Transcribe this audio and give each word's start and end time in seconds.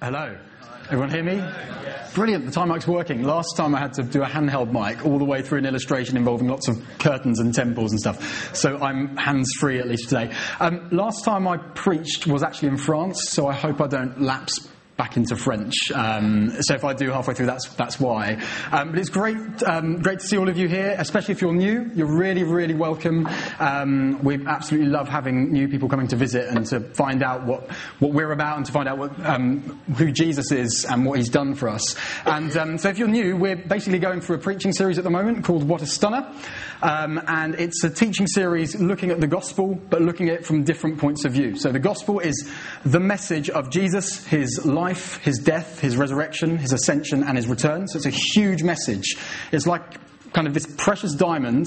Hello. 0.00 0.38
Everyone 0.84 1.10
hear 1.10 1.24
me? 1.24 1.42
Brilliant. 2.14 2.46
The 2.46 2.52
time 2.52 2.68
mic's 2.68 2.86
working. 2.86 3.24
Last 3.24 3.56
time 3.56 3.74
I 3.74 3.80
had 3.80 3.94
to 3.94 4.04
do 4.04 4.22
a 4.22 4.26
handheld 4.26 4.70
mic 4.70 5.04
all 5.04 5.18
the 5.18 5.24
way 5.24 5.42
through 5.42 5.58
an 5.58 5.66
illustration 5.66 6.16
involving 6.16 6.46
lots 6.46 6.68
of 6.68 6.80
curtains 7.00 7.40
and 7.40 7.52
temples 7.52 7.90
and 7.90 8.00
stuff. 8.00 8.54
So 8.54 8.78
I'm 8.78 9.16
hands 9.16 9.50
free 9.58 9.80
at 9.80 9.88
least 9.88 10.08
today. 10.08 10.32
Um, 10.60 10.88
last 10.92 11.24
time 11.24 11.48
I 11.48 11.56
preached 11.56 12.28
was 12.28 12.44
actually 12.44 12.68
in 12.68 12.76
France, 12.76 13.30
so 13.30 13.48
I 13.48 13.54
hope 13.54 13.80
I 13.80 13.88
don't 13.88 14.20
lapse 14.20 14.68
back 14.98 15.16
into 15.16 15.36
French. 15.36 15.92
Um, 15.94 16.50
so 16.60 16.74
if 16.74 16.84
I 16.84 16.92
do 16.92 17.10
halfway 17.10 17.32
through, 17.32 17.46
that's 17.46 17.68
that's 17.74 18.00
why. 18.00 18.42
Um, 18.72 18.90
but 18.90 18.98
it's 18.98 19.08
great, 19.08 19.36
um, 19.62 20.02
great 20.02 20.18
to 20.18 20.26
see 20.26 20.36
all 20.36 20.48
of 20.48 20.58
you 20.58 20.66
here, 20.66 20.96
especially 20.98 21.32
if 21.32 21.40
you're 21.40 21.54
new. 21.54 21.88
You're 21.94 22.12
really, 22.12 22.42
really 22.42 22.74
welcome. 22.74 23.28
Um, 23.60 24.22
we 24.24 24.44
absolutely 24.44 24.88
love 24.88 25.08
having 25.08 25.52
new 25.52 25.68
people 25.68 25.88
coming 25.88 26.08
to 26.08 26.16
visit 26.16 26.48
and 26.48 26.66
to 26.66 26.80
find 26.80 27.22
out 27.22 27.46
what 27.46 27.70
what 28.00 28.12
we're 28.12 28.32
about 28.32 28.56
and 28.56 28.66
to 28.66 28.72
find 28.72 28.88
out 28.88 28.98
what, 28.98 29.24
um, 29.24 29.60
who 29.96 30.10
Jesus 30.10 30.50
is 30.50 30.84
and 30.84 31.06
what 31.06 31.18
He's 31.18 31.30
done 31.30 31.54
for 31.54 31.68
us. 31.68 31.94
And 32.26 32.54
um, 32.56 32.76
so 32.76 32.88
if 32.88 32.98
you're 32.98 33.06
new, 33.06 33.36
we're 33.36 33.56
basically 33.56 34.00
going 34.00 34.20
through 34.20 34.36
a 34.36 34.40
preaching 34.40 34.72
series 34.72 34.98
at 34.98 35.04
the 35.04 35.10
moment 35.10 35.44
called 35.44 35.62
What 35.62 35.80
a 35.80 35.86
Stunner, 35.86 36.34
and 36.82 37.54
it's 37.54 37.84
a 37.84 37.90
teaching 37.90 38.26
series 38.26 38.74
looking 38.74 39.10
at 39.10 39.20
the 39.20 39.28
gospel, 39.28 39.80
but 39.90 40.02
looking 40.02 40.28
at 40.28 40.40
it 40.40 40.44
from 40.44 40.64
different 40.64 40.98
points 40.98 41.24
of 41.24 41.32
view. 41.32 41.54
So 41.54 41.70
the 41.70 41.78
gospel 41.78 42.18
is 42.18 42.50
the 42.84 43.00
message 43.00 43.48
of 43.48 43.70
Jesus, 43.70 44.26
His 44.26 44.66
life 44.66 44.87
life, 44.88 45.18
his 45.18 45.38
death, 45.38 45.80
his 45.80 45.96
resurrection, 45.96 46.56
his 46.56 46.72
ascension, 46.72 47.22
and 47.22 47.36
his 47.36 47.46
return. 47.46 47.86
So 47.88 47.98
it's 47.98 48.06
a 48.06 48.10
huge 48.10 48.62
message. 48.62 49.16
It's 49.52 49.66
like 49.66 49.82
kind 50.32 50.46
of 50.46 50.54
this 50.54 50.66
precious 50.78 51.14
diamond, 51.14 51.66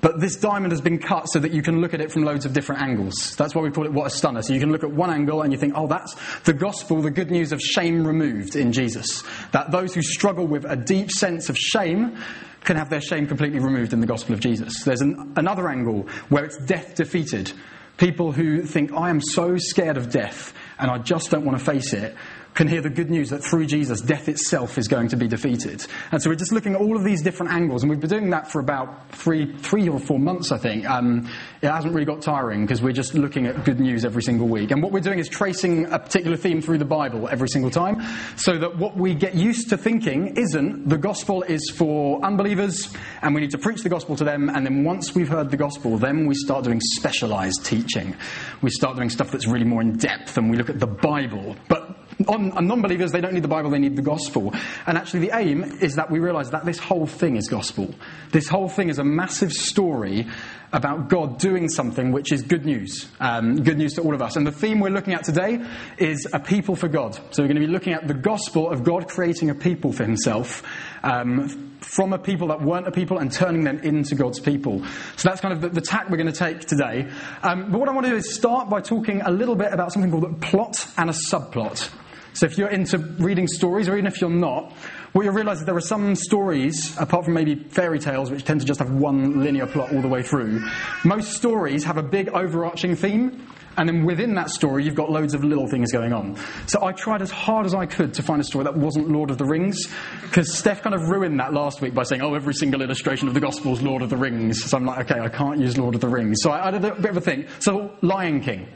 but 0.00 0.18
this 0.18 0.34
diamond 0.34 0.72
has 0.72 0.80
been 0.80 0.98
cut 0.98 1.26
so 1.28 1.38
that 1.38 1.52
you 1.52 1.62
can 1.62 1.80
look 1.80 1.94
at 1.94 2.00
it 2.00 2.10
from 2.10 2.24
loads 2.24 2.44
of 2.46 2.52
different 2.52 2.82
angles. 2.82 3.36
That's 3.36 3.54
why 3.54 3.62
we 3.62 3.70
call 3.70 3.84
it 3.84 3.92
what 3.92 4.08
a 4.08 4.10
stunner. 4.10 4.42
So 4.42 4.52
you 4.52 4.58
can 4.58 4.72
look 4.72 4.82
at 4.82 4.90
one 4.90 5.10
angle 5.10 5.42
and 5.42 5.52
you 5.52 5.58
think, 5.58 5.74
oh, 5.76 5.86
that's 5.86 6.16
the 6.40 6.52
gospel, 6.52 7.00
the 7.02 7.10
good 7.10 7.30
news 7.30 7.52
of 7.52 7.60
shame 7.60 8.04
removed 8.04 8.56
in 8.56 8.72
Jesus. 8.72 9.22
That 9.52 9.70
those 9.70 9.94
who 9.94 10.02
struggle 10.02 10.46
with 10.46 10.64
a 10.64 10.76
deep 10.76 11.12
sense 11.12 11.50
of 11.50 11.56
shame 11.56 12.18
can 12.64 12.76
have 12.76 12.90
their 12.90 13.00
shame 13.00 13.28
completely 13.28 13.60
removed 13.60 13.92
in 13.92 14.00
the 14.00 14.06
gospel 14.08 14.34
of 14.34 14.40
Jesus. 14.40 14.82
There's 14.84 15.02
an, 15.02 15.34
another 15.36 15.68
angle 15.68 16.08
where 16.30 16.44
it's 16.44 16.58
death 16.64 16.96
defeated. 16.96 17.52
People 17.96 18.32
who 18.32 18.62
think, 18.62 18.92
I 18.92 19.10
am 19.10 19.20
so 19.20 19.56
scared 19.56 19.96
of 19.96 20.10
death 20.10 20.52
and 20.80 20.90
I 20.90 20.98
just 20.98 21.30
don't 21.30 21.44
want 21.44 21.58
to 21.58 21.64
face 21.64 21.92
it 21.92 22.16
can 22.54 22.68
hear 22.68 22.80
the 22.80 22.90
good 22.90 23.10
news 23.10 23.30
that 23.30 23.42
through 23.42 23.66
Jesus, 23.66 24.00
death 24.00 24.28
itself 24.28 24.78
is 24.78 24.88
going 24.88 25.08
to 25.08 25.16
be 25.16 25.28
defeated. 25.28 25.86
And 26.12 26.22
so 26.22 26.30
we're 26.30 26.36
just 26.36 26.52
looking 26.52 26.74
at 26.74 26.80
all 26.80 26.96
of 26.96 27.04
these 27.04 27.22
different 27.22 27.52
angles, 27.52 27.82
and 27.82 27.90
we've 27.90 28.00
been 28.00 28.10
doing 28.10 28.30
that 28.30 28.50
for 28.50 28.60
about 28.60 29.10
three, 29.12 29.56
three 29.58 29.88
or 29.88 29.98
four 29.98 30.18
months, 30.18 30.52
I 30.52 30.58
think. 30.58 30.88
Um, 30.88 31.28
it 31.62 31.68
hasn't 31.68 31.94
really 31.94 32.06
got 32.06 32.22
tiring 32.22 32.62
because 32.62 32.82
we're 32.82 32.92
just 32.92 33.14
looking 33.14 33.46
at 33.46 33.64
good 33.64 33.80
news 33.80 34.04
every 34.04 34.22
single 34.22 34.48
week. 34.48 34.70
And 34.70 34.82
what 34.82 34.92
we're 34.92 35.00
doing 35.00 35.18
is 35.18 35.28
tracing 35.28 35.86
a 35.86 35.98
particular 35.98 36.36
theme 36.36 36.60
through 36.60 36.78
the 36.78 36.84
Bible 36.84 37.28
every 37.28 37.48
single 37.48 37.70
time, 37.70 38.02
so 38.36 38.58
that 38.58 38.76
what 38.78 38.96
we 38.96 39.14
get 39.14 39.34
used 39.34 39.70
to 39.70 39.76
thinking 39.76 40.36
isn't 40.36 40.88
the 40.88 40.98
gospel 40.98 41.42
is 41.42 41.70
for 41.74 42.24
unbelievers, 42.24 42.92
and 43.22 43.34
we 43.34 43.40
need 43.40 43.50
to 43.50 43.58
preach 43.58 43.82
the 43.82 43.88
gospel 43.88 44.16
to 44.16 44.24
them, 44.24 44.48
and 44.48 44.66
then 44.66 44.84
once 44.84 45.14
we've 45.14 45.28
heard 45.28 45.50
the 45.50 45.56
gospel, 45.56 45.98
then 45.98 46.26
we 46.26 46.34
start 46.34 46.64
doing 46.64 46.80
specialized 46.80 47.64
teaching. 47.64 48.16
We 48.62 48.70
start 48.70 48.96
doing 48.96 49.10
stuff 49.10 49.30
that's 49.30 49.46
really 49.46 49.64
more 49.64 49.82
in 49.82 49.96
depth, 49.96 50.36
and 50.36 50.50
we 50.50 50.56
look 50.56 50.70
at 50.70 50.80
the 50.80 50.86
Bible. 50.86 51.56
But 51.68 51.89
on, 52.28 52.52
on 52.52 52.66
non 52.66 52.82
believers, 52.82 53.12
they 53.12 53.20
don't 53.20 53.34
need 53.34 53.44
the 53.44 53.48
Bible, 53.48 53.70
they 53.70 53.78
need 53.78 53.96
the 53.96 54.02
gospel. 54.02 54.52
And 54.86 54.96
actually, 54.98 55.20
the 55.20 55.36
aim 55.36 55.64
is 55.80 55.96
that 55.96 56.10
we 56.10 56.18
realize 56.18 56.50
that 56.50 56.64
this 56.64 56.78
whole 56.78 57.06
thing 57.06 57.36
is 57.36 57.48
gospel. 57.48 57.94
This 58.32 58.48
whole 58.48 58.68
thing 58.68 58.88
is 58.88 58.98
a 58.98 59.04
massive 59.04 59.52
story 59.52 60.26
about 60.72 61.08
God 61.08 61.38
doing 61.38 61.68
something 61.68 62.12
which 62.12 62.32
is 62.32 62.42
good 62.42 62.64
news. 62.64 63.08
Um, 63.18 63.62
good 63.62 63.78
news 63.78 63.94
to 63.94 64.02
all 64.02 64.14
of 64.14 64.22
us. 64.22 64.36
And 64.36 64.46
the 64.46 64.52
theme 64.52 64.80
we're 64.80 64.90
looking 64.90 65.14
at 65.14 65.24
today 65.24 65.64
is 65.98 66.28
a 66.32 66.38
people 66.38 66.76
for 66.76 66.88
God. 66.88 67.14
So 67.14 67.42
we're 67.42 67.48
going 67.48 67.60
to 67.60 67.66
be 67.66 67.72
looking 67.72 67.92
at 67.92 68.06
the 68.06 68.14
gospel 68.14 68.70
of 68.70 68.84
God 68.84 69.08
creating 69.08 69.50
a 69.50 69.54
people 69.54 69.92
for 69.92 70.04
himself. 70.04 70.62
Um, 71.02 71.70
from 71.80 72.12
a 72.12 72.18
people 72.18 72.48
that 72.48 72.60
weren't 72.60 72.86
a 72.86 72.92
people 72.92 73.18
and 73.18 73.32
turning 73.32 73.64
them 73.64 73.78
into 73.78 74.14
God's 74.14 74.38
people. 74.38 74.84
So 75.16 75.28
that's 75.28 75.40
kind 75.40 75.54
of 75.54 75.60
the, 75.62 75.70
the 75.70 75.80
tack 75.80 76.10
we're 76.10 76.18
going 76.18 76.32
to 76.32 76.38
take 76.38 76.60
today. 76.60 77.10
Um, 77.42 77.72
but 77.72 77.80
what 77.80 77.88
I 77.88 77.92
want 77.92 78.06
to 78.06 78.12
do 78.12 78.16
is 78.16 78.34
start 78.34 78.68
by 78.68 78.80
talking 78.80 79.22
a 79.22 79.30
little 79.30 79.56
bit 79.56 79.72
about 79.72 79.92
something 79.92 80.10
called 80.10 80.24
a 80.24 80.34
plot 80.34 80.86
and 80.98 81.08
a 81.10 81.12
subplot. 81.12 81.90
So 82.34 82.46
if 82.46 82.56
you're 82.56 82.68
into 82.68 82.98
reading 82.98 83.46
stories, 83.46 83.88
or 83.88 83.94
even 83.94 84.06
if 84.06 84.20
you're 84.20 84.30
not, 84.30 84.72
what 85.12 85.24
you'll 85.24 85.34
realize 85.34 85.58
is 85.58 85.64
there 85.64 85.76
are 85.76 85.80
some 85.80 86.14
stories, 86.14 86.96
apart 86.96 87.24
from 87.24 87.34
maybe 87.34 87.56
fairy 87.56 87.98
tales, 87.98 88.30
which 88.30 88.44
tend 88.44 88.60
to 88.60 88.66
just 88.66 88.78
have 88.78 88.90
one 88.90 89.42
linear 89.42 89.66
plot 89.66 89.92
all 89.92 90.00
the 90.00 90.08
way 90.08 90.22
through. 90.22 90.64
Most 91.04 91.32
stories 91.32 91.84
have 91.84 91.96
a 91.96 92.02
big 92.02 92.28
overarching 92.28 92.94
theme, 92.94 93.46
and 93.80 93.88
then 93.88 94.04
within 94.04 94.34
that 94.34 94.50
story, 94.50 94.84
you've 94.84 94.94
got 94.94 95.10
loads 95.10 95.32
of 95.32 95.42
little 95.42 95.66
things 95.66 95.90
going 95.90 96.12
on. 96.12 96.36
So 96.66 96.84
I 96.84 96.92
tried 96.92 97.22
as 97.22 97.30
hard 97.30 97.64
as 97.64 97.72
I 97.72 97.86
could 97.86 98.12
to 98.12 98.22
find 98.22 98.38
a 98.38 98.44
story 98.44 98.64
that 98.64 98.76
wasn't 98.76 99.08
Lord 99.08 99.30
of 99.30 99.38
the 99.38 99.46
Rings, 99.46 99.86
because 100.20 100.52
Steph 100.52 100.82
kind 100.82 100.94
of 100.94 101.08
ruined 101.08 101.40
that 101.40 101.54
last 101.54 101.80
week 101.80 101.94
by 101.94 102.02
saying, 102.02 102.20
oh, 102.20 102.34
every 102.34 102.52
single 102.52 102.82
illustration 102.82 103.26
of 103.26 103.32
the 103.32 103.40
Gospel 103.40 103.72
is 103.72 103.80
Lord 103.80 104.02
of 104.02 104.10
the 104.10 104.18
Rings. 104.18 104.62
So 104.64 104.76
I'm 104.76 104.84
like, 104.84 105.10
okay, 105.10 105.18
I 105.18 105.30
can't 105.30 105.58
use 105.58 105.78
Lord 105.78 105.94
of 105.94 106.02
the 106.02 106.08
Rings. 106.08 106.40
So 106.42 106.50
I, 106.50 106.68
I 106.68 106.70
did 106.72 106.84
a 106.84 106.94
bit 106.94 107.12
of 107.12 107.16
a 107.16 107.22
thing. 107.22 107.46
So 107.60 107.96
Lion 108.02 108.42
King. 108.42 108.68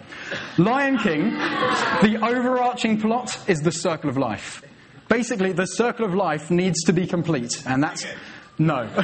Lion 0.56 0.96
King, 0.96 1.32
the 2.00 2.18
overarching 2.22 2.98
plot 2.98 3.38
is 3.46 3.60
the 3.60 3.72
circle 3.72 4.08
of 4.08 4.16
life. 4.16 4.62
Basically, 5.10 5.52
the 5.52 5.66
circle 5.66 6.06
of 6.06 6.14
life 6.14 6.50
needs 6.50 6.82
to 6.84 6.94
be 6.94 7.06
complete, 7.06 7.62
and 7.66 7.82
that's. 7.82 8.06
No. 8.56 8.88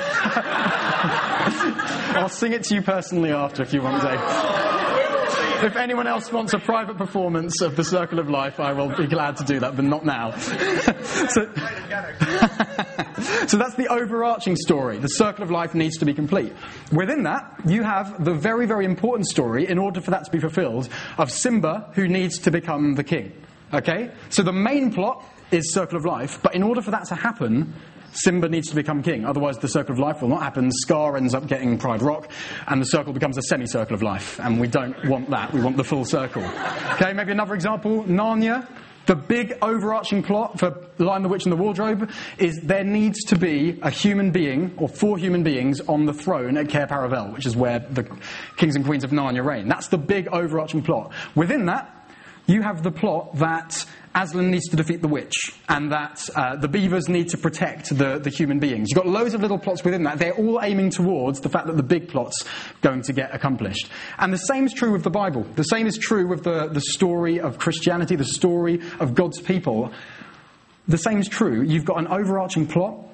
I'll 2.14 2.28
sing 2.30 2.52
it 2.52 2.62
to 2.64 2.74
you 2.76 2.82
personally 2.82 3.32
after 3.32 3.62
if 3.62 3.74
you 3.74 3.82
want, 3.82 4.02
Dave. 4.02 4.89
If 5.62 5.76
anyone 5.76 6.06
else 6.06 6.32
wants 6.32 6.54
a 6.54 6.58
private 6.58 6.96
performance 6.96 7.60
of 7.60 7.76
the 7.76 7.84
Circle 7.84 8.18
of 8.18 8.30
Life, 8.30 8.58
I 8.58 8.72
will 8.72 8.88
be 8.96 9.06
glad 9.06 9.36
to 9.36 9.44
do 9.44 9.60
that, 9.60 9.76
but 9.76 9.84
not 9.84 10.06
now. 10.06 10.30
so, 10.38 11.50
so 13.46 13.58
that's 13.58 13.74
the 13.74 13.86
overarching 13.90 14.56
story. 14.56 14.96
The 14.96 15.08
Circle 15.08 15.44
of 15.44 15.50
Life 15.50 15.74
needs 15.74 15.98
to 15.98 16.06
be 16.06 16.14
complete. 16.14 16.54
Within 16.92 17.24
that, 17.24 17.60
you 17.66 17.82
have 17.82 18.24
the 18.24 18.32
very, 18.32 18.64
very 18.64 18.86
important 18.86 19.28
story, 19.28 19.68
in 19.68 19.76
order 19.76 20.00
for 20.00 20.12
that 20.12 20.24
to 20.24 20.30
be 20.30 20.40
fulfilled, 20.40 20.88
of 21.18 21.30
Simba 21.30 21.90
who 21.94 22.08
needs 22.08 22.38
to 22.38 22.50
become 22.50 22.94
the 22.94 23.04
king. 23.04 23.32
Okay? 23.74 24.10
So 24.30 24.42
the 24.42 24.54
main 24.54 24.90
plot 24.92 25.22
is 25.50 25.74
Circle 25.74 25.98
of 25.98 26.06
Life, 26.06 26.40
but 26.42 26.54
in 26.54 26.62
order 26.62 26.80
for 26.80 26.92
that 26.92 27.04
to 27.08 27.14
happen, 27.14 27.74
Simba 28.12 28.48
needs 28.48 28.68
to 28.68 28.74
become 28.74 29.02
king. 29.02 29.24
Otherwise, 29.24 29.58
the 29.58 29.68
circle 29.68 29.92
of 29.92 29.98
life 29.98 30.22
will 30.22 30.28
not 30.28 30.42
happen. 30.42 30.70
Scar 30.72 31.16
ends 31.16 31.34
up 31.34 31.46
getting 31.46 31.78
Pride 31.78 32.02
Rock, 32.02 32.30
and 32.66 32.80
the 32.80 32.86
circle 32.86 33.12
becomes 33.12 33.38
a 33.38 33.42
semicircle 33.42 33.94
of 33.94 34.02
life. 34.02 34.38
And 34.40 34.60
we 34.60 34.66
don't 34.66 34.96
want 35.06 35.30
that. 35.30 35.52
We 35.52 35.60
want 35.60 35.76
the 35.76 35.84
full 35.84 36.04
circle. 36.04 36.44
Okay, 36.92 37.12
maybe 37.12 37.32
another 37.32 37.54
example 37.54 38.04
Narnia. 38.04 38.68
The 39.06 39.16
big 39.16 39.58
overarching 39.60 40.22
plot 40.22 40.60
for 40.60 40.86
Lion, 40.98 41.22
the 41.22 41.28
Witch, 41.28 41.44
and 41.44 41.50
the 41.50 41.56
Wardrobe 41.56 42.10
is 42.38 42.60
there 42.60 42.84
needs 42.84 43.24
to 43.24 43.36
be 43.36 43.78
a 43.82 43.90
human 43.90 44.30
being, 44.30 44.72
or 44.76 44.88
four 44.88 45.18
human 45.18 45.42
beings, 45.42 45.80
on 45.80 46.06
the 46.06 46.12
throne 46.12 46.56
at 46.56 46.68
Cair 46.68 46.86
Paravel, 46.86 47.32
which 47.32 47.46
is 47.46 47.56
where 47.56 47.80
the 47.80 48.06
kings 48.56 48.76
and 48.76 48.84
queens 48.84 49.02
of 49.02 49.10
Narnia 49.10 49.44
reign. 49.44 49.66
That's 49.66 49.88
the 49.88 49.98
big 49.98 50.28
overarching 50.28 50.82
plot. 50.82 51.12
Within 51.34 51.66
that, 51.66 51.96
you 52.46 52.62
have 52.62 52.82
the 52.82 52.90
plot 52.90 53.36
that 53.38 53.84
Aslan 54.14 54.50
needs 54.50 54.68
to 54.68 54.76
defeat 54.76 55.02
the 55.02 55.08
witch, 55.08 55.52
and 55.68 55.92
that 55.92 56.28
uh, 56.34 56.56
the 56.56 56.66
beavers 56.66 57.08
need 57.08 57.28
to 57.28 57.38
protect 57.38 57.96
the, 57.96 58.18
the 58.18 58.30
human 58.30 58.58
beings. 58.58 58.88
You've 58.90 59.04
got 59.04 59.06
loads 59.06 59.34
of 59.34 59.40
little 59.40 59.58
plots 59.58 59.84
within 59.84 60.02
that. 60.02 60.18
They're 60.18 60.34
all 60.34 60.60
aiming 60.62 60.90
towards 60.90 61.40
the 61.40 61.48
fact 61.48 61.68
that 61.68 61.76
the 61.76 61.82
big 61.84 62.08
plot's 62.08 62.44
going 62.82 63.02
to 63.02 63.12
get 63.12 63.32
accomplished. 63.32 63.88
And 64.18 64.32
the 64.32 64.38
same 64.38 64.66
is 64.66 64.72
true 64.72 64.90
with 64.90 65.04
the 65.04 65.10
Bible. 65.10 65.46
The 65.54 65.62
same 65.62 65.86
is 65.86 65.96
true 65.96 66.26
with 66.26 66.42
the, 66.42 66.68
the 66.68 66.80
story 66.80 67.38
of 67.38 67.58
Christianity, 67.58 68.16
the 68.16 68.24
story 68.24 68.80
of 68.98 69.14
God's 69.14 69.40
people. 69.40 69.92
The 70.88 70.98
same 70.98 71.20
is 71.20 71.28
true. 71.28 71.62
You've 71.62 71.84
got 71.84 71.98
an 71.98 72.08
overarching 72.08 72.66
plot, 72.66 73.06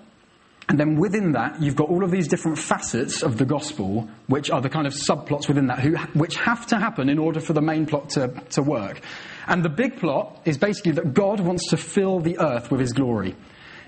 and 0.69 0.81
then 0.81 0.97
within 0.97 1.33
that, 1.33 1.63
you've 1.63 1.77
got 1.77 1.91
all 1.91 2.05
of 2.05 2.11
these 2.11 2.27
different 2.27 2.59
facets 2.59 3.23
of 3.23 3.37
the 3.37 3.45
gospel, 3.45 4.09
which 4.29 4.51
are 4.51 4.63
the 4.63 4.71
kind 4.71 4.87
of 4.87 4.95
subplots 4.95 5.47
within 5.47 5.67
that, 5.67 5.81
who, 5.81 5.97
which 6.19 6.37
have 6.37 6.67
to 6.69 6.79
happen 6.79 7.11
in 7.11 7.19
order 7.19 7.39
for 7.39 7.53
the 7.53 7.61
main 7.61 7.85
plot 7.85 8.11
to, 8.11 8.29
to 8.51 8.63
work. 8.63 9.03
And 9.47 9.65
the 9.65 9.69
big 9.69 9.99
plot 9.99 10.41
is 10.45 10.59
basically 10.59 10.93
that 10.93 11.15
God 11.15 11.41
wants 11.41 11.69
to 11.71 11.77
fill 11.77 12.21
the 12.21 12.39
earth 12.39 12.71
with 12.71 12.81
his 12.81 12.93
glory. 12.93 13.37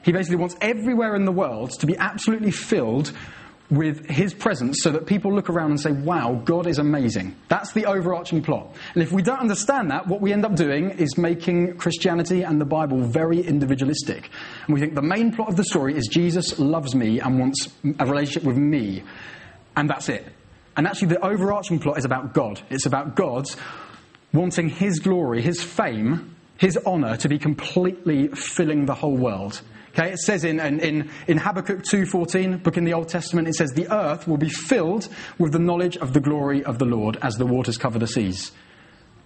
He 0.05 0.13
basically 0.13 0.37
wants 0.37 0.57
everywhere 0.61 1.17
in 1.17 1.25
the 1.25 1.33
world 1.33 1.71
to 1.81 1.87
be 1.87 1.97
absolutely 1.97 2.53
filled 2.53 3.13
with 3.71 4.07
his 4.07 4.33
presence 4.33 4.79
so 4.83 4.91
that 4.91 5.07
people 5.07 5.35
look 5.35 5.51
around 5.51 5.71
and 5.71 5.81
say, 5.81 5.93
wow, 5.93 6.41
God 6.45 6.67
is 6.67 6.79
amazing. 6.79 7.37
That's 7.49 7.73
the 7.73 7.85
overarching 7.85 8.43
plot. 8.43 8.75
And 8.95 9.03
if 9.03 9.13
we 9.13 9.21
don't 9.21 9.41
understand 9.41 9.91
that, 9.91 10.07
what 10.07 10.23
we 10.23 10.33
end 10.33 10.47
up 10.47 10.55
doing 10.55 10.91
is 10.91 11.19
making 11.19 11.77
Christianity 11.77 12.43
and 12.43 12.61
the 12.61 12.65
Bible 12.65 13.03
very 13.03 13.41
individualistic. 13.41 14.31
And 14.67 14.75
we 14.75 14.81
think 14.81 14.95
the 14.95 15.03
main 15.03 15.33
plot 15.33 15.51
of 15.51 15.57
the 15.57 15.65
story 15.65 15.95
is 15.97 16.07
Jesus 16.07 16.59
loves 16.59 16.95
me 16.95 17.21
and 17.21 17.39
wants 17.39 17.69
a 17.99 18.07
relationship 18.07 18.45
with 18.45 18.57
me. 18.57 19.03
And 19.77 19.91
that's 19.91 20.09
it. 20.09 20.27
And 20.77 20.87
actually, 20.87 21.09
the 21.09 21.25
overarching 21.27 21.81
plot 21.81 21.99
is 21.99 22.05
about 22.05 22.33
God. 22.33 22.63
It's 22.71 22.87
about 22.87 23.17
God's 23.17 23.57
wanting 24.33 24.69
his 24.69 24.99
glory, 24.99 25.43
his 25.43 25.63
fame, 25.63 26.37
his 26.59 26.77
honor 26.87 27.17
to 27.19 27.29
be 27.29 27.39
completely 27.39 28.29
filling 28.29 28.87
the 28.87 28.95
whole 28.95 29.17
world. 29.17 29.61
Okay, 29.91 30.13
it 30.13 30.19
says 30.19 30.45
in, 30.45 30.61
in, 30.61 31.11
in 31.27 31.39
Habakkuk 31.39 31.83
2.14, 31.83 32.63
book 32.63 32.77
in 32.77 32.85
the 32.85 32.93
Old 32.93 33.09
Testament, 33.09 33.49
it 33.49 33.55
says, 33.55 33.73
The 33.73 33.93
earth 33.93 34.29
will 34.29 34.37
be 34.37 34.49
filled 34.49 35.09
with 35.39 35.53
the 35.53 35.59
knowledge 35.59 35.97
of 35.97 36.13
the 36.13 36.21
glory 36.21 36.63
of 36.63 36.79
the 36.79 36.85
Lord 36.85 37.17
as 37.23 37.35
the 37.35 37.47
waters 37.47 37.79
cover 37.79 37.99
the 37.99 38.07
seas. 38.07 38.53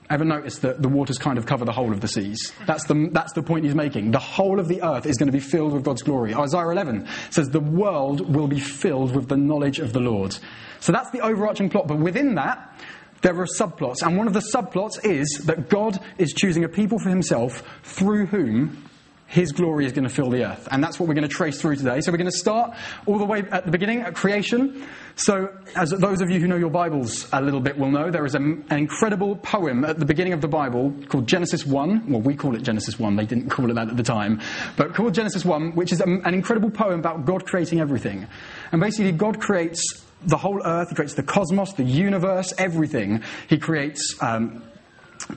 Ever 0.08 0.25
notice 0.25 0.58
that 0.58 0.82
the 0.82 0.88
waters 0.88 1.19
kind 1.19 1.38
of 1.38 1.46
cover 1.46 1.64
the 1.64 1.72
whole 1.72 1.93
of 1.93 2.00
the 2.00 2.08
seas? 2.08 2.52
That's 2.66 2.84
the, 2.84 3.08
that's 3.12 3.32
the 3.32 3.43
point 3.43 3.64
he's 3.64 3.75
making. 3.75 4.10
The 4.10 4.19
whole 4.19 4.60
of 4.60 4.69
the 4.69 4.82
earth 4.82 5.06
is 5.06 5.16
going 5.16 5.28
to 5.28 5.32
be 5.32 5.40
filled 5.40 5.72
with 5.72 5.84
God's 5.84 6.02
glory. 6.02 6.34
Isaiah 6.34 6.69
11 6.69 7.08
says 7.31 7.49
the 7.49 7.60
world 7.60 8.34
will 8.34 8.49
be 8.49 8.60
filled 8.60 9.14
with 9.14 9.28
the 9.28 9.37
knowledge 9.37 9.78
of 9.78 9.93
the 9.93 10.00
Lord. 10.00 10.37
So 10.81 10.93
that's 10.93 11.10
the 11.10 11.20
overarching 11.20 11.70
plot. 11.70 11.87
But 11.87 11.99
within 11.99 12.34
that, 12.34 12.78
there 13.23 13.41
are 13.41 13.47
subplots. 13.47 14.03
And 14.03 14.17
one 14.17 14.27
of 14.27 14.35
the 14.35 14.43
subplots 14.55 15.05
is 15.05 15.45
that 15.47 15.69
God 15.69 15.99
is 16.19 16.33
choosing 16.33 16.65
a 16.65 16.69
people 16.69 16.99
for 16.99 17.09
himself 17.09 17.63
through 17.83 18.27
whom 18.27 18.85
his 19.33 19.51
glory 19.51 19.87
is 19.87 19.93
going 19.93 20.05
to 20.05 20.15
fill 20.15 20.29
the 20.29 20.45
earth. 20.45 20.69
And 20.71 20.85
that's 20.85 21.01
what 21.01 21.09
we're 21.09 21.15
going 21.15 21.27
to 21.27 21.35
trace 21.35 21.59
through 21.59 21.77
today. 21.77 22.03
So 22.03 22.13
we're 22.13 22.19
going 22.19 22.31
to 22.31 22.37
start 22.37 22.77
all 23.07 23.17
the 23.17 23.25
way 23.25 23.43
at 23.51 23.65
the 23.65 23.71
beginning, 23.71 24.03
at 24.03 24.15
creation. 24.15 24.87
So, 25.15 25.49
as 25.75 25.89
those 25.89 26.21
of 26.21 26.31
you 26.31 26.39
who 26.39 26.47
know 26.47 26.57
your 26.57 26.69
Bibles 26.69 27.29
a 27.33 27.41
little 27.41 27.61
bit 27.61 27.79
will 27.79 27.91
know, 27.91 28.11
there 28.11 28.27
is 28.27 28.35
an 28.35 28.63
incredible 28.71 29.37
poem 29.37 29.87
at 29.87 29.99
the 29.99 30.05
beginning 30.05 30.35
of 30.35 30.43
the 30.43 30.49
Bible 30.49 30.95
called 31.09 31.27
Genesis 31.27 31.65
1. 31.65 32.11
Well, 32.11 32.21
we 32.21 32.35
call 32.35 32.55
it 32.57 32.63
Genesis 32.63 32.99
1. 32.99 33.17
They 33.17 33.25
didn't 33.25 33.49
call 33.49 33.71
it 33.71 33.75
that 33.75 33.89
at 33.89 33.97
the 33.97 34.03
time. 34.03 34.43
But 34.77 34.95
called 34.95 35.15
Genesis 35.15 35.47
1, 35.47 35.77
which 35.77 35.93
is 35.93 36.03
an 36.03 36.35
incredible 36.35 36.71
poem 36.71 37.01
about 37.01 37.25
God 37.25 37.47
creating 37.47 37.81
everything. 37.81 38.27
And 38.71 38.83
basically, 38.83 39.13
God 39.13 39.41
creates 39.41 40.01
the 40.27 40.37
whole 40.37 40.61
earth, 40.65 40.91
He 40.91 40.95
creates 40.95 41.15
the 41.15 41.23
cosmos, 41.23 41.73
the 41.75 41.85
universe, 41.85 42.53
everything. 42.59 43.23
He 43.49 43.59
creates. 43.59 44.17
Um, 44.21 44.63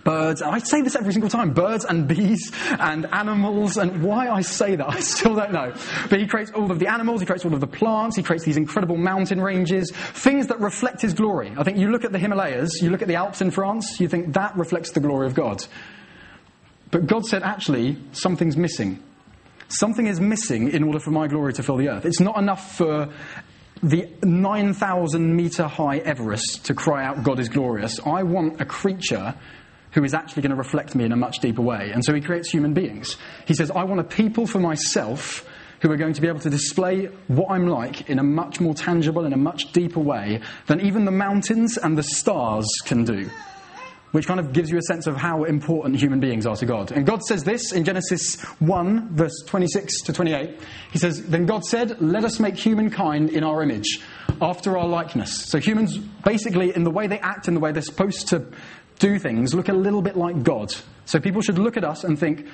birds, 0.04 0.42
and 0.42 0.52
I 0.52 0.60
say 0.60 0.82
this 0.82 0.96
every 0.96 1.14
single 1.14 1.30
time 1.30 1.54
birds 1.54 1.86
and 1.86 2.08
bees 2.08 2.52
and 2.80 3.06
animals, 3.14 3.78
and 3.78 4.04
why 4.04 4.30
I 4.30 4.42
say 4.42 4.76
that 4.76 4.90
I 4.90 5.00
still 5.00 5.36
don't 5.36 5.52
know. 5.52 5.74
But 6.10 6.20
he 6.20 6.28
creates 6.28 6.52
all 6.52 6.72
of 6.72 6.80
the 6.80 6.88
animals, 6.88 7.22
he 7.22 7.26
creates 7.26 7.46
all 7.46 7.54
of 7.54 7.60
the 7.60 7.68
plants, 7.68 8.16
he 8.16 8.24
creates 8.24 8.46
these 8.46 8.58
incredible 8.58 8.98
mountain 8.98 9.42
ranges, 9.42 9.92
things 9.92 10.48
that 10.48 10.60
reflect 10.60 11.02
his 11.02 11.14
glory. 11.14 11.54
I 11.58 11.64
think 11.64 11.78
you 11.78 11.92
look 11.92 12.04
at 12.04 12.12
the 12.12 12.20
Himalayas, 12.20 12.82
you 12.82 12.90
look 12.90 13.02
at 13.02 13.08
the 13.08 13.16
Alps 13.16 13.42
in 13.42 13.52
France, 13.52 14.00
you 14.00 14.08
think 14.08 14.34
that 14.34 14.58
reflects 14.58 14.92
the 14.92 15.00
glory 15.00 15.28
of 15.28 15.36
God. 15.36 15.66
But 16.92 17.08
God 17.08 17.26
said, 17.26 17.44
actually, 17.44 17.98
something's 18.12 18.56
missing. 18.56 19.02
Something 19.68 20.06
is 20.06 20.20
missing 20.20 20.72
in 20.72 20.84
order 20.84 21.00
for 21.00 21.10
my 21.10 21.28
glory 21.28 21.52
to 21.54 21.64
fill 21.64 21.78
the 21.78 21.90
earth. 21.90 22.06
It's 22.06 22.20
not 22.20 22.38
enough 22.38 22.76
for 22.78 23.10
the 23.86 24.10
9,000 24.24 25.36
meter 25.36 25.68
high 25.68 26.00
Everest 26.00 26.66
to 26.66 26.74
cry 26.74 27.06
out, 27.06 27.24
God 27.24 27.40
is 27.40 27.50
glorious. 27.50 28.00
I 28.04 28.24
want 28.24 28.60
a 28.60 28.66
creature 28.66 29.36
who 29.92 30.04
is 30.04 30.16
actually 30.16 30.42
going 30.42 30.50
to 30.50 30.58
reflect 30.58 30.96
me 30.96 31.06
in 31.06 31.12
a 31.12 31.16
much 31.16 31.38
deeper 31.38 31.62
way. 31.62 31.92
And 31.94 32.04
so 32.04 32.14
he 32.14 32.20
creates 32.20 32.50
human 32.50 32.74
beings. 32.74 33.16
He 33.46 33.54
says, 33.54 33.70
I 33.70 33.84
want 33.84 34.02
a 34.02 34.04
people 34.04 34.48
for 34.48 34.60
myself 34.60 35.48
who 35.82 35.92
are 35.92 35.98
going 35.98 36.14
to 36.14 36.22
be 36.22 36.28
able 36.28 36.40
to 36.40 36.50
display 36.50 37.06
what 37.28 37.52
I'm 37.52 37.68
like 37.68 38.10
in 38.10 38.18
a 38.18 38.24
much 38.24 38.60
more 38.60 38.74
tangible, 38.74 39.24
in 39.24 39.34
a 39.34 39.38
much 39.38 39.72
deeper 39.72 40.00
way 40.00 40.42
than 40.66 40.82
even 40.82 41.06
the 41.06 41.12
mountains 41.12 41.78
and 41.78 41.96
the 41.96 42.04
stars 42.04 42.66
can 42.86 43.04
do. 43.04 43.30
Which 44.16 44.28
kind 44.28 44.40
of 44.40 44.54
gives 44.54 44.70
you 44.70 44.78
a 44.78 44.82
sense 44.82 45.08
of 45.08 45.18
how 45.18 45.44
important 45.44 46.00
human 46.00 46.22
beings 46.22 46.46
are 46.46 46.56
to 46.56 46.66
God. 46.66 46.94
And 46.94 47.06
God 47.06 47.22
says 47.22 47.44
this 47.44 47.74
in 47.74 47.84
Genesis 47.84 48.42
1, 48.60 49.14
verse 49.14 49.44
26 49.46 50.04
to 50.04 50.14
28. 50.14 50.58
He 50.94 51.00
says, 51.00 51.22
Then 51.24 51.46
God 51.46 51.66
said, 51.66 52.02
Let 52.02 52.24
us 52.24 52.40
make 52.40 52.56
humankind 52.56 53.32
in 53.32 53.44
our 53.44 53.62
image, 53.62 54.00
after 54.42 54.78
our 54.78 54.88
likeness. 54.88 55.48
So 55.48 55.60
humans, 55.60 55.98
basically, 55.98 56.74
in 56.74 56.86
the 56.86 56.92
way 56.92 57.08
they 57.08 57.20
act, 57.20 57.50
and 57.50 57.58
the 57.58 57.60
way 57.60 57.74
they're 57.74 57.82
supposed 57.82 58.30
to 58.30 58.48
do 59.00 59.20
things 59.20 59.54
look 59.54 59.68
a 59.68 59.74
little 59.74 60.02
bit 60.02 60.16
like 60.16 60.44
God. 60.44 60.74
So 61.04 61.20
people 61.20 61.42
should 61.42 61.60
look 61.60 61.76
at 61.76 61.84
us 61.84 62.06
and 62.06 62.18
think, 62.18 62.48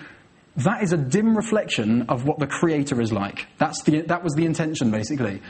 that 0.57 0.81
is 0.81 0.93
a 0.93 0.97
dim 0.97 1.37
reflection 1.37 2.07
of 2.09 2.25
what 2.25 2.39
the 2.39 2.47
Creator 2.47 2.99
is 3.01 3.11
like. 3.11 3.45
That's 3.59 3.83
the, 3.83 4.01
that 4.01 4.23
was 4.23 4.33
the 4.33 4.45
intention, 4.45 4.89
basically. 4.89 5.43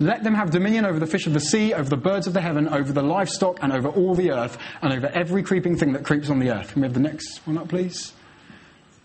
Let 0.00 0.24
them 0.24 0.34
have 0.34 0.50
dominion 0.50 0.84
over 0.84 0.98
the 0.98 1.06
fish 1.06 1.26
of 1.26 1.32
the 1.34 1.40
sea, 1.40 1.72
over 1.72 1.88
the 1.88 1.96
birds 1.96 2.26
of 2.26 2.32
the 2.32 2.40
heaven, 2.40 2.68
over 2.68 2.92
the 2.92 3.02
livestock, 3.02 3.58
and 3.62 3.72
over 3.72 3.88
all 3.88 4.14
the 4.14 4.32
earth, 4.32 4.58
and 4.82 4.92
over 4.92 5.06
every 5.08 5.42
creeping 5.42 5.76
thing 5.76 5.92
that 5.92 6.04
creeps 6.04 6.30
on 6.30 6.40
the 6.40 6.50
earth. 6.50 6.72
Can 6.72 6.82
we 6.82 6.86
have 6.86 6.94
the 6.94 7.00
next 7.00 7.40
one 7.46 7.58
up, 7.58 7.68
please? 7.68 8.12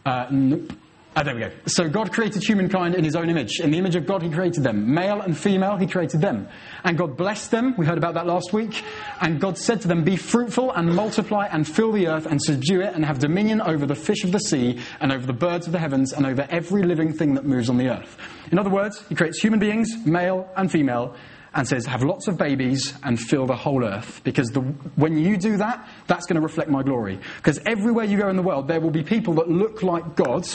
Uh, 0.06 0.26
nope. 0.32 0.74
Ah, 1.20 1.24
there 1.24 1.36
we 1.36 1.42
go. 1.42 1.52
So 1.66 1.90
God 1.90 2.14
created 2.14 2.44
humankind 2.48 2.96
in 2.96 3.04
his 3.04 3.14
own 3.14 3.30
image. 3.30 3.60
In 3.60 3.72
the 3.72 3.78
image 3.78 3.98
of 3.98 4.06
God, 4.06 4.22
he 4.22 4.30
created 4.30 4.64
them. 4.64 4.94
Male 4.94 5.20
and 5.20 5.38
female, 5.38 5.76
he 5.76 5.86
created 5.86 6.22
them. 6.22 6.48
And 6.86 6.98
God 6.98 7.18
blessed 7.18 7.52
them. 7.52 7.76
We 7.78 7.86
heard 7.86 7.98
about 7.98 8.14
that 8.14 8.26
last 8.26 8.54
week. 8.54 8.86
And 9.20 9.38
God 9.38 9.58
said 9.58 9.82
to 9.82 9.90
them, 9.90 10.06
Be 10.06 10.16
fruitful 10.16 10.72
and 10.72 10.96
multiply 10.96 11.48
and 11.48 11.68
fill 11.68 11.92
the 11.92 12.08
earth 12.08 12.26
and 12.26 12.42
subdue 12.42 12.80
it 12.80 12.94
and 12.94 13.04
have 13.04 13.20
dominion 13.20 13.60
over 13.60 13.86
the 13.86 13.96
fish 13.96 14.24
of 14.24 14.32
the 14.32 14.40
sea 14.40 14.80
and 15.02 15.12
over 15.12 15.28
the 15.28 15.34
birds 15.34 15.66
of 15.66 15.74
the 15.74 15.80
heavens 15.80 16.14
and 16.14 16.26
over 16.26 16.48
every 16.50 16.84
living 16.84 17.12
thing 17.12 17.34
that 17.36 17.44
moves 17.44 17.70
on 17.70 17.76
the 17.76 17.90
earth. 17.90 18.16
In 18.54 18.58
other 18.58 18.70
words, 18.70 19.04
he 19.10 19.16
creates 19.16 19.42
human 19.42 19.60
beings, 19.60 19.90
male 20.06 20.50
and 20.56 20.72
female, 20.72 21.18
and 21.54 21.68
says, 21.68 21.86
Have 21.86 22.02
lots 22.02 22.30
of 22.30 22.38
babies 22.38 22.94
and 23.04 23.20
fill 23.20 23.46
the 23.46 23.58
whole 23.58 23.84
earth. 23.84 24.22
Because 24.24 24.52
the, 24.52 24.62
when 24.96 25.18
you 25.18 25.36
do 25.36 25.58
that, 25.58 25.86
that's 26.08 26.28
going 26.28 26.36
to 26.36 26.42
reflect 26.42 26.70
my 26.70 26.82
glory. 26.82 27.20
Because 27.36 27.60
everywhere 27.66 28.06
you 28.06 28.18
go 28.18 28.30
in 28.30 28.38
the 28.38 28.42
world, 28.42 28.70
there 28.70 28.80
will 28.80 28.90
be 28.90 29.04
people 29.04 29.34
that 29.34 29.50
look 29.50 29.84
like 29.84 30.16
God 30.16 30.48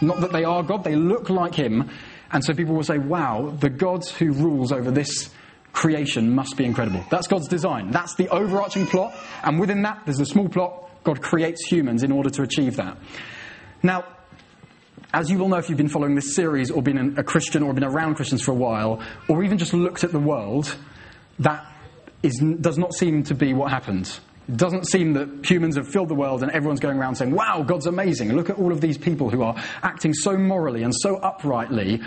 not 0.00 0.20
that 0.20 0.32
they 0.32 0.44
are 0.44 0.62
God, 0.62 0.84
they 0.84 0.96
look 0.96 1.30
like 1.30 1.54
Him. 1.54 1.90
And 2.30 2.44
so 2.44 2.54
people 2.54 2.74
will 2.74 2.84
say, 2.84 2.98
wow, 2.98 3.54
the 3.58 3.70
God 3.70 4.06
who 4.06 4.32
rules 4.32 4.72
over 4.72 4.90
this 4.90 5.30
creation 5.72 6.34
must 6.34 6.56
be 6.56 6.64
incredible. 6.64 7.04
That's 7.10 7.26
God's 7.26 7.48
design. 7.48 7.90
That's 7.90 8.14
the 8.14 8.28
overarching 8.28 8.86
plot. 8.86 9.14
And 9.42 9.58
within 9.58 9.82
that, 9.82 10.02
there's 10.04 10.20
a 10.20 10.26
small 10.26 10.48
plot. 10.48 11.04
God 11.04 11.22
creates 11.22 11.64
humans 11.66 12.02
in 12.02 12.12
order 12.12 12.30
to 12.30 12.42
achieve 12.42 12.76
that. 12.76 12.98
Now, 13.82 14.04
as 15.14 15.30
you 15.30 15.38
will 15.38 15.48
know 15.48 15.56
if 15.56 15.68
you've 15.68 15.78
been 15.78 15.88
following 15.88 16.14
this 16.14 16.34
series 16.34 16.70
or 16.70 16.82
been 16.82 17.14
a 17.16 17.22
Christian 17.22 17.62
or 17.62 17.72
been 17.72 17.84
around 17.84 18.16
Christians 18.16 18.42
for 18.42 18.50
a 18.50 18.56
while, 18.56 19.00
or 19.28 19.42
even 19.42 19.56
just 19.56 19.72
looked 19.72 20.04
at 20.04 20.12
the 20.12 20.18
world, 20.18 20.76
that 21.38 21.64
is, 22.22 22.42
does 22.60 22.76
not 22.76 22.92
seem 22.92 23.22
to 23.24 23.34
be 23.34 23.54
what 23.54 23.70
happened. 23.70 24.18
It 24.48 24.56
doesn't 24.56 24.86
seem 24.86 25.12
that 25.12 25.44
humans 25.44 25.76
have 25.76 25.86
filled 25.88 26.08
the 26.08 26.14
world 26.14 26.42
and 26.42 26.50
everyone's 26.52 26.80
going 26.80 26.98
around 26.98 27.16
saying, 27.16 27.32
wow, 27.32 27.62
God's 27.62 27.86
amazing. 27.86 28.32
Look 28.32 28.48
at 28.48 28.56
all 28.56 28.72
of 28.72 28.80
these 28.80 28.96
people 28.96 29.28
who 29.28 29.42
are 29.42 29.54
acting 29.82 30.14
so 30.14 30.38
morally 30.38 30.82
and 30.82 30.94
so 30.94 31.16
uprightly. 31.16 32.00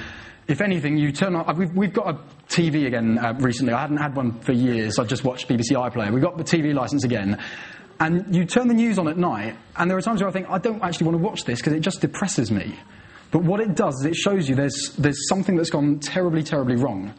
If 0.47 0.59
anything, 0.59 0.97
you 0.97 1.11
turn 1.11 1.35
on. 1.35 1.55
We've, 1.55 1.71
we've 1.71 1.93
got 1.93 2.15
a 2.15 2.19
TV 2.51 2.87
again 2.87 3.19
uh, 3.19 3.33
recently. 3.39 3.73
I 3.73 3.81
hadn't 3.81 3.97
had 3.97 4.15
one 4.15 4.39
for 4.39 4.53
years. 4.53 4.97
I 4.97 5.03
just 5.05 5.23
watched 5.23 5.47
BBC 5.47 5.71
iPlayer. 5.73 6.11
We've 6.11 6.23
got 6.23 6.37
the 6.37 6.43
TV 6.43 6.73
license 6.73 7.03
again. 7.03 7.41
And 7.99 8.35
you 8.35 8.45
turn 8.45 8.67
the 8.67 8.73
news 8.73 8.97
on 8.97 9.07
at 9.07 9.17
night, 9.17 9.55
and 9.77 9.89
there 9.89 9.95
are 9.95 10.01
times 10.01 10.21
where 10.21 10.27
I 10.27 10.33
think, 10.33 10.49
I 10.49 10.57
don't 10.57 10.81
actually 10.81 11.05
want 11.05 11.19
to 11.19 11.23
watch 11.23 11.43
this 11.43 11.59
because 11.59 11.73
it 11.73 11.81
just 11.81 12.01
depresses 12.01 12.51
me. 12.51 12.75
But 13.29 13.43
what 13.43 13.59
it 13.59 13.75
does 13.75 13.93
is 13.99 14.05
it 14.07 14.15
shows 14.15 14.49
you 14.49 14.55
there's, 14.55 14.95
there's 14.97 15.29
something 15.29 15.55
that's 15.55 15.69
gone 15.69 15.99
terribly, 15.99 16.41
terribly 16.41 16.75
wrong. 16.75 17.13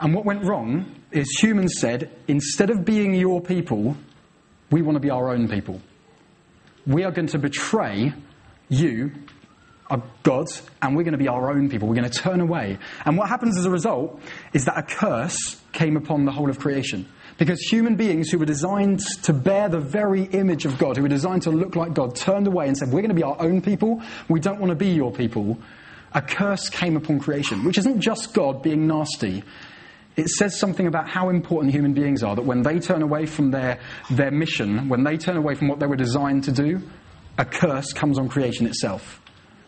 And 0.00 0.14
what 0.14 0.24
went 0.24 0.44
wrong 0.44 0.94
is 1.12 1.28
humans 1.40 1.74
said, 1.78 2.10
instead 2.26 2.70
of 2.70 2.86
being 2.86 3.14
your 3.14 3.42
people, 3.42 3.96
we 4.70 4.82
want 4.82 4.96
to 4.96 5.00
be 5.00 5.10
our 5.10 5.30
own 5.30 5.48
people. 5.48 5.80
We 6.86 7.04
are 7.04 7.10
going 7.10 7.28
to 7.28 7.38
betray 7.38 8.12
you, 8.68 9.12
our 9.90 10.02
gods, 10.22 10.62
and 10.82 10.96
we're 10.96 11.02
going 11.02 11.12
to 11.12 11.18
be 11.18 11.28
our 11.28 11.50
own 11.50 11.68
people. 11.68 11.88
We're 11.88 11.94
going 11.94 12.10
to 12.10 12.18
turn 12.18 12.40
away. 12.40 12.78
And 13.04 13.16
what 13.16 13.28
happens 13.28 13.58
as 13.58 13.64
a 13.64 13.70
result 13.70 14.20
is 14.52 14.64
that 14.66 14.78
a 14.78 14.82
curse 14.82 15.60
came 15.72 15.96
upon 15.96 16.24
the 16.24 16.32
whole 16.32 16.50
of 16.50 16.58
creation. 16.58 17.08
Because 17.38 17.60
human 17.60 17.94
beings 17.94 18.30
who 18.30 18.38
were 18.38 18.46
designed 18.46 19.00
to 19.22 19.32
bear 19.32 19.68
the 19.68 19.78
very 19.78 20.24
image 20.24 20.64
of 20.64 20.76
God, 20.76 20.96
who 20.96 21.02
were 21.02 21.08
designed 21.08 21.42
to 21.42 21.50
look 21.50 21.76
like 21.76 21.94
God, 21.94 22.16
turned 22.16 22.48
away 22.48 22.66
and 22.66 22.76
said, 22.76 22.88
We're 22.88 23.00
going 23.00 23.10
to 23.10 23.14
be 23.14 23.22
our 23.22 23.40
own 23.40 23.62
people. 23.62 24.02
We 24.28 24.40
don't 24.40 24.58
want 24.58 24.70
to 24.70 24.76
be 24.76 24.88
your 24.88 25.12
people. 25.12 25.58
A 26.12 26.22
curse 26.22 26.68
came 26.68 26.96
upon 26.96 27.20
creation, 27.20 27.64
which 27.64 27.78
isn't 27.78 28.00
just 28.00 28.34
God 28.34 28.62
being 28.62 28.86
nasty, 28.86 29.44
it 30.18 30.28
says 30.28 30.58
something 30.58 30.88
about 30.88 31.08
how 31.08 31.28
important 31.28 31.72
human 31.72 31.94
beings 31.94 32.24
are, 32.24 32.34
that 32.34 32.44
when 32.44 32.62
they 32.62 32.80
turn 32.80 33.02
away 33.02 33.24
from 33.24 33.52
their, 33.52 33.78
their 34.10 34.32
mission, 34.32 34.88
when 34.88 35.04
they 35.04 35.16
turn 35.16 35.36
away 35.36 35.54
from 35.54 35.68
what 35.68 35.78
they 35.78 35.86
were 35.86 35.96
designed 35.96 36.42
to 36.44 36.52
do, 36.52 36.82
a 37.38 37.44
curse 37.44 37.92
comes 37.92 38.18
on 38.18 38.28
creation 38.28 38.66
itself. 38.66 39.22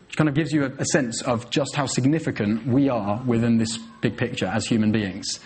Which 0.08 0.16
kind 0.16 0.28
of 0.28 0.34
gives 0.34 0.50
you 0.50 0.64
a, 0.64 0.70
a 0.70 0.84
sense 0.86 1.22
of 1.22 1.50
just 1.50 1.76
how 1.76 1.86
significant 1.86 2.66
we 2.66 2.88
are 2.88 3.22
within 3.24 3.58
this 3.58 3.78
big 4.00 4.16
picture 4.16 4.46
as 4.46 4.66
human 4.66 4.90
beings. 4.90 5.38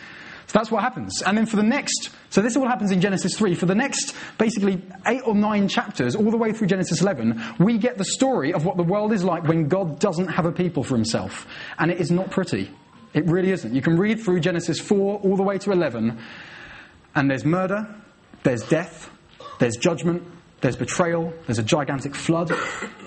So 0.47 0.59
that's 0.59 0.71
what 0.71 0.83
happens. 0.83 1.21
And 1.21 1.37
then 1.37 1.45
for 1.45 1.57
the 1.57 1.63
next, 1.63 2.09
so 2.31 2.41
this 2.41 2.53
is 2.53 2.59
what 2.59 2.69
happens 2.69 2.91
in 2.91 3.03
Genesis 3.03 3.37
3. 3.37 3.55
For 3.55 3.67
the 3.67 3.75
next 3.75 4.15
basically 4.39 4.83
eight 5.07 5.21
or 5.27 5.35
nine 5.35 5.69
chapters, 5.69 6.17
all 6.17 6.31
the 6.31 6.39
way 6.39 6.53
through 6.53 6.69
Genesis 6.69 7.03
11, 7.03 7.43
we 7.59 7.77
get 7.77 7.99
the 7.99 8.05
story 8.05 8.55
of 8.55 8.65
what 8.65 8.79
the 8.79 8.83
world 8.83 9.13
is 9.13 9.23
like 9.23 9.47
when 9.47 9.69
God 9.69 9.99
doesn't 9.99 10.29
have 10.29 10.47
a 10.47 10.53
people 10.53 10.83
for 10.83 10.95
himself. 10.95 11.47
And 11.79 11.91
it 11.91 12.01
is 12.01 12.11
not 12.11 12.31
pretty. 12.31 12.71
It 13.15 13.25
really 13.27 13.53
isn't. 13.53 13.73
You 13.73 13.81
can 13.81 13.97
read 13.97 14.21
through 14.21 14.41
Genesis 14.41 14.81
4 14.81 15.21
all 15.21 15.37
the 15.37 15.43
way 15.43 15.57
to 15.59 15.71
11, 15.71 16.21
and 17.15 17.31
there's 17.31 17.45
murder, 17.45 17.95
there's 18.43 18.63
death, 18.63 19.09
there's 19.61 19.77
judgment, 19.77 20.23
there's 20.61 20.77
betrayal, 20.77 21.33
there's 21.47 21.61
a 21.61 21.63
gigantic 21.63 22.15
flood, 22.15 22.53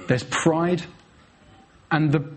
there's 0.08 0.24
pride. 0.24 0.84
And 1.92 2.12
the 2.12 2.30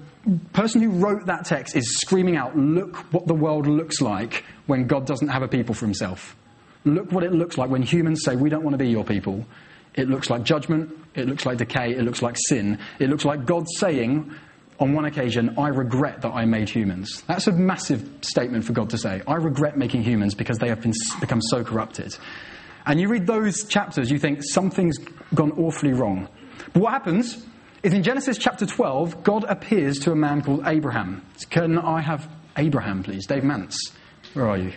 person 0.52 0.82
who 0.82 0.90
wrote 0.90 1.26
that 1.26 1.44
text 1.44 1.76
is 1.76 1.98
screaming 2.00 2.36
out, 2.36 2.56
Look 2.56 2.96
what 3.12 3.26
the 3.26 3.34
world 3.34 3.66
looks 3.66 4.00
like 4.00 4.44
when 4.66 4.86
God 4.86 5.06
doesn't 5.06 5.28
have 5.28 5.42
a 5.42 5.48
people 5.48 5.74
for 5.74 5.86
himself. 5.86 6.36
Look 6.84 7.12
what 7.12 7.22
it 7.22 7.32
looks 7.32 7.56
like 7.56 7.70
when 7.70 7.82
humans 7.82 8.22
say, 8.24 8.34
We 8.34 8.50
don't 8.50 8.64
want 8.64 8.74
to 8.74 8.78
be 8.78 8.88
your 8.88 9.04
people. 9.04 9.46
It 9.94 10.08
looks 10.08 10.30
like 10.30 10.42
judgment, 10.42 10.96
it 11.14 11.28
looks 11.28 11.46
like 11.46 11.58
decay, 11.58 11.92
it 11.92 12.02
looks 12.02 12.22
like 12.22 12.36
sin. 12.36 12.78
It 12.98 13.10
looks 13.10 13.24
like 13.24 13.44
God 13.44 13.66
saying, 13.76 14.34
on 14.80 14.94
one 14.94 15.04
occasion, 15.04 15.54
I 15.58 15.68
regret 15.68 16.22
that 16.22 16.30
I 16.30 16.46
made 16.46 16.70
humans. 16.70 17.22
That's 17.28 17.46
a 17.46 17.52
massive 17.52 18.08
statement 18.22 18.64
for 18.64 18.72
God 18.72 18.90
to 18.90 18.98
say. 18.98 19.22
I 19.26 19.34
regret 19.34 19.76
making 19.76 20.02
humans 20.02 20.34
because 20.34 20.58
they 20.58 20.68
have 20.68 20.80
been, 20.80 20.94
become 21.20 21.42
so 21.42 21.62
corrupted. 21.62 22.16
And 22.86 22.98
you 22.98 23.08
read 23.08 23.26
those 23.26 23.64
chapters, 23.64 24.10
you 24.10 24.18
think 24.18 24.40
something's 24.42 24.96
gone 25.34 25.52
awfully 25.52 25.92
wrong. 25.92 26.28
But 26.72 26.82
what 26.82 26.92
happens 26.92 27.46
is 27.82 27.92
in 27.92 28.02
Genesis 28.02 28.38
chapter 28.38 28.64
12, 28.64 29.22
God 29.22 29.44
appears 29.44 29.98
to 30.00 30.12
a 30.12 30.16
man 30.16 30.42
called 30.42 30.62
Abraham. 30.66 31.26
Can 31.50 31.78
I 31.78 32.00
have 32.00 32.28
Abraham, 32.56 33.02
please? 33.02 33.26
Dave 33.26 33.44
Mance, 33.44 33.92
where 34.32 34.48
are 34.48 34.56
you? 34.58 34.72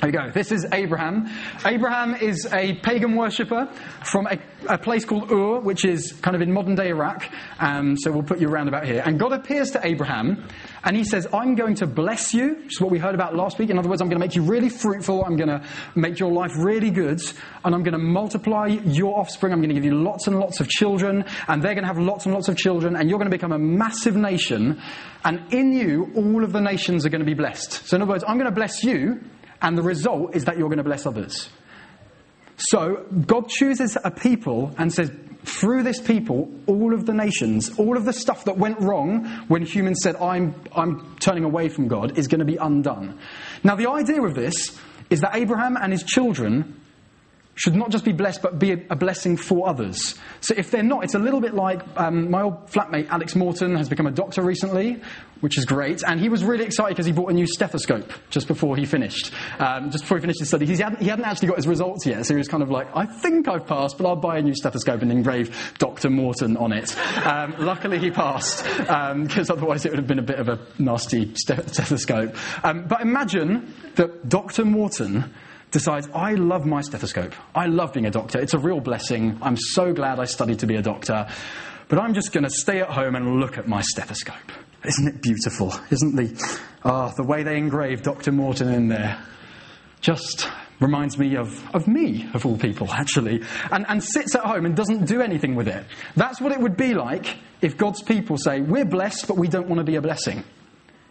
There 0.00 0.10
you 0.10 0.16
go. 0.16 0.30
This 0.30 0.52
is 0.52 0.64
Abraham. 0.72 1.28
Abraham 1.66 2.14
is 2.14 2.46
a 2.52 2.74
pagan 2.74 3.16
worshipper 3.16 3.66
from 4.04 4.28
a, 4.28 4.38
a, 4.68 4.78
place 4.78 5.04
called 5.04 5.32
Ur, 5.32 5.58
which 5.58 5.84
is 5.84 6.12
kind 6.22 6.36
of 6.36 6.42
in 6.42 6.52
modern 6.52 6.76
day 6.76 6.90
Iraq. 6.90 7.28
Um, 7.58 7.96
so 7.96 8.12
we'll 8.12 8.22
put 8.22 8.38
you 8.38 8.48
around 8.48 8.68
about 8.68 8.86
here. 8.86 9.02
And 9.04 9.18
God 9.18 9.32
appears 9.32 9.72
to 9.72 9.84
Abraham 9.84 10.46
and 10.84 10.96
he 10.96 11.02
says, 11.02 11.26
I'm 11.32 11.56
going 11.56 11.74
to 11.76 11.88
bless 11.88 12.32
you, 12.32 12.54
which 12.62 12.76
is 12.76 12.80
what 12.80 12.92
we 12.92 12.98
heard 12.98 13.16
about 13.16 13.34
last 13.34 13.58
week. 13.58 13.70
In 13.70 13.78
other 13.78 13.88
words, 13.88 14.00
I'm 14.00 14.08
going 14.08 14.20
to 14.20 14.24
make 14.24 14.36
you 14.36 14.42
really 14.42 14.68
fruitful. 14.68 15.24
I'm 15.24 15.36
going 15.36 15.48
to 15.48 15.66
make 15.96 16.20
your 16.20 16.30
life 16.30 16.52
really 16.56 16.92
good. 16.92 17.20
And 17.64 17.74
I'm 17.74 17.82
going 17.82 17.92
to 17.92 17.98
multiply 17.98 18.68
your 18.68 19.18
offspring. 19.18 19.52
I'm 19.52 19.58
going 19.58 19.70
to 19.70 19.74
give 19.74 19.84
you 19.84 20.00
lots 20.00 20.28
and 20.28 20.38
lots 20.38 20.60
of 20.60 20.68
children. 20.68 21.24
And 21.48 21.60
they're 21.60 21.74
going 21.74 21.82
to 21.82 21.88
have 21.88 21.98
lots 21.98 22.24
and 22.24 22.32
lots 22.32 22.48
of 22.48 22.56
children. 22.56 22.94
And 22.94 23.10
you're 23.10 23.18
going 23.18 23.30
to 23.30 23.36
become 23.36 23.52
a 23.52 23.58
massive 23.58 24.14
nation. 24.14 24.80
And 25.24 25.52
in 25.52 25.72
you, 25.72 26.12
all 26.14 26.44
of 26.44 26.52
the 26.52 26.60
nations 26.60 27.04
are 27.04 27.08
going 27.08 27.18
to 27.18 27.26
be 27.26 27.34
blessed. 27.34 27.84
So 27.84 27.96
in 27.96 28.02
other 28.02 28.12
words, 28.12 28.22
I'm 28.28 28.38
going 28.38 28.48
to 28.48 28.54
bless 28.54 28.84
you 28.84 29.20
and 29.60 29.76
the 29.76 29.82
result 29.82 30.34
is 30.34 30.44
that 30.44 30.58
you're 30.58 30.68
going 30.68 30.78
to 30.78 30.84
bless 30.84 31.06
others. 31.06 31.48
So 32.56 33.06
God 33.26 33.48
chooses 33.48 33.96
a 34.02 34.10
people 34.10 34.74
and 34.78 34.92
says, 34.92 35.12
through 35.44 35.84
this 35.84 36.00
people, 36.00 36.50
all 36.66 36.92
of 36.92 37.06
the 37.06 37.14
nations, 37.14 37.78
all 37.78 37.96
of 37.96 38.04
the 38.04 38.12
stuff 38.12 38.44
that 38.46 38.58
went 38.58 38.80
wrong 38.80 39.26
when 39.46 39.62
humans 39.62 40.00
said, 40.02 40.16
I'm, 40.16 40.54
I'm 40.74 41.16
turning 41.20 41.44
away 41.44 41.68
from 41.68 41.88
God, 41.88 42.18
is 42.18 42.26
going 42.26 42.40
to 42.40 42.44
be 42.44 42.56
undone. 42.56 43.18
Now, 43.62 43.76
the 43.76 43.88
idea 43.88 44.20
of 44.22 44.34
this 44.34 44.78
is 45.08 45.20
that 45.20 45.36
Abraham 45.36 45.76
and 45.76 45.92
his 45.92 46.02
children 46.02 46.80
should 47.54 47.74
not 47.74 47.90
just 47.90 48.04
be 48.04 48.12
blessed, 48.12 48.40
but 48.40 48.58
be 48.58 48.72
a 48.72 48.94
blessing 48.94 49.36
for 49.36 49.68
others. 49.68 50.14
So 50.40 50.54
if 50.56 50.70
they're 50.70 50.82
not, 50.82 51.02
it's 51.02 51.14
a 51.14 51.18
little 51.18 51.40
bit 51.40 51.54
like 51.54 51.80
um, 51.96 52.30
my 52.30 52.42
old 52.42 52.70
flatmate 52.70 53.08
Alex 53.08 53.34
Morton 53.34 53.74
has 53.76 53.88
become 53.88 54.06
a 54.06 54.12
doctor 54.12 54.42
recently, 54.42 55.00
which 55.40 55.58
is 55.58 55.64
great, 55.64 56.02
and 56.06 56.20
he 56.20 56.28
was 56.28 56.44
really 56.44 56.64
excited 56.64 56.90
because 56.90 57.06
he 57.06 57.12
bought 57.12 57.30
a 57.30 57.34
new 57.34 57.46
stethoscope 57.46 58.10
just 58.30 58.48
before 58.48 58.76
he 58.76 58.84
finished, 58.84 59.32
um, 59.58 59.90
just 59.90 60.04
before 60.04 60.18
he 60.18 60.22
finished 60.22 60.40
his 60.40 60.48
study. 60.48 60.66
He 60.66 60.76
hadn't, 60.76 61.00
he 61.00 61.08
hadn't, 61.08 61.24
actually 61.24 61.48
got 61.48 61.56
his 61.56 61.66
results 61.66 62.06
yet, 62.06 62.24
so 62.24 62.34
he 62.34 62.38
was 62.38 62.48
kind 62.48 62.62
of 62.62 62.70
like, 62.70 62.88
I 62.96 63.06
think 63.06 63.48
I've 63.48 63.66
passed, 63.66 63.98
but 63.98 64.06
I'll 64.06 64.16
buy 64.16 64.38
a 64.38 64.42
new 64.42 64.54
stethoscope 64.54 65.02
and 65.02 65.12
engrave 65.12 65.74
Dr. 65.78 66.10
Morton 66.10 66.56
on 66.56 66.72
it. 66.72 66.96
Um, 67.26 67.54
luckily 67.58 67.98
he 67.98 68.10
passed, 68.10 68.64
because 68.64 69.50
um, 69.50 69.56
otherwise 69.56 69.84
it 69.84 69.90
would 69.90 69.98
have 69.98 70.08
been 70.08 70.18
a 70.18 70.22
bit 70.22 70.38
of 70.38 70.48
a 70.48 70.58
nasty 70.78 71.34
stethoscope. 71.34 72.36
Um, 72.64 72.86
but 72.86 73.00
imagine 73.00 73.74
that 73.96 74.28
Dr. 74.28 74.64
Morton 74.64 75.32
decides, 75.70 76.08
I 76.14 76.34
love 76.34 76.66
my 76.66 76.80
stethoscope. 76.80 77.34
I 77.54 77.66
love 77.66 77.92
being 77.92 78.06
a 78.06 78.10
doctor. 78.10 78.40
It's 78.40 78.54
a 78.54 78.58
real 78.58 78.80
blessing. 78.80 79.38
I'm 79.42 79.56
so 79.56 79.92
glad 79.92 80.18
I 80.18 80.24
studied 80.24 80.60
to 80.60 80.66
be 80.66 80.76
a 80.76 80.82
doctor. 80.82 81.28
But 81.88 81.98
I'm 81.98 82.14
just 82.14 82.32
going 82.32 82.44
to 82.44 82.50
stay 82.50 82.80
at 82.80 82.90
home 82.90 83.14
and 83.14 83.40
look 83.40 83.58
at 83.58 83.66
my 83.66 83.82
stethoscope. 83.82 84.52
Isn't 84.84 85.08
it 85.08 85.22
beautiful? 85.22 85.74
Isn't 85.90 86.14
the, 86.14 86.58
oh, 86.84 87.12
the 87.16 87.24
way 87.24 87.42
they 87.42 87.56
engraved 87.56 88.04
Dr. 88.04 88.32
Morton 88.32 88.68
in 88.68 88.88
there 88.88 89.20
just 90.00 90.48
reminds 90.80 91.18
me 91.18 91.36
of, 91.36 91.68
of 91.74 91.88
me, 91.88 92.28
of 92.34 92.46
all 92.46 92.56
people, 92.56 92.88
actually, 92.90 93.42
and, 93.72 93.84
and 93.88 94.02
sits 94.02 94.34
at 94.36 94.42
home 94.42 94.64
and 94.64 94.76
doesn't 94.76 95.06
do 95.06 95.20
anything 95.20 95.56
with 95.56 95.66
it. 95.66 95.84
That's 96.14 96.40
what 96.40 96.52
it 96.52 96.60
would 96.60 96.76
be 96.76 96.94
like 96.94 97.38
if 97.60 97.76
God's 97.76 98.02
people 98.02 98.36
say, 98.36 98.60
We're 98.60 98.84
blessed, 98.84 99.26
but 99.26 99.36
we 99.36 99.48
don't 99.48 99.68
want 99.68 99.78
to 99.78 99.84
be 99.84 99.96
a 99.96 100.00
blessing. 100.00 100.44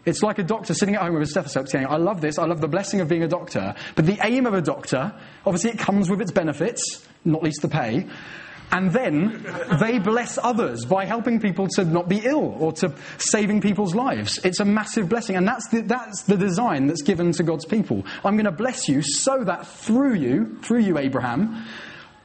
It's 0.06 0.22
like 0.22 0.38
a 0.38 0.42
doctor 0.42 0.72
sitting 0.72 0.94
at 0.94 1.02
home 1.02 1.14
with 1.14 1.24
a 1.24 1.26
stethoscope 1.26 1.68
saying, 1.68 1.86
I 1.86 1.96
love 1.96 2.22
this, 2.22 2.38
I 2.38 2.46
love 2.46 2.62
the 2.62 2.68
blessing 2.68 3.00
of 3.00 3.08
being 3.08 3.24
a 3.24 3.28
doctor. 3.28 3.74
But 3.94 4.06
the 4.06 4.18
aim 4.22 4.46
of 4.46 4.54
a 4.54 4.62
doctor, 4.62 5.12
obviously, 5.44 5.70
it 5.70 5.78
comes 5.78 6.08
with 6.08 6.22
its 6.22 6.32
benefits, 6.32 7.06
not 7.26 7.42
least 7.42 7.60
the 7.60 7.68
pay. 7.68 8.06
And 8.70 8.92
then 8.92 9.46
they 9.80 9.98
bless 9.98 10.38
others 10.38 10.84
by 10.84 11.06
helping 11.06 11.40
people 11.40 11.68
to 11.76 11.84
not 11.84 12.08
be 12.08 12.18
ill 12.18 12.56
or 12.58 12.72
to 12.72 12.92
saving 13.16 13.62
people's 13.62 13.94
lives. 13.94 14.38
It's 14.44 14.60
a 14.60 14.64
massive 14.64 15.08
blessing. 15.08 15.36
And 15.36 15.48
that's 15.48 15.68
the, 15.68 15.80
that's 15.80 16.22
the 16.22 16.36
design 16.36 16.86
that's 16.86 17.02
given 17.02 17.32
to 17.32 17.42
God's 17.42 17.64
people. 17.64 18.04
I'm 18.24 18.34
going 18.34 18.44
to 18.44 18.52
bless 18.52 18.88
you 18.88 19.00
so 19.02 19.42
that 19.44 19.66
through 19.66 20.14
you, 20.14 20.58
through 20.62 20.80
you, 20.80 20.98
Abraham, 20.98 21.64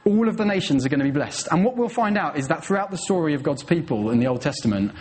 all 0.04 0.28
of 0.28 0.36
the 0.36 0.44
nations 0.44 0.84
are 0.84 0.90
going 0.90 1.00
to 1.00 1.04
be 1.04 1.10
blessed. 1.10 1.48
And 1.50 1.64
what 1.64 1.76
we'll 1.76 1.88
find 1.88 2.18
out 2.18 2.36
is 2.36 2.48
that 2.48 2.64
throughout 2.64 2.90
the 2.90 2.98
story 2.98 3.34
of 3.34 3.42
God's 3.42 3.62
people 3.62 4.10
in 4.10 4.18
the 4.18 4.26
Old 4.26 4.42
Testament, 4.42 4.92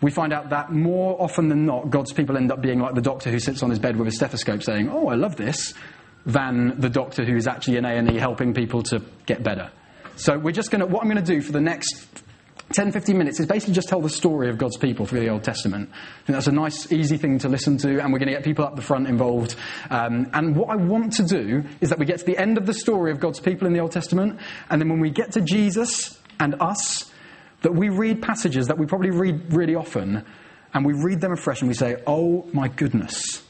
we 0.00 0.12
find 0.12 0.32
out 0.32 0.50
that 0.50 0.70
more 0.70 1.20
often 1.20 1.48
than 1.48 1.66
not, 1.66 1.90
God's 1.90 2.12
people 2.12 2.36
end 2.36 2.52
up 2.52 2.60
being 2.60 2.78
like 2.78 2.94
the 2.94 3.00
doctor 3.00 3.30
who 3.30 3.40
sits 3.40 3.62
on 3.64 3.70
his 3.70 3.80
bed 3.80 3.96
with 3.96 4.06
a 4.06 4.12
stethoscope 4.12 4.62
saying, 4.62 4.90
Oh, 4.90 5.08
I 5.08 5.14
love 5.14 5.34
this, 5.36 5.74
than 6.24 6.78
the 6.80 6.88
doctor 6.88 7.24
who's 7.24 7.46
actually 7.46 7.78
in 7.78 7.84
A&E 7.84 8.16
helping 8.18 8.54
people 8.54 8.82
to 8.84 9.02
get 9.26 9.42
better. 9.42 9.70
So 10.16 10.38
we're 10.38 10.52
just 10.52 10.70
going 10.70 10.80
to, 10.80 10.86
what 10.86 11.02
I'm 11.02 11.10
going 11.10 11.24
to 11.24 11.32
do 11.32 11.42
for 11.42 11.52
the 11.52 11.60
next 11.60 12.06
10, 12.72 12.92
15 12.92 13.18
minutes 13.18 13.40
is 13.40 13.46
basically 13.46 13.74
just 13.74 13.88
tell 13.88 14.00
the 14.00 14.08
story 14.08 14.48
of 14.48 14.58
God's 14.58 14.76
people 14.76 15.06
through 15.06 15.20
the 15.20 15.28
Old 15.28 15.44
Testament. 15.44 15.90
Think 16.24 16.34
that's 16.34 16.46
a 16.46 16.52
nice, 16.52 16.90
easy 16.90 17.16
thing 17.16 17.38
to 17.40 17.48
listen 17.48 17.76
to, 17.78 18.00
and 18.00 18.12
we're 18.12 18.18
going 18.18 18.28
to 18.28 18.34
get 18.34 18.42
people 18.42 18.64
up 18.64 18.74
the 18.74 18.82
front 18.82 19.06
involved. 19.06 19.54
Um, 19.90 20.28
and 20.32 20.56
what 20.56 20.70
I 20.70 20.76
want 20.76 21.12
to 21.14 21.24
do 21.24 21.64
is 21.80 21.90
that 21.90 21.98
we 21.98 22.06
get 22.06 22.18
to 22.18 22.24
the 22.24 22.38
end 22.38 22.58
of 22.58 22.66
the 22.66 22.74
story 22.74 23.10
of 23.12 23.20
God's 23.20 23.38
people 23.38 23.66
in 23.66 23.74
the 23.74 23.80
Old 23.80 23.92
Testament, 23.92 24.40
and 24.70 24.80
then 24.80 24.88
when 24.88 24.98
we 24.98 25.10
get 25.10 25.32
to 25.32 25.40
Jesus 25.40 26.18
and 26.40 26.56
us, 26.60 27.12
that 27.62 27.74
we 27.74 27.90
read 27.90 28.22
passages 28.22 28.66
that 28.66 28.78
we 28.78 28.86
probably 28.86 29.10
read 29.10 29.52
really 29.52 29.74
often, 29.74 30.24
and 30.72 30.84
we 30.84 30.94
read 30.94 31.20
them 31.20 31.32
afresh 31.32 31.60
and 31.60 31.68
we 31.68 31.74
say, 31.74 32.02
oh 32.06 32.48
my 32.52 32.68
goodness, 32.68 33.43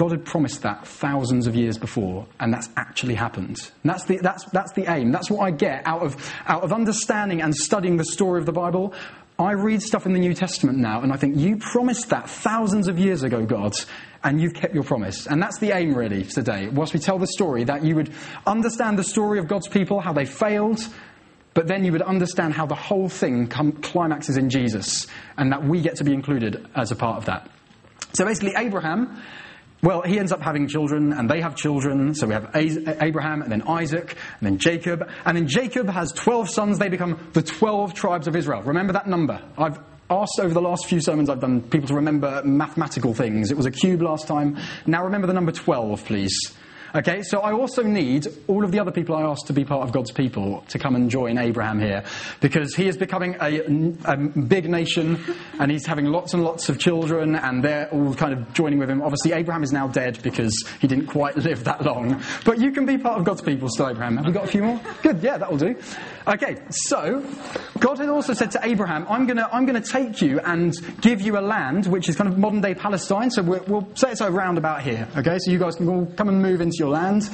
God 0.00 0.12
had 0.12 0.24
promised 0.24 0.62
that 0.62 0.86
thousands 0.86 1.46
of 1.46 1.54
years 1.54 1.76
before, 1.76 2.26
and 2.40 2.54
that's 2.54 2.70
actually 2.74 3.16
happened. 3.16 3.70
And 3.82 3.92
that's 3.92 4.04
the, 4.04 4.16
that's, 4.22 4.46
that's 4.46 4.72
the 4.72 4.90
aim. 4.90 5.12
That's 5.12 5.30
what 5.30 5.42
I 5.42 5.50
get 5.50 5.82
out 5.84 6.00
of, 6.00 6.16
out 6.46 6.62
of 6.62 6.72
understanding 6.72 7.42
and 7.42 7.54
studying 7.54 7.98
the 7.98 8.06
story 8.06 8.40
of 8.40 8.46
the 8.46 8.52
Bible. 8.52 8.94
I 9.38 9.52
read 9.52 9.82
stuff 9.82 10.06
in 10.06 10.14
the 10.14 10.18
New 10.18 10.32
Testament 10.32 10.78
now, 10.78 11.02
and 11.02 11.12
I 11.12 11.18
think, 11.18 11.36
you 11.36 11.58
promised 11.58 12.08
that 12.08 12.30
thousands 12.30 12.88
of 12.88 12.98
years 12.98 13.22
ago, 13.24 13.44
God, 13.44 13.74
and 14.24 14.40
you've 14.40 14.54
kept 14.54 14.72
your 14.72 14.84
promise. 14.84 15.26
And 15.26 15.42
that's 15.42 15.58
the 15.58 15.72
aim, 15.76 15.92
really, 15.92 16.24
today. 16.24 16.68
Whilst 16.68 16.94
we 16.94 16.98
tell 16.98 17.18
the 17.18 17.26
story, 17.26 17.64
that 17.64 17.84
you 17.84 17.94
would 17.96 18.10
understand 18.46 18.98
the 18.98 19.04
story 19.04 19.38
of 19.38 19.48
God's 19.48 19.68
people, 19.68 20.00
how 20.00 20.14
they 20.14 20.24
failed, 20.24 20.80
but 21.52 21.66
then 21.66 21.84
you 21.84 21.92
would 21.92 22.00
understand 22.00 22.54
how 22.54 22.64
the 22.64 22.74
whole 22.74 23.10
thing 23.10 23.48
com- 23.48 23.72
climaxes 23.72 24.38
in 24.38 24.48
Jesus 24.48 25.06
and 25.36 25.52
that 25.52 25.62
we 25.62 25.82
get 25.82 25.96
to 25.96 26.04
be 26.04 26.14
included 26.14 26.66
as 26.74 26.90
a 26.90 26.96
part 26.96 27.18
of 27.18 27.26
that. 27.26 27.50
So 28.14 28.24
basically, 28.24 28.54
Abraham, 28.56 29.22
well, 29.82 30.02
he 30.02 30.18
ends 30.18 30.30
up 30.30 30.42
having 30.42 30.68
children 30.68 31.12
and 31.12 31.28
they 31.30 31.40
have 31.40 31.56
children. 31.56 32.14
So 32.14 32.26
we 32.26 32.34
have 32.34 32.50
Abraham 32.54 33.42
and 33.42 33.50
then 33.50 33.62
Isaac 33.62 34.16
and 34.40 34.46
then 34.46 34.58
Jacob. 34.58 35.08
And 35.24 35.36
then 35.36 35.48
Jacob 35.48 35.88
has 35.88 36.12
12 36.12 36.50
sons. 36.50 36.78
They 36.78 36.88
become 36.88 37.30
the 37.32 37.42
12 37.42 37.94
tribes 37.94 38.26
of 38.26 38.36
Israel. 38.36 38.62
Remember 38.62 38.92
that 38.92 39.06
number. 39.06 39.42
I've 39.56 39.78
asked 40.10 40.38
over 40.40 40.52
the 40.52 40.60
last 40.60 40.86
few 40.86 41.00
sermons 41.00 41.30
I've 41.30 41.40
done 41.40 41.62
people 41.62 41.88
to 41.88 41.94
remember 41.94 42.42
mathematical 42.44 43.14
things. 43.14 43.50
It 43.50 43.56
was 43.56 43.66
a 43.66 43.70
cube 43.70 44.02
last 44.02 44.26
time. 44.26 44.58
Now 44.86 45.04
remember 45.04 45.26
the 45.26 45.32
number 45.32 45.52
12, 45.52 46.04
please. 46.04 46.54
Okay, 46.92 47.22
so 47.22 47.40
I 47.40 47.52
also 47.52 47.84
need 47.84 48.26
all 48.48 48.64
of 48.64 48.72
the 48.72 48.80
other 48.80 48.90
people 48.90 49.14
I 49.14 49.22
asked 49.22 49.46
to 49.46 49.52
be 49.52 49.64
part 49.64 49.82
of 49.82 49.92
God's 49.92 50.10
people 50.10 50.64
to 50.68 50.78
come 50.78 50.96
and 50.96 51.08
join 51.08 51.38
Abraham 51.38 51.78
here 51.78 52.02
because 52.40 52.74
he 52.74 52.88
is 52.88 52.96
becoming 52.96 53.36
a, 53.40 53.60
a, 54.04 54.16
big 54.16 54.68
nation 54.68 55.22
and 55.60 55.70
he's 55.70 55.86
having 55.86 56.06
lots 56.06 56.34
and 56.34 56.42
lots 56.42 56.68
of 56.68 56.80
children 56.80 57.36
and 57.36 57.62
they're 57.62 57.88
all 57.90 58.12
kind 58.14 58.32
of 58.32 58.52
joining 58.54 58.80
with 58.80 58.90
him. 58.90 59.02
Obviously, 59.02 59.32
Abraham 59.32 59.62
is 59.62 59.70
now 59.70 59.86
dead 59.86 60.20
because 60.22 60.52
he 60.80 60.88
didn't 60.88 61.06
quite 61.06 61.36
live 61.50 61.62
that 61.62 61.84
long. 61.84 62.20
But 62.44 62.58
you 62.58 62.72
can 62.72 62.86
be 62.86 62.98
part 62.98 63.18
of 63.18 63.24
God's 63.24 63.42
people 63.42 63.68
still, 63.68 63.88
Abraham. 63.88 64.16
Have 64.16 64.26
we 64.26 64.32
got 64.32 64.44
a 64.44 64.48
few 64.48 64.64
more? 64.64 64.80
Good, 65.02 65.22
yeah, 65.22 65.38
that'll 65.38 65.58
do. 65.58 65.76
Okay, 66.26 66.58
so 66.68 67.24
God 67.78 67.98
had 67.98 68.10
also 68.10 68.34
said 68.34 68.50
to 68.52 68.60
Abraham, 68.62 69.06
I'm 69.08 69.26
going 69.26 69.38
to 69.38 69.48
I'm 69.54 69.64
gonna 69.64 69.80
take 69.80 70.20
you 70.20 70.38
and 70.40 70.74
give 71.00 71.22
you 71.22 71.38
a 71.38 71.40
land 71.40 71.86
which 71.86 72.08
is 72.10 72.16
kind 72.16 72.30
of 72.30 72.38
modern 72.38 72.60
day 72.60 72.74
Palestine. 72.74 73.30
So 73.30 73.42
we 73.42 73.58
will 73.60 73.88
say 73.94 74.10
it's 74.12 74.20
around 74.20 74.58
about 74.58 74.82
here. 74.82 75.08
Okay, 75.16 75.38
so 75.38 75.50
you 75.50 75.58
guys 75.58 75.76
can 75.76 75.88
all 75.88 76.06
come 76.16 76.28
and 76.28 76.42
move 76.42 76.60
into 76.60 76.76
your 76.78 76.90
land. 76.90 77.30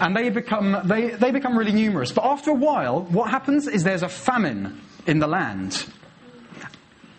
And 0.00 0.16
they 0.16 0.30
become, 0.30 0.80
they, 0.84 1.10
they 1.10 1.30
become 1.30 1.58
really 1.58 1.72
numerous. 1.72 2.10
But 2.12 2.24
after 2.24 2.50
a 2.50 2.54
while, 2.54 3.02
what 3.02 3.30
happens 3.30 3.68
is 3.68 3.84
there's 3.84 4.02
a 4.02 4.08
famine 4.08 4.80
in 5.06 5.18
the 5.18 5.26
land. 5.26 5.84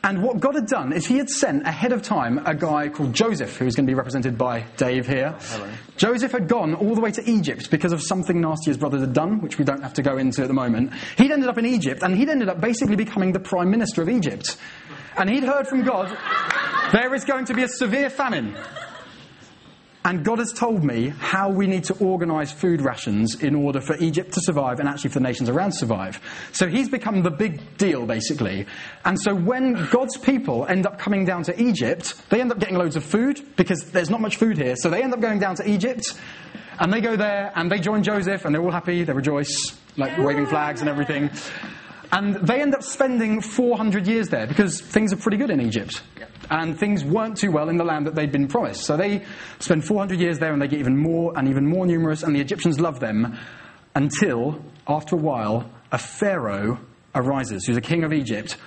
And 0.03 0.23
what 0.23 0.39
God 0.39 0.55
had 0.55 0.65
done 0.65 0.93
is 0.93 1.05
he 1.05 1.19
had 1.19 1.29
sent 1.29 1.67
ahead 1.67 1.91
of 1.91 2.01
time 2.01 2.41
a 2.45 2.55
guy 2.55 2.89
called 2.89 3.13
Joseph, 3.13 3.57
who's 3.57 3.75
going 3.75 3.85
to 3.85 3.89
be 3.89 3.95
represented 3.95 4.35
by 4.35 4.61
Dave 4.75 5.05
here. 5.05 5.35
Hello. 5.39 5.69
Joseph 5.95 6.31
had 6.31 6.47
gone 6.47 6.73
all 6.73 6.95
the 6.95 7.01
way 7.01 7.11
to 7.11 7.29
Egypt 7.29 7.69
because 7.69 7.93
of 7.93 8.01
something 8.01 8.41
nasty 8.41 8.71
his 8.71 8.77
brothers 8.77 9.01
had 9.01 9.13
done, 9.13 9.41
which 9.41 9.59
we 9.59 9.65
don't 9.65 9.83
have 9.83 9.93
to 9.93 10.01
go 10.01 10.17
into 10.17 10.41
at 10.41 10.47
the 10.47 10.55
moment. 10.55 10.91
He'd 11.17 11.29
ended 11.29 11.49
up 11.49 11.59
in 11.59 11.67
Egypt, 11.67 12.01
and 12.01 12.17
he'd 12.17 12.29
ended 12.29 12.49
up 12.49 12.59
basically 12.59 12.95
becoming 12.95 13.31
the 13.31 13.39
prime 13.39 13.69
minister 13.69 14.01
of 14.01 14.09
Egypt. 14.09 14.57
And 15.17 15.29
he'd 15.29 15.43
heard 15.43 15.67
from 15.67 15.83
God, 15.83 16.17
there 16.91 17.13
is 17.13 17.23
going 17.23 17.45
to 17.45 17.53
be 17.53 17.61
a 17.61 17.67
severe 17.67 18.09
famine. 18.09 18.55
And 20.03 20.25
God 20.25 20.39
has 20.39 20.51
told 20.51 20.83
me 20.83 21.09
how 21.09 21.49
we 21.49 21.67
need 21.67 21.83
to 21.85 21.93
organize 21.99 22.51
food 22.51 22.81
rations 22.81 23.35
in 23.43 23.53
order 23.53 23.79
for 23.79 23.95
Egypt 23.97 24.33
to 24.33 24.41
survive 24.41 24.79
and 24.79 24.89
actually 24.89 25.11
for 25.11 25.19
the 25.19 25.23
nations 25.23 25.47
around 25.47 25.73
to 25.73 25.77
survive. 25.77 26.19
So 26.53 26.67
he's 26.67 26.89
become 26.89 27.21
the 27.21 27.29
big 27.29 27.77
deal, 27.77 28.07
basically. 28.07 28.65
And 29.05 29.19
so 29.21 29.35
when 29.35 29.87
God's 29.91 30.17
people 30.17 30.65
end 30.65 30.87
up 30.87 30.97
coming 30.97 31.23
down 31.23 31.43
to 31.43 31.61
Egypt, 31.61 32.19
they 32.29 32.41
end 32.41 32.51
up 32.51 32.57
getting 32.57 32.77
loads 32.77 32.95
of 32.95 33.03
food 33.03 33.41
because 33.57 33.91
there's 33.91 34.09
not 34.09 34.21
much 34.21 34.37
food 34.37 34.57
here. 34.57 34.75
So 34.75 34.89
they 34.89 35.03
end 35.03 35.13
up 35.13 35.21
going 35.21 35.37
down 35.37 35.55
to 35.57 35.69
Egypt. 35.69 36.19
And 36.79 36.91
they 36.91 36.99
go 36.99 37.15
there 37.15 37.51
and 37.55 37.71
they 37.71 37.77
join 37.77 38.01
Joseph 38.01 38.43
and 38.45 38.55
they're 38.55 38.63
all 38.63 38.71
happy, 38.71 39.03
they 39.03 39.13
rejoice, 39.13 39.77
like 39.97 40.17
waving 40.17 40.47
flags 40.47 40.81
and 40.81 40.89
everything. 40.89 41.29
And 42.11 42.35
they 42.37 42.59
end 42.59 42.73
up 42.73 42.81
spending 42.81 43.39
400 43.39 44.07
years 44.07 44.29
there 44.29 44.47
because 44.47 44.81
things 44.81 45.13
are 45.13 45.17
pretty 45.17 45.37
good 45.37 45.51
in 45.51 45.61
Egypt. 45.61 46.01
And 46.51 46.77
things 46.77 47.05
weren't 47.05 47.37
too 47.37 47.49
well 47.49 47.69
in 47.69 47.77
the 47.77 47.85
land 47.85 48.05
that 48.07 48.13
they'd 48.13 48.31
been 48.31 48.49
promised. 48.49 48.83
So 48.83 48.97
they 48.97 49.23
spend 49.59 49.85
400 49.85 50.19
years 50.19 50.37
there 50.37 50.51
and 50.51 50.61
they 50.61 50.67
get 50.67 50.79
even 50.79 50.97
more 50.97 51.31
and 51.37 51.47
even 51.47 51.65
more 51.65 51.85
numerous, 51.85 52.23
and 52.23 52.35
the 52.35 52.41
Egyptians 52.41 52.77
love 52.77 52.99
them 52.99 53.39
until, 53.95 54.61
after 54.85 55.15
a 55.15 55.19
while, 55.19 55.71
a 55.93 55.97
Pharaoh 55.97 56.77
arises, 57.15 57.65
who's 57.65 57.77
a 57.77 57.81
king 57.81 58.03
of 58.03 58.11
Egypt. 58.11 58.57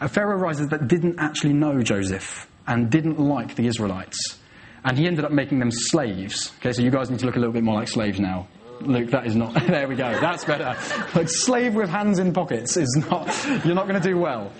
A 0.00 0.08
Pharaoh 0.08 0.38
arises 0.38 0.68
that 0.68 0.88
didn't 0.88 1.18
actually 1.18 1.52
know 1.52 1.82
Joseph 1.82 2.48
and 2.66 2.90
didn't 2.90 3.18
like 3.18 3.54
the 3.54 3.66
Israelites. 3.66 4.38
And 4.82 4.96
he 4.96 5.06
ended 5.06 5.26
up 5.26 5.30
making 5.30 5.58
them 5.58 5.70
slaves. 5.70 6.52
Okay, 6.60 6.72
so 6.72 6.80
you 6.80 6.90
guys 6.90 7.10
need 7.10 7.18
to 7.18 7.26
look 7.26 7.36
a 7.36 7.38
little 7.38 7.52
bit 7.52 7.62
more 7.62 7.74
like 7.74 7.88
slaves 7.88 8.18
now. 8.18 8.48
Luke, 8.82 9.10
that 9.10 9.26
is 9.26 9.34
not. 9.36 9.54
There 9.70 9.86
we 9.86 9.94
go. 9.94 10.10
That's 10.20 10.44
better. 10.44 10.76
Like 11.14 11.28
slave 11.28 11.74
with 11.74 11.88
hands 11.88 12.18
in 12.18 12.32
pockets 12.32 12.76
is 12.76 12.96
not. 13.08 13.26
You're 13.64 13.74
not 13.74 13.86
going 13.86 14.00
to 14.00 14.08
do 14.08 14.18
well. 14.18 14.50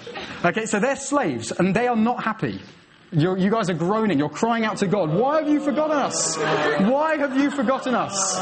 Okay, 0.45 0.67
so 0.67 0.79
they're 0.79 0.97
slaves 0.97 1.51
and 1.53 1.75
they 1.75 1.89
are 1.89 1.97
not 1.97 2.23
happy. 2.23 2.61
You're, 3.13 3.37
you 3.37 3.51
guys 3.51 3.69
are 3.69 3.75
groaning. 3.75 4.19
You're 4.21 4.29
crying 4.29 4.65
out 4.65 4.77
to 4.79 4.87
God. 4.87 5.13
Why 5.13 5.41
have 5.41 5.49
you 5.49 5.59
forgotten 5.61 5.97
us? 5.97 6.37
Why 6.39 7.17
have 7.17 7.37
you 7.37 7.51
forgotten 7.51 7.95
us? 7.97 8.39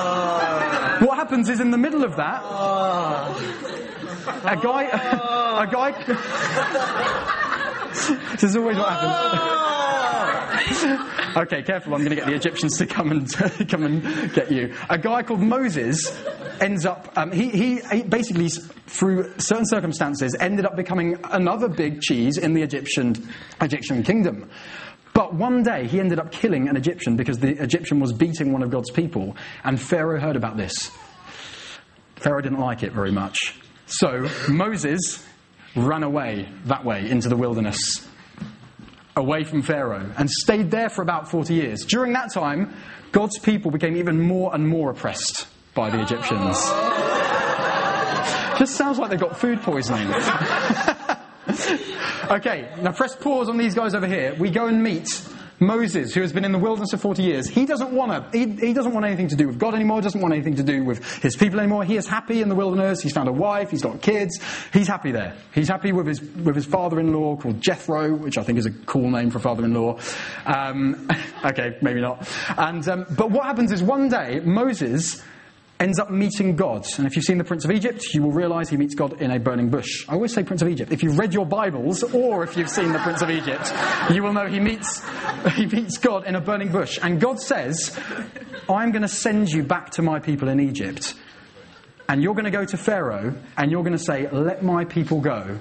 What 1.01 1.17
happens 1.17 1.49
is 1.49 1.61
in 1.61 1.71
the 1.71 1.79
middle 1.79 2.05
of 2.05 2.17
that, 2.17 2.43
a 4.45 4.57
guy, 4.63 4.83
a 5.63 5.67
guy. 5.67 7.45
This 8.33 8.43
is 8.43 8.57
always 8.57 8.77
what 8.77 8.89
happens. 8.89 9.59
Okay, 11.37 11.63
careful, 11.63 11.95
I'm 11.95 12.01
going 12.01 12.11
to 12.11 12.17
get 12.17 12.27
the 12.27 12.35
Egyptians 12.35 12.79
to 12.79 12.87
come 12.87 13.13
and, 13.13 13.33
come 13.69 13.85
and 13.85 14.33
get 14.33 14.51
you. 14.51 14.75
A 14.89 14.99
guy 14.99 15.23
called 15.23 15.41
Moses 15.41 16.11
ends 16.61 16.85
up, 16.85 17.13
um, 17.17 17.31
he, 17.31 17.51
he, 17.51 17.81
he 17.93 18.03
basically, 18.03 18.49
through 18.49 19.33
certain 19.39 19.67
circumstances, 19.67 20.35
ended 20.41 20.65
up 20.65 20.75
becoming 20.75 21.17
another 21.31 21.69
big 21.69 22.01
cheese 22.01 22.39
in 22.39 22.55
the 22.55 22.63
Egyptian, 22.63 23.15
Egyptian 23.61 24.03
kingdom. 24.03 24.51
But 25.15 25.35
one 25.35 25.63
day 25.63 25.87
he 25.87 26.01
ended 26.01 26.19
up 26.19 26.33
killing 26.33 26.69
an 26.69 26.77
Egyptian 26.77 27.17
because 27.17 27.39
the 27.39 27.63
Egyptian 27.63 28.01
was 28.01 28.13
beating 28.13 28.53
one 28.53 28.63
of 28.63 28.71
God's 28.71 28.91
people, 28.91 29.37
and 29.65 29.81
Pharaoh 29.81 30.19
heard 30.19 30.37
about 30.37 30.57
this. 30.57 30.91
Pharaoh 32.17 32.41
didn't 32.41 32.61
like 32.61 32.83
it 32.83 32.93
very 32.93 33.13
much. 33.13 33.55
So 33.87 34.29
Moses 34.49 35.25
ran 35.77 36.03
away 36.03 36.49
that 36.65 36.85
way 36.85 37.09
into 37.09 37.29
the 37.29 37.37
wilderness 37.37 38.09
away 39.19 39.45
from 39.45 39.63
Pharaoh 39.63 40.11
and 40.17 40.31
stayed 40.31 40.71
there 40.71 40.89
for 40.89 41.03
about 41.03 41.31
40 41.31 41.53
years. 41.53 41.85
During 41.85 42.13
that 42.15 42.33
time, 42.33 42.75
God's 43.13 43.39
people 43.39 43.71
became 43.71 43.97
even 43.97 44.21
more 44.21 44.55
and 44.55 44.67
more 44.67 44.91
oppressed 44.91 45.47
by 45.75 45.91
the 45.91 46.01
Egyptians. 46.01 46.57
Just 48.59 48.77
sounds 48.77 48.99
like 48.99 49.11
they've 49.11 49.21
got 49.21 49.39
food 49.39 49.61
poisoning. 49.61 50.09
okay, 52.31 52.69
now 52.81 52.93
press 52.93 53.15
pause 53.15 53.49
on 53.49 53.57
these 53.57 53.75
guys 53.75 53.95
over 53.95 54.07
here. 54.07 54.35
We 54.35 54.51
go 54.51 54.67
and 54.67 54.83
meet 54.83 55.09
Moses, 55.61 56.15
who 56.15 56.21
has 56.21 56.33
been 56.33 56.45
in 56.45 56.53
the 56.53 56.59
wilderness 56.59 56.91
for 56.93 56.99
40 56.99 57.23
years, 57.23 57.49
he 57.49 57.67
doesn't 57.67 57.91
want 57.91 58.33
to, 58.33 58.39
he, 58.39 58.67
he, 58.67 58.73
doesn't 58.73 58.93
want 58.93 59.07
anything 59.07 59.29
to 59.29 59.37
do 59.37 59.47
with 59.47 59.59
God 59.59 59.75
anymore, 59.75 60.01
doesn't 60.01 60.21
want 60.21 60.33
anything 60.33 60.57
to 60.57 60.63
do 60.63 60.85
with 60.85 61.05
his 61.21 61.37
people 61.37 61.59
anymore. 61.59 61.85
He 61.85 61.97
is 61.97 62.07
happy 62.07 62.41
in 62.43 62.49
the 62.49 62.55
wilderness. 62.55 63.01
He's 63.01 63.13
found 63.13 63.29
a 63.29 63.33
wife. 63.33 63.71
He's 63.71 63.83
got 63.83 64.01
kids. 64.01 64.41
He's 64.73 64.87
happy 64.87 65.11
there. 65.11 65.37
He's 65.53 65.69
happy 65.69 65.93
with 65.93 66.07
his, 66.07 66.21
with 66.21 66.55
his 66.55 66.67
father-in-law 66.67 67.37
called 67.37 67.61
Jethro, 67.61 68.15
which 68.15 68.39
I 68.39 68.43
think 68.43 68.59
is 68.59 68.67
a 68.67 68.73
cool 68.87 69.11
name 69.11 69.31
for 69.31 69.39
father-in-law. 69.41 69.99
Um, 70.47 71.09
okay, 71.45 71.77
maybe 71.83 72.01
not. 72.01 72.29
And, 72.57 72.87
um, 72.89 73.07
but 73.17 73.31
what 73.31 73.45
happens 73.45 73.73
is 73.73 73.83
one 73.83 74.09
day, 74.09 74.41
Moses 74.41 75.23
ends 75.81 75.99
up 75.99 76.11
meeting 76.11 76.57
God. 76.57 76.85
And 76.97 77.07
if 77.07 77.15
you've 77.15 77.25
seen 77.25 77.39
The 77.39 77.45
Prince 77.45 77.65
of 77.65 77.71
Egypt, 77.71 78.03
you 78.13 78.23
will 78.23 78.33
realize 78.33 78.69
he 78.69 78.77
meets 78.77 78.95
God 78.95 79.21
in 79.21 79.31
a 79.31 79.39
burning 79.39 79.71
bush. 79.71 80.09
I 80.09 80.15
always 80.15 80.35
say 80.35 80.43
Prince 80.43 80.63
of 80.63 80.69
Egypt. 80.69 80.93
If 80.93 81.03
you've 81.03 81.19
read 81.19 81.33
your 81.33 81.47
Bibles, 81.47 82.03
or 82.03 82.43
if 82.43 82.57
you've 82.57 82.71
seen 82.71 82.93
The 82.93 82.99
Prince 82.99 83.23
of 83.23 83.31
Egypt, 83.31 83.73
you 84.11 84.23
will 84.23 84.33
know 84.33 84.47
he 84.47 84.61
meets, 84.61 85.03
he 85.55 85.67
meets 85.67 85.99
God 85.99 86.27
in 86.27 86.35
a 86.35 86.41
burning 86.41 86.73
bush. 86.73 86.99
And 87.01 87.21
God 87.21 87.41
says, 87.41 87.99
I'm 88.69 88.91
going 88.91 89.03
to 89.03 89.09
send 89.09 89.51
you 89.51 89.63
back 89.63 89.91
to 89.91 90.03
my 90.03 90.19
people 90.19 90.49
in 90.49 90.59
Egypt. 90.61 91.15
And 92.09 92.23
you're 92.23 92.35
going 92.35 92.47
to 92.47 92.51
go 92.51 92.65
to 92.65 92.77
Pharaoh, 92.77 93.35
and 93.57 93.71
you're 93.71 93.83
going 93.83 93.97
to 93.97 94.03
say, 94.03 94.29
Let 94.31 94.63
my 94.63 94.85
people 94.85 95.21
go, 95.21 95.61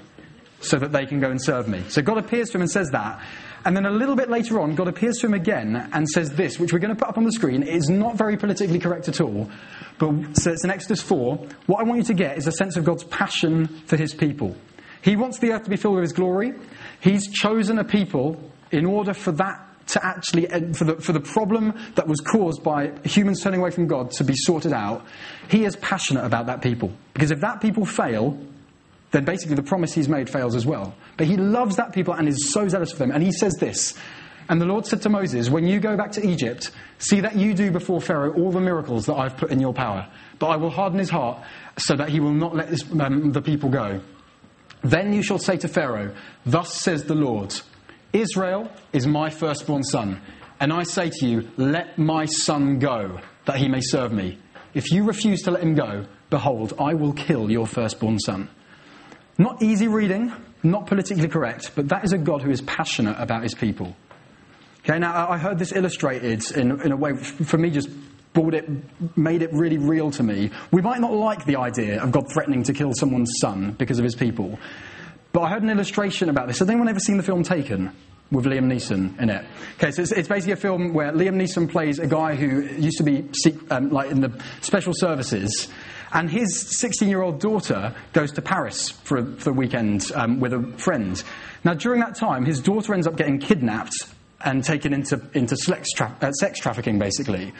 so 0.61 0.77
that 0.79 0.93
they 0.93 1.05
can 1.05 1.19
go 1.19 1.29
and 1.29 1.43
serve 1.43 1.67
me. 1.67 1.83
So 1.89 2.01
God 2.01 2.17
appears 2.17 2.49
to 2.51 2.57
him 2.57 2.61
and 2.61 2.71
says 2.71 2.89
that. 2.91 3.21
And 3.67 3.75
then 3.75 3.85
a 3.85 3.91
little 3.91 4.15
bit 4.15 4.29
later 4.29 4.61
on, 4.61 4.75
God 4.75 4.87
appears 4.87 5.17
to 5.17 5.25
him 5.27 5.33
again 5.33 5.89
and 5.91 6.07
says 6.07 6.31
this, 6.31 6.57
which 6.57 6.71
we're 6.71 6.79
going 6.79 6.95
to 6.95 6.97
put 6.97 7.09
up 7.09 7.17
on 7.17 7.25
the 7.25 7.33
screen. 7.33 7.63
It 7.63 7.75
is 7.75 7.89
not 7.89 8.15
very 8.15 8.37
politically 8.37 8.79
correct 8.79 9.09
at 9.09 9.19
all. 9.19 9.51
But 9.97 10.37
so 10.37 10.53
it's 10.53 10.63
in 10.63 10.69
Exodus 10.69 11.01
4. 11.01 11.35
What 11.65 11.81
I 11.81 11.83
want 11.83 11.97
you 11.97 12.05
to 12.05 12.13
get 12.13 12.37
is 12.37 12.47
a 12.47 12.53
sense 12.53 12.77
of 12.77 12.85
God's 12.85 13.03
passion 13.03 13.67
for 13.85 13.97
his 13.97 14.13
people. 14.13 14.55
He 15.01 15.17
wants 15.17 15.39
the 15.39 15.51
earth 15.51 15.65
to 15.65 15.69
be 15.69 15.75
filled 15.75 15.95
with 15.95 16.03
his 16.03 16.13
glory. 16.13 16.53
He's 17.01 17.29
chosen 17.29 17.77
a 17.77 17.83
people 17.83 18.41
in 18.71 18.85
order 18.85 19.13
for 19.13 19.33
that 19.33 19.87
to 19.87 20.05
actually, 20.05 20.47
eh, 20.47 20.71
for 20.71 20.85
the, 20.85 20.95
for 21.01 21.11
the 21.11 21.19
problem 21.19 21.73
that 21.95 22.07
was 22.07 22.21
caused 22.21 22.63
by 22.63 22.93
humans 23.03 23.43
turning 23.43 23.59
away 23.59 23.71
from 23.71 23.87
God 23.87 24.11
to 24.11 24.23
be 24.23 24.33
sorted 24.33 24.71
out. 24.71 25.05
He 25.49 25.65
is 25.65 25.75
passionate 25.75 26.23
about 26.23 26.45
that 26.45 26.61
people. 26.61 26.93
Because 27.13 27.31
if 27.31 27.41
that 27.41 27.59
people 27.59 27.85
fail, 27.85 28.39
then 29.11 29.23
basically 29.25 29.55
the 29.55 29.63
promise 29.63 29.93
he's 29.93 30.09
made 30.09 30.29
fails 30.29 30.55
as 30.55 30.65
well. 30.65 30.93
But 31.15 31.27
he 31.27 31.37
loves 31.37 31.77
that 31.77 31.93
people 31.93 32.13
and 32.13 32.27
is 32.27 32.51
so 32.51 32.67
zealous 32.67 32.91
for 32.91 32.99
them. 32.99 33.11
And 33.11 33.23
he 33.23 33.31
says 33.31 33.53
this 33.59 33.97
And 34.49 34.59
the 34.59 34.65
Lord 34.65 34.85
said 34.85 35.01
to 35.03 35.09
Moses, 35.09 35.49
When 35.49 35.65
you 35.65 35.79
go 35.79 35.95
back 35.95 36.11
to 36.13 36.27
Egypt, 36.27 36.71
see 36.99 37.21
that 37.21 37.35
you 37.35 37.53
do 37.53 37.71
before 37.71 38.01
Pharaoh 38.01 38.33
all 38.33 38.51
the 38.51 38.59
miracles 38.59 39.05
that 39.05 39.15
I've 39.15 39.37
put 39.37 39.51
in 39.51 39.59
your 39.59 39.73
power. 39.73 40.07
But 40.39 40.47
I 40.47 40.57
will 40.57 40.69
harden 40.69 40.99
his 40.99 41.09
heart 41.09 41.41
so 41.77 41.95
that 41.95 42.09
he 42.09 42.19
will 42.19 42.33
not 42.33 42.55
let 42.55 42.69
this, 42.69 42.83
um, 42.99 43.31
the 43.31 43.41
people 43.41 43.69
go. 43.69 44.01
Then 44.83 45.13
you 45.13 45.23
shall 45.23 45.39
say 45.39 45.57
to 45.57 45.67
Pharaoh, 45.67 46.13
Thus 46.45 46.73
says 46.73 47.05
the 47.05 47.15
Lord, 47.15 47.55
Israel 48.13 48.71
is 48.93 49.07
my 49.07 49.29
firstborn 49.29 49.83
son. 49.83 50.21
And 50.59 50.73
I 50.73 50.83
say 50.83 51.11
to 51.11 51.25
you, 51.25 51.49
Let 51.55 51.97
my 51.97 52.25
son 52.25 52.79
go, 52.79 53.19
that 53.45 53.57
he 53.57 53.69
may 53.69 53.81
serve 53.81 54.11
me. 54.11 54.37
If 54.73 54.91
you 54.91 55.03
refuse 55.03 55.41
to 55.43 55.51
let 55.51 55.63
him 55.63 55.75
go, 55.75 56.05
behold, 56.29 56.73
I 56.79 56.93
will 56.93 57.13
kill 57.13 57.49
your 57.49 57.65
firstborn 57.65 58.19
son. 58.19 58.49
Not 59.37 59.61
easy 59.61 59.87
reading, 59.87 60.31
not 60.63 60.87
politically 60.87 61.27
correct, 61.27 61.71
but 61.75 61.89
that 61.89 62.03
is 62.03 62.13
a 62.13 62.17
God 62.17 62.41
who 62.41 62.49
is 62.49 62.61
passionate 62.61 63.15
about 63.19 63.43
his 63.43 63.53
people. 63.53 63.95
Okay, 64.79 64.99
now 64.99 65.29
I 65.29 65.37
heard 65.37 65.59
this 65.59 65.73
illustrated 65.73 66.49
in, 66.57 66.81
in 66.81 66.91
a 66.91 66.97
way, 66.97 67.11
which 67.13 67.27
for 67.27 67.57
me, 67.57 67.69
just 67.69 67.89
brought 68.33 68.53
it, 68.53 68.69
made 69.17 69.41
it 69.41 69.51
really 69.51 69.77
real 69.77 70.11
to 70.11 70.23
me. 70.23 70.51
We 70.71 70.81
might 70.81 71.01
not 71.01 71.13
like 71.13 71.45
the 71.45 71.57
idea 71.57 72.01
of 72.01 72.11
God 72.11 72.31
threatening 72.31 72.63
to 72.63 72.73
kill 72.73 72.93
someone's 72.93 73.31
son 73.41 73.71
because 73.71 73.99
of 73.99 74.03
his 74.03 74.15
people, 74.15 74.59
but 75.33 75.41
I 75.41 75.49
heard 75.49 75.63
an 75.63 75.69
illustration 75.69 76.29
about 76.29 76.47
this. 76.47 76.59
Has 76.59 76.69
anyone 76.69 76.87
ever 76.87 76.99
seen 76.99 77.17
the 77.17 77.23
film 77.23 77.43
Taken? 77.43 77.91
With 78.29 78.43
Liam 78.43 78.65
Neeson 78.65 79.17
in 79.21 79.29
it. 79.29 79.45
Okay, 79.75 79.91
so 79.91 80.01
it's, 80.01 80.11
it's 80.11 80.27
basically 80.27 80.51
a 80.51 80.57
film 80.57 80.93
where 80.93 81.13
Liam 81.13 81.41
Neeson 81.41 81.71
plays 81.71 81.97
a 81.97 82.07
guy 82.07 82.35
who 82.35 82.61
used 82.75 82.97
to 82.97 83.03
be 83.03 83.29
um, 83.71 83.89
like 83.89 84.11
in 84.11 84.19
the 84.19 84.43
special 84.59 84.91
services, 84.93 85.69
and 86.13 86.29
his 86.29 86.79
16 86.79 87.07
year 87.07 87.21
old 87.21 87.39
daughter 87.39 87.95
goes 88.13 88.31
to 88.33 88.41
Paris 88.41 88.89
for, 88.89 89.23
for 89.37 89.45
the 89.45 89.53
weekend 89.53 90.11
um, 90.15 90.39
with 90.39 90.53
a 90.53 90.61
friend. 90.77 91.23
Now, 91.63 91.73
during 91.73 91.99
that 92.01 92.15
time, 92.15 92.45
his 92.45 92.61
daughter 92.61 92.93
ends 92.93 93.07
up 93.07 93.17
getting 93.17 93.39
kidnapped 93.39 93.95
and 94.43 94.63
taken 94.63 94.93
into, 94.93 95.21
into 95.33 95.55
sex, 95.57 95.91
tra- 95.91 96.15
uh, 96.21 96.31
sex 96.33 96.59
trafficking, 96.59 96.99
basically. 96.99 97.53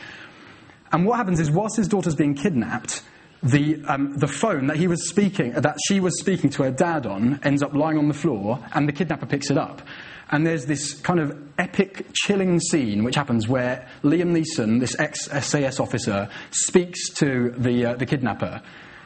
And 0.91 1.05
what 1.05 1.17
happens 1.17 1.39
is, 1.39 1.51
whilst 1.51 1.75
his 1.75 1.87
daughter's 1.87 2.15
being 2.15 2.35
kidnapped, 2.35 3.03
the, 3.43 3.81
um, 3.87 4.17
the 4.17 4.27
phone 4.27 4.67
that 4.67 4.77
he 4.77 4.87
was 4.87 5.09
speaking, 5.09 5.51
that 5.53 5.77
she 5.87 5.99
was 5.99 6.19
speaking 6.19 6.49
to 6.51 6.63
her 6.63 6.71
dad 6.71 7.05
on, 7.05 7.39
ends 7.43 7.61
up 7.61 7.73
lying 7.73 7.97
on 7.97 8.07
the 8.07 8.13
floor, 8.13 8.63
and 8.73 8.87
the 8.87 8.93
kidnapper 8.93 9.25
picks 9.25 9.51
it 9.51 9.57
up. 9.57 9.81
And 10.29 10.45
there's 10.45 10.65
this 10.65 10.93
kind 10.93 11.19
of 11.19 11.37
epic, 11.57 12.07
chilling 12.13 12.59
scene 12.59 13.03
which 13.03 13.15
happens 13.15 13.47
where 13.47 13.87
Liam 14.03 14.37
Neeson, 14.37 14.79
this 14.79 14.99
ex 14.99 15.25
SAS 15.25 15.79
officer, 15.79 16.29
speaks 16.51 17.09
to 17.15 17.51
the, 17.57 17.85
uh, 17.85 17.95
the 17.95 18.05
kidnapper. 18.05 18.61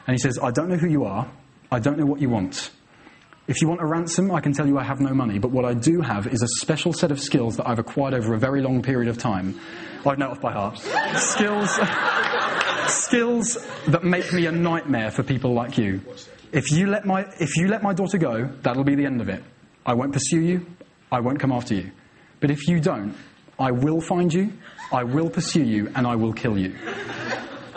And 0.07 0.15
he 0.15 0.17
says, 0.17 0.39
I 0.41 0.51
don't 0.51 0.69
know 0.69 0.77
who 0.77 0.89
you 0.89 1.05
are. 1.05 1.31
I 1.71 1.79
don't 1.79 1.97
know 1.97 2.05
what 2.05 2.19
you 2.19 2.29
want. 2.29 2.71
If 3.47 3.62
you 3.62 3.67
want 3.67 3.81
a 3.81 3.86
ransom, 3.86 4.31
I 4.31 4.39
can 4.39 4.53
tell 4.53 4.67
you 4.67 4.77
I 4.77 4.84
have 4.84 4.99
no 4.99 5.13
money. 5.13 5.38
But 5.38 5.51
what 5.51 5.65
I 5.65 5.73
do 5.73 6.01
have 6.01 6.27
is 6.27 6.41
a 6.41 6.47
special 6.60 6.93
set 6.93 7.12
of 7.12 7.19
skills 7.19 7.57
that 7.57 7.67
I've 7.67 7.79
acquired 7.79 8.13
over 8.13 8.34
a 8.34 8.39
very 8.39 8.62
long 8.62 8.81
period 8.81 9.10
of 9.10 9.17
time. 9.17 9.60
I 10.05 10.15
know 10.15 10.31
off 10.31 10.41
by 10.41 10.51
heart. 10.51 10.79
skills, 11.17 11.69
skills 12.88 13.57
that 13.88 14.03
make 14.03 14.31
me 14.34 14.47
a 14.47 14.51
nightmare 14.51 15.12
for 15.12 15.23
people 15.23 15.53
like 15.53 15.77
you. 15.77 16.01
If 16.51 16.71
you, 16.71 16.88
let 16.88 17.05
my, 17.05 17.25
if 17.39 17.57
you 17.57 17.67
let 17.67 17.84
my 17.84 17.93
daughter 17.93 18.17
go, 18.17 18.45
that'll 18.62 18.84
be 18.84 18.95
the 18.95 19.05
end 19.05 19.21
of 19.21 19.29
it. 19.29 19.43
I 19.86 19.93
won't 19.93 20.13
pursue 20.13 20.41
you. 20.41 20.65
I 21.12 21.19
won't 21.19 21.39
come 21.39 21.52
after 21.52 21.76
you. 21.76 21.91
But 22.39 22.52
if 22.52 22.67
you 22.67 22.80
don't, 22.80 23.15
I 23.60 23.71
will 23.71 24.02
find 24.02 24.34
you, 24.34 24.54
I 24.91 25.04
will 25.04 25.30
pursue 25.30 25.63
you, 25.63 25.91
and 25.95 26.08
I 26.08 26.15
will 26.15 26.34
kill 26.34 26.58
you. 26.58 26.76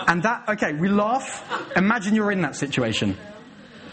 And 0.07 0.23
that, 0.23 0.49
okay, 0.49 0.73
we 0.73 0.89
laugh. 0.89 1.45
Imagine 1.77 2.15
you're 2.15 2.31
in 2.33 2.43
that 2.43 2.57
situation. 2.57 3.17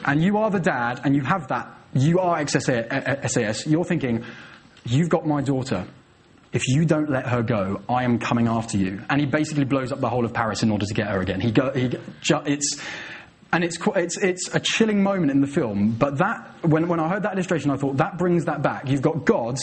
And 0.05 0.21
you 0.23 0.37
are 0.37 0.49
the 0.49 0.59
dad, 0.59 1.01
and 1.03 1.15
you 1.15 1.21
have 1.21 1.47
that. 1.49 1.75
You 1.93 2.19
are 2.19 2.37
ex 2.37 2.53
SAS. 2.53 3.67
You're 3.67 3.83
thinking, 3.85 4.23
you've 4.85 5.09
got 5.09 5.25
my 5.25 5.41
daughter. 5.41 5.85
if 6.53 6.67
you 6.67 6.85
don't 6.85 7.09
let 7.09 7.27
her 7.27 7.41
go, 7.41 7.81
I 7.87 8.03
am 8.03 8.19
coming 8.19 8.47
after 8.47 8.77
you. 8.77 9.01
And 9.09 9.21
he 9.21 9.27
basically 9.27 9.63
blows 9.63 9.91
up 9.91 10.01
the 10.01 10.09
whole 10.09 10.25
of 10.25 10.33
Paris 10.33 10.63
in 10.63 10.71
order 10.71 10.85
to 10.85 10.93
get 10.93 11.07
her 11.07 11.21
again. 11.21 11.39
He 11.39 11.51
go, 11.51 11.71
he, 11.71 11.91
it's, 12.45 12.81
and 13.53 13.63
it's, 13.63 13.77
it's, 13.95 14.17
it's 14.17 14.55
a 14.55 14.59
chilling 14.59 15.03
moment 15.03 15.31
in 15.31 15.41
the 15.41 15.47
film, 15.47 15.91
but 15.91 16.17
that, 16.19 16.55
when, 16.63 16.87
when 16.87 16.99
I 16.99 17.09
heard 17.09 17.23
that 17.23 17.33
illustration, 17.33 17.69
I 17.69 17.75
thought 17.75 17.97
that 17.97 18.17
brings 18.17 18.45
that 18.45 18.61
back. 18.61 18.87
You've 18.87 19.01
got 19.01 19.25
God, 19.25 19.57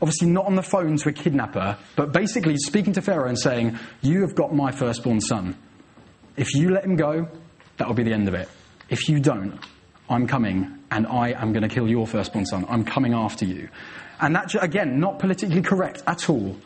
obviously 0.00 0.28
not 0.28 0.46
on 0.46 0.54
the 0.54 0.62
phone 0.62 0.96
to 0.96 1.08
a 1.10 1.12
kidnapper, 1.12 1.76
but 1.96 2.12
basically 2.12 2.56
speaking 2.56 2.94
to 2.94 3.02
Pharaoh 3.02 3.28
and 3.28 3.38
saying, 3.38 3.78
You 4.00 4.22
have 4.22 4.34
got 4.34 4.54
my 4.54 4.72
firstborn 4.72 5.20
son. 5.20 5.56
If 6.36 6.54
you 6.54 6.70
let 6.70 6.84
him 6.84 6.96
go, 6.96 7.28
that 7.76 7.86
will 7.86 7.94
be 7.94 8.04
the 8.04 8.12
end 8.12 8.28
of 8.28 8.34
it. 8.34 8.48
If 8.88 9.08
you 9.08 9.20
don't, 9.20 9.58
I'm 10.08 10.26
coming 10.26 10.78
and 10.90 11.06
I 11.06 11.30
am 11.32 11.52
going 11.52 11.62
to 11.62 11.74
kill 11.74 11.88
your 11.88 12.06
firstborn 12.06 12.46
son. 12.46 12.64
I'm 12.68 12.84
coming 12.84 13.12
after 13.12 13.44
you. 13.44 13.68
And 14.20 14.34
that, 14.34 14.54
again, 14.62 14.98
not 14.98 15.18
politically 15.18 15.60
correct 15.60 16.02
at 16.06 16.30
all, 16.30 16.56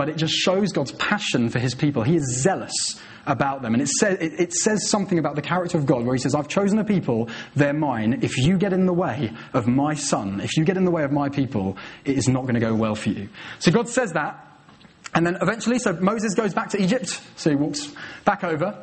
but 0.00 0.08
it 0.08 0.16
just 0.16 0.32
shows 0.32 0.72
God's 0.72 0.92
passion 0.92 1.50
for 1.50 1.58
his 1.58 1.74
people. 1.74 2.02
He 2.02 2.16
is 2.16 2.40
zealous 2.40 2.98
about 3.26 3.60
them. 3.60 3.74
And 3.74 3.82
it, 3.82 3.88
say, 3.98 4.12
it, 4.12 4.40
it, 4.40 4.52
says 4.54 4.88
something 4.88 5.18
about 5.18 5.34
the 5.34 5.42
character 5.42 5.76
of 5.76 5.84
God 5.84 6.06
where 6.06 6.14
he 6.14 6.18
says, 6.18 6.34
I've 6.34 6.48
chosen 6.48 6.78
a 6.78 6.84
people, 6.84 7.28
they're 7.54 7.74
mine. 7.74 8.20
If 8.22 8.38
you 8.38 8.56
get 8.56 8.72
in 8.72 8.86
the 8.86 8.94
way 8.94 9.30
of 9.52 9.66
my 9.66 9.92
son, 9.92 10.40
if 10.40 10.56
you 10.56 10.64
get 10.64 10.78
in 10.78 10.86
the 10.86 10.90
way 10.90 11.04
of 11.04 11.12
my 11.12 11.28
people, 11.28 11.76
it 12.06 12.16
is 12.16 12.28
not 12.28 12.44
going 12.44 12.54
to 12.54 12.60
go 12.60 12.74
well 12.74 12.94
for 12.94 13.10
you. 13.10 13.28
So 13.58 13.70
God 13.72 13.90
says 13.90 14.12
that. 14.14 14.42
And 15.12 15.26
then 15.26 15.36
eventually, 15.42 15.78
so 15.78 15.92
Moses 15.92 16.32
goes 16.32 16.54
back 16.54 16.70
to 16.70 16.82
Egypt. 16.82 17.20
So 17.36 17.50
he 17.50 17.56
walks 17.56 17.92
back 18.24 18.42
over. 18.42 18.82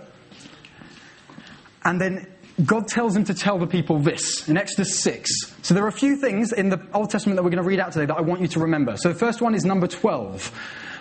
And 1.83 1.99
then 1.99 2.27
God 2.63 2.87
tells 2.87 3.15
him 3.15 3.23
to 3.25 3.33
tell 3.35 3.59
the 3.59 3.67
people 3.67 3.99
this 3.99 4.47
in 4.49 4.57
Exodus 4.57 4.99
6. 4.99 5.31
So 5.61 5.73
there 5.75 5.83
are 5.83 5.89
a 5.89 5.91
few 5.91 6.15
things 6.15 6.51
in 6.51 6.69
the 6.69 6.79
Old 6.93 7.11
Testament 7.11 7.37
that 7.37 7.43
we're 7.43 7.51
going 7.51 7.63
to 7.63 7.67
read 7.67 7.79
out 7.79 7.91
today 7.91 8.05
that 8.05 8.17
I 8.17 8.21
want 8.21 8.41
you 8.41 8.47
to 8.47 8.59
remember. 8.59 8.97
So 8.97 9.09
the 9.09 9.19
first 9.19 9.41
one 9.41 9.53
is 9.53 9.63
number 9.63 9.85
12. 9.85 10.51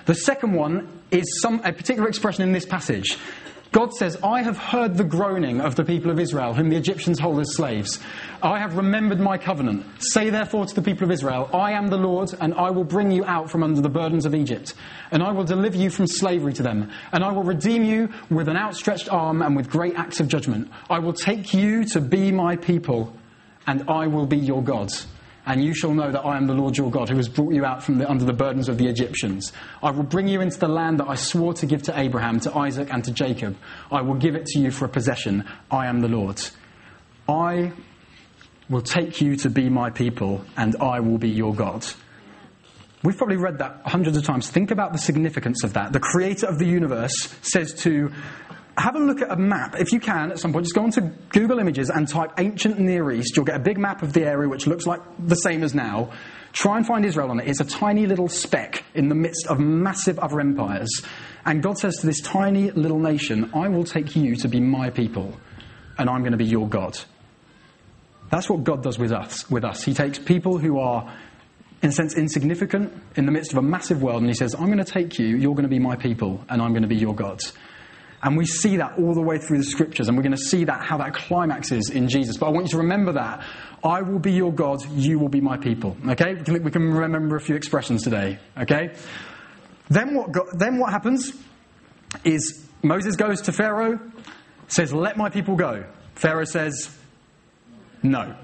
The 0.06 0.14
second 0.14 0.52
one 0.52 0.88
is 1.10 1.40
some, 1.42 1.60
a 1.64 1.72
particular 1.72 2.08
expression 2.08 2.44
in 2.44 2.52
this 2.52 2.64
passage. 2.64 3.18
God 3.72 3.92
says, 3.92 4.16
I 4.22 4.42
have 4.42 4.56
heard 4.56 4.96
the 4.96 5.04
groaning 5.04 5.60
of 5.60 5.74
the 5.74 5.84
people 5.84 6.12
of 6.12 6.20
Israel, 6.20 6.54
whom 6.54 6.70
the 6.70 6.76
Egyptians 6.76 7.18
hold 7.18 7.40
as 7.40 7.56
slaves. 7.56 8.00
I 8.40 8.60
have 8.60 8.76
remembered 8.76 9.18
my 9.18 9.36
covenant. 9.36 9.84
Say 9.98 10.30
therefore 10.30 10.64
to 10.64 10.74
the 10.74 10.80
people 10.80 11.02
of 11.04 11.10
Israel, 11.10 11.50
I 11.52 11.72
am 11.72 11.88
the 11.88 11.98
Lord, 11.98 12.32
and 12.40 12.54
I 12.54 12.70
will 12.70 12.84
bring 12.84 13.10
you 13.10 13.24
out 13.24 13.50
from 13.50 13.64
under 13.64 13.80
the 13.80 13.88
burdens 13.88 14.24
of 14.24 14.34
Egypt. 14.34 14.74
And 15.10 15.24
I 15.24 15.32
will 15.32 15.44
deliver 15.44 15.76
you 15.76 15.90
from 15.90 16.06
slavery 16.06 16.52
to 16.54 16.62
them. 16.62 16.90
And 17.10 17.24
I 17.24 17.32
will 17.32 17.42
redeem 17.42 17.84
you 17.84 18.08
with 18.30 18.48
an 18.48 18.56
outstretched 18.56 19.12
arm 19.12 19.42
and 19.42 19.56
with 19.56 19.68
great 19.68 19.96
acts 19.96 20.20
of 20.20 20.28
judgment. 20.28 20.70
I 20.88 21.00
will 21.00 21.12
take 21.12 21.52
you 21.52 21.84
to 21.86 22.00
be 22.00 22.30
my 22.30 22.54
people, 22.54 23.12
and 23.66 23.90
I 23.90 24.06
will 24.06 24.26
be 24.26 24.38
your 24.38 24.62
God 24.62 24.92
and 25.46 25.62
you 25.62 25.74
shall 25.74 25.94
know 25.94 26.10
that 26.10 26.20
I 26.20 26.36
am 26.36 26.46
the 26.46 26.54
Lord 26.54 26.76
your 26.76 26.90
God 26.90 27.08
who 27.08 27.16
has 27.16 27.28
brought 27.28 27.54
you 27.54 27.64
out 27.64 27.82
from 27.82 27.98
the, 27.98 28.10
under 28.10 28.24
the 28.24 28.32
burdens 28.32 28.68
of 28.68 28.78
the 28.78 28.88
Egyptians. 28.88 29.52
I 29.82 29.92
will 29.92 30.02
bring 30.02 30.26
you 30.26 30.40
into 30.40 30.58
the 30.58 30.68
land 30.68 30.98
that 30.98 31.08
I 31.08 31.14
swore 31.14 31.54
to 31.54 31.66
give 31.66 31.82
to 31.84 31.98
Abraham, 31.98 32.40
to 32.40 32.54
Isaac, 32.54 32.92
and 32.92 33.04
to 33.04 33.12
Jacob. 33.12 33.56
I 33.90 34.02
will 34.02 34.16
give 34.16 34.34
it 34.34 34.46
to 34.46 34.60
you 34.60 34.72
for 34.72 34.84
a 34.84 34.88
possession. 34.88 35.44
I 35.70 35.86
am 35.86 36.00
the 36.00 36.08
Lord. 36.08 36.42
I 37.28 37.72
will 38.68 38.82
take 38.82 39.20
you 39.20 39.36
to 39.36 39.48
be 39.50 39.68
my 39.68 39.90
people, 39.90 40.44
and 40.56 40.74
I 40.80 40.98
will 41.00 41.18
be 41.18 41.30
your 41.30 41.54
God. 41.54 41.86
We've 43.04 43.16
probably 43.16 43.36
read 43.36 43.58
that 43.58 43.82
hundreds 43.84 44.16
of 44.16 44.24
times. 44.24 44.50
Think 44.50 44.72
about 44.72 44.92
the 44.92 44.98
significance 44.98 45.62
of 45.62 45.74
that. 45.74 45.92
The 45.92 46.00
creator 46.00 46.46
of 46.46 46.58
the 46.58 46.66
universe 46.66 47.12
says 47.42 47.72
to 47.82 48.10
have 48.78 48.94
a 48.94 48.98
look 48.98 49.22
at 49.22 49.30
a 49.30 49.36
map. 49.36 49.76
If 49.78 49.92
you 49.92 50.00
can, 50.00 50.30
at 50.30 50.38
some 50.38 50.52
point, 50.52 50.66
just 50.66 50.74
go 50.74 50.82
onto 50.82 51.00
Google 51.30 51.58
Images 51.58 51.88
and 51.88 52.06
type 52.06 52.32
ancient 52.38 52.78
Near 52.78 53.10
East. 53.10 53.36
You'll 53.36 53.46
get 53.46 53.56
a 53.56 53.60
big 53.60 53.78
map 53.78 54.02
of 54.02 54.12
the 54.12 54.24
area 54.24 54.48
which 54.48 54.66
looks 54.66 54.86
like 54.86 55.00
the 55.18 55.34
same 55.34 55.62
as 55.62 55.74
now. 55.74 56.12
Try 56.52 56.76
and 56.76 56.86
find 56.86 57.04
Israel 57.04 57.30
on 57.30 57.40
it. 57.40 57.48
It's 57.48 57.60
a 57.60 57.64
tiny 57.64 58.06
little 58.06 58.28
speck 58.28 58.84
in 58.94 59.08
the 59.08 59.14
midst 59.14 59.46
of 59.46 59.58
massive 59.58 60.18
other 60.18 60.40
empires. 60.40 60.90
And 61.46 61.62
God 61.62 61.78
says 61.78 61.96
to 61.98 62.06
this 62.06 62.20
tiny 62.20 62.70
little 62.70 62.98
nation, 62.98 63.50
I 63.54 63.68
will 63.68 63.84
take 63.84 64.14
you 64.14 64.36
to 64.36 64.48
be 64.48 64.60
my 64.60 64.90
people, 64.90 65.38
and 65.98 66.10
I'm 66.10 66.20
going 66.20 66.32
to 66.32 66.38
be 66.38 66.44
your 66.44 66.68
God. 66.68 66.98
That's 68.30 68.50
what 68.50 68.64
God 68.64 68.82
does 68.82 68.98
with 68.98 69.12
us. 69.12 69.48
With 69.50 69.64
us. 69.64 69.84
He 69.84 69.94
takes 69.94 70.18
people 70.18 70.58
who 70.58 70.78
are, 70.80 71.14
in 71.82 71.90
a 71.90 71.92
sense, 71.92 72.14
insignificant 72.14 72.92
in 73.14 73.24
the 73.24 73.32
midst 73.32 73.52
of 73.52 73.58
a 73.58 73.62
massive 73.62 74.02
world, 74.02 74.20
and 74.20 74.28
He 74.28 74.34
says, 74.34 74.54
I'm 74.54 74.66
going 74.66 74.78
to 74.78 74.84
take 74.84 75.18
you, 75.18 75.36
you're 75.36 75.54
going 75.54 75.62
to 75.62 75.68
be 75.68 75.78
my 75.78 75.96
people, 75.96 76.44
and 76.48 76.60
I'm 76.60 76.72
going 76.72 76.82
to 76.82 76.88
be 76.88 76.96
your 76.96 77.14
God. 77.14 77.40
And 78.22 78.36
we 78.36 78.46
see 78.46 78.78
that 78.78 78.98
all 78.98 79.14
the 79.14 79.20
way 79.20 79.38
through 79.38 79.58
the 79.58 79.64
scriptures, 79.64 80.08
and 80.08 80.16
we're 80.16 80.22
going 80.22 80.36
to 80.36 80.38
see 80.38 80.64
that 80.64 80.84
how 80.84 80.96
that 80.98 81.14
climaxes 81.14 81.90
in 81.90 82.08
Jesus. 82.08 82.36
But 82.36 82.46
I 82.46 82.50
want 82.50 82.66
you 82.66 82.70
to 82.72 82.78
remember 82.78 83.12
that. 83.12 83.44
I 83.84 84.02
will 84.02 84.18
be 84.18 84.32
your 84.32 84.52
God, 84.52 84.84
you 84.90 85.18
will 85.18 85.28
be 85.28 85.40
my 85.40 85.56
people. 85.56 85.96
Okay? 86.08 86.34
We 86.34 86.42
can, 86.42 86.62
we 86.64 86.70
can 86.70 86.92
remember 86.92 87.36
a 87.36 87.40
few 87.40 87.54
expressions 87.54 88.02
today. 88.02 88.38
Okay? 88.58 88.94
Then 89.88 90.14
what, 90.14 90.30
then 90.58 90.78
what 90.78 90.90
happens 90.90 91.32
is 92.24 92.66
Moses 92.82 93.16
goes 93.16 93.42
to 93.42 93.52
Pharaoh, 93.52 94.00
says, 94.68 94.92
Let 94.92 95.16
my 95.16 95.28
people 95.28 95.56
go. 95.56 95.84
Pharaoh 96.14 96.44
says, 96.44 96.96
No. 98.02 98.34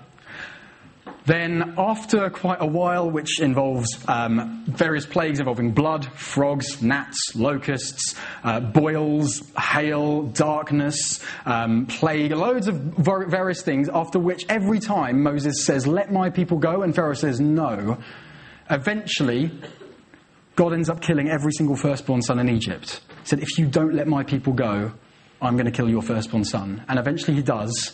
Then, 1.25 1.75
after 1.79 2.29
quite 2.31 2.61
a 2.61 2.67
while, 2.67 3.09
which 3.09 3.41
involves 3.41 3.89
um, 4.09 4.65
various 4.67 5.07
plagues 5.07 5.39
involving 5.39 5.71
blood, 5.71 6.05
frogs, 6.15 6.83
gnats, 6.83 7.37
locusts, 7.37 8.17
uh, 8.43 8.59
boils, 8.59 9.43
hail, 9.57 10.25
darkness, 10.25 11.21
um, 11.47 11.87
plague, 11.87 12.33
loads 12.33 12.67
of 12.67 12.75
various 12.75 13.63
things, 13.63 13.89
after 13.89 14.19
which 14.19 14.45
every 14.49 14.81
time 14.81 15.23
Moses 15.23 15.65
says, 15.65 15.87
Let 15.87 16.13
my 16.13 16.29
people 16.29 16.59
go, 16.59 16.83
and 16.83 16.93
Pharaoh 16.95 17.15
says, 17.15 17.41
No, 17.41 17.99
eventually, 18.69 19.53
God 20.57 20.73
ends 20.73 20.91
up 20.91 21.01
killing 21.01 21.31
every 21.31 21.53
single 21.53 21.77
firstborn 21.77 22.23
son 22.23 22.41
in 22.41 22.49
Egypt. 22.49 23.01
He 23.23 23.29
said, 23.29 23.39
If 23.39 23.59
you 23.59 23.67
don't 23.67 23.95
let 23.95 24.09
my 24.09 24.25
people 24.25 24.55
go, 24.55 24.93
I'm 25.41 25.55
going 25.55 25.67
to 25.67 25.73
kill 25.73 25.89
your 25.89 26.03
firstborn 26.03 26.45
son. 26.45 26.85
And 26.89 26.99
eventually 26.99 27.37
he 27.37 27.43
does 27.43 27.93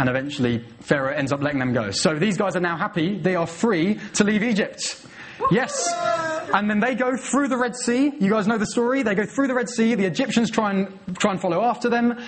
and 0.00 0.08
eventually 0.08 0.64
Pharaoh 0.80 1.14
ends 1.14 1.30
up 1.30 1.42
letting 1.42 1.58
them 1.58 1.74
go. 1.74 1.90
So 1.90 2.18
these 2.18 2.38
guys 2.38 2.56
are 2.56 2.60
now 2.60 2.78
happy. 2.78 3.18
They 3.18 3.36
are 3.36 3.46
free 3.46 4.00
to 4.14 4.24
leave 4.24 4.42
Egypt. 4.42 5.06
Yes. 5.50 5.92
And 6.54 6.70
then 6.70 6.80
they 6.80 6.94
go 6.94 7.18
through 7.18 7.48
the 7.48 7.58
Red 7.58 7.76
Sea. 7.76 8.10
You 8.18 8.30
guys 8.30 8.46
know 8.46 8.56
the 8.56 8.64
story. 8.64 9.02
They 9.02 9.14
go 9.14 9.26
through 9.26 9.48
the 9.48 9.54
Red 9.54 9.68
Sea. 9.68 9.94
The 9.94 10.06
Egyptians 10.06 10.50
try 10.50 10.70
and, 10.70 11.16
try 11.18 11.32
and 11.32 11.40
follow 11.40 11.62
after 11.62 11.90
them. 11.90 12.18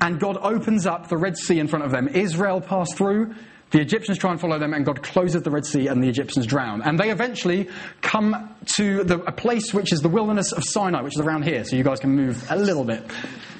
And 0.00 0.20
God 0.20 0.38
opens 0.40 0.86
up 0.86 1.08
the 1.08 1.16
Red 1.16 1.36
Sea 1.36 1.58
in 1.58 1.66
front 1.66 1.84
of 1.84 1.90
them. 1.90 2.06
Israel 2.06 2.60
pass 2.60 2.94
through. 2.94 3.34
The 3.70 3.80
Egyptians 3.80 4.18
try 4.18 4.30
and 4.30 4.40
follow 4.40 4.58
them, 4.58 4.72
and 4.72 4.84
God 4.84 5.02
closes 5.02 5.42
the 5.42 5.50
Red 5.50 5.66
Sea, 5.66 5.88
and 5.88 6.02
the 6.02 6.08
Egyptians 6.08 6.46
drown. 6.46 6.80
And 6.82 6.98
they 6.98 7.10
eventually 7.10 7.68
come 8.00 8.54
to 8.76 9.04
the, 9.04 9.20
a 9.20 9.32
place 9.32 9.74
which 9.74 9.92
is 9.92 10.00
the 10.00 10.08
wilderness 10.08 10.52
of 10.52 10.64
Sinai, 10.64 11.02
which 11.02 11.16
is 11.16 11.20
around 11.20 11.42
here, 11.42 11.64
so 11.64 11.76
you 11.76 11.84
guys 11.84 12.00
can 12.00 12.10
move 12.10 12.50
a 12.50 12.56
little 12.56 12.84
bit. 12.84 13.02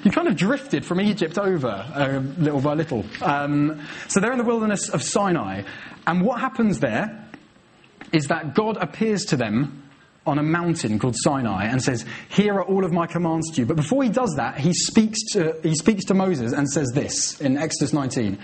You 0.03 0.11
kind 0.11 0.27
of 0.27 0.35
drifted 0.35 0.83
from 0.83 0.99
Egypt 0.99 1.37
over, 1.37 1.67
uh, 1.67 2.19
little 2.41 2.61
by 2.61 2.73
little. 2.73 3.05
Um, 3.21 3.85
so 4.07 4.19
they're 4.19 4.31
in 4.31 4.39
the 4.39 4.43
wilderness 4.43 4.89
of 4.89 5.03
Sinai. 5.03 5.63
And 6.07 6.23
what 6.23 6.39
happens 6.39 6.79
there 6.79 7.27
is 8.11 8.27
that 8.27 8.55
God 8.55 8.77
appears 8.77 9.25
to 9.25 9.37
them 9.37 9.83
on 10.25 10.39
a 10.39 10.43
mountain 10.43 10.99
called 10.99 11.15
Sinai 11.17 11.65
and 11.65 11.81
says, 11.81 12.05
Here 12.29 12.55
are 12.55 12.63
all 12.63 12.85
of 12.85 12.91
my 12.91 13.05
commands 13.05 13.51
to 13.51 13.61
you. 13.61 13.65
But 13.65 13.75
before 13.75 14.03
he 14.03 14.09
does 14.09 14.33
that, 14.37 14.57
he 14.57 14.73
speaks 14.73 15.19
to, 15.33 15.59
he 15.61 15.75
speaks 15.75 16.05
to 16.05 16.13
Moses 16.13 16.51
and 16.51 16.69
says 16.69 16.91
this 16.93 17.39
in 17.41 17.57
Exodus 17.57 17.93
19 17.93 18.39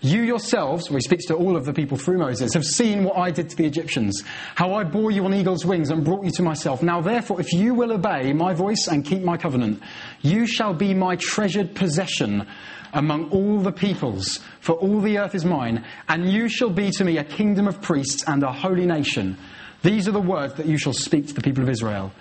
you 0.00 0.22
yourselves, 0.22 0.88
well, 0.88 0.96
he 0.96 1.02
speaks 1.02 1.26
to 1.26 1.34
all 1.34 1.56
of 1.56 1.64
the 1.64 1.72
people 1.72 1.98
through 1.98 2.18
Moses, 2.18 2.54
have 2.54 2.64
seen 2.64 3.04
what 3.04 3.18
I 3.18 3.30
did 3.30 3.50
to 3.50 3.56
the 3.56 3.66
Egyptians, 3.66 4.22
how 4.54 4.74
I 4.74 4.84
bore 4.84 5.10
you 5.10 5.24
on 5.24 5.34
eagle's 5.34 5.66
wings 5.66 5.90
and 5.90 6.04
brought 6.04 6.24
you 6.24 6.30
to 6.32 6.42
myself. 6.42 6.82
Now, 6.82 7.00
therefore, 7.00 7.40
if 7.40 7.52
you 7.52 7.74
will 7.74 7.92
obey 7.92 8.32
my 8.32 8.54
voice 8.54 8.88
and 8.90 9.04
keep 9.04 9.22
my 9.22 9.36
covenant, 9.36 9.82
you 10.22 10.46
shall 10.46 10.72
be 10.72 10.94
my 10.94 11.16
treasured 11.16 11.74
possession 11.74 12.46
among 12.92 13.30
all 13.30 13.60
the 13.60 13.72
peoples, 13.72 14.40
for 14.60 14.72
all 14.74 15.00
the 15.00 15.18
earth 15.18 15.34
is 15.34 15.44
mine, 15.44 15.84
and 16.08 16.30
you 16.30 16.48
shall 16.48 16.70
be 16.70 16.90
to 16.90 17.04
me 17.04 17.18
a 17.18 17.24
kingdom 17.24 17.68
of 17.68 17.80
priests 17.80 18.24
and 18.26 18.42
a 18.42 18.52
holy 18.52 18.86
nation. 18.86 19.36
These 19.82 20.08
are 20.08 20.12
the 20.12 20.20
words 20.20 20.54
that 20.54 20.66
you 20.66 20.78
shall 20.78 20.92
speak 20.92 21.26
to 21.28 21.34
the 21.34 21.40
people 21.40 21.62
of 21.62 21.68
Israel. 21.68 22.12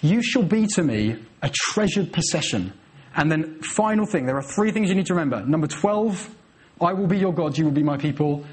You 0.00 0.22
shall 0.22 0.42
be 0.42 0.66
to 0.74 0.82
me 0.82 1.16
a 1.42 1.50
treasured 1.52 2.12
possession. 2.12 2.72
And 3.14 3.30
then, 3.30 3.60
final 3.62 4.04
thing, 4.04 4.26
there 4.26 4.36
are 4.36 4.42
three 4.42 4.72
things 4.72 4.88
you 4.90 4.94
need 4.94 5.06
to 5.06 5.14
remember. 5.14 5.44
Number 5.46 5.66
12, 5.66 6.34
I 6.80 6.92
will 6.92 7.06
be 7.06 7.18
your 7.18 7.32
God, 7.32 7.56
you 7.56 7.64
will 7.64 7.72
be 7.72 7.82
my 7.82 7.96
people, 7.96 8.44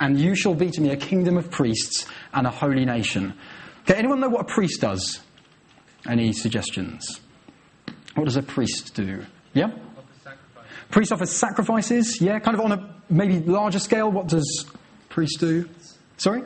and 0.00 0.18
you 0.18 0.34
shall 0.34 0.54
be 0.54 0.70
to 0.70 0.80
me 0.80 0.90
a 0.90 0.96
kingdom 0.96 1.36
of 1.36 1.50
priests 1.50 2.06
and 2.32 2.46
a 2.46 2.50
holy 2.50 2.84
nation. 2.84 3.34
Okay, 3.82 3.94
anyone 3.94 4.20
know 4.20 4.28
what 4.28 4.42
a 4.42 4.44
priest 4.44 4.80
does? 4.80 5.20
Any 6.08 6.32
suggestions? 6.32 7.20
What 8.14 8.24
does 8.24 8.36
a 8.36 8.42
priest 8.42 8.94
do? 8.94 9.24
Yeah? 9.54 9.70
Priest 10.90 11.12
offers 11.12 11.30
sacrifices, 11.30 12.20
yeah, 12.20 12.38
kind 12.38 12.58
of 12.58 12.64
on 12.64 12.72
a 12.72 12.94
maybe 13.10 13.40
larger 13.40 13.78
scale. 13.78 14.10
What 14.10 14.26
does 14.26 14.66
priest 15.08 15.38
do? 15.40 15.68
Sorry? 16.16 16.42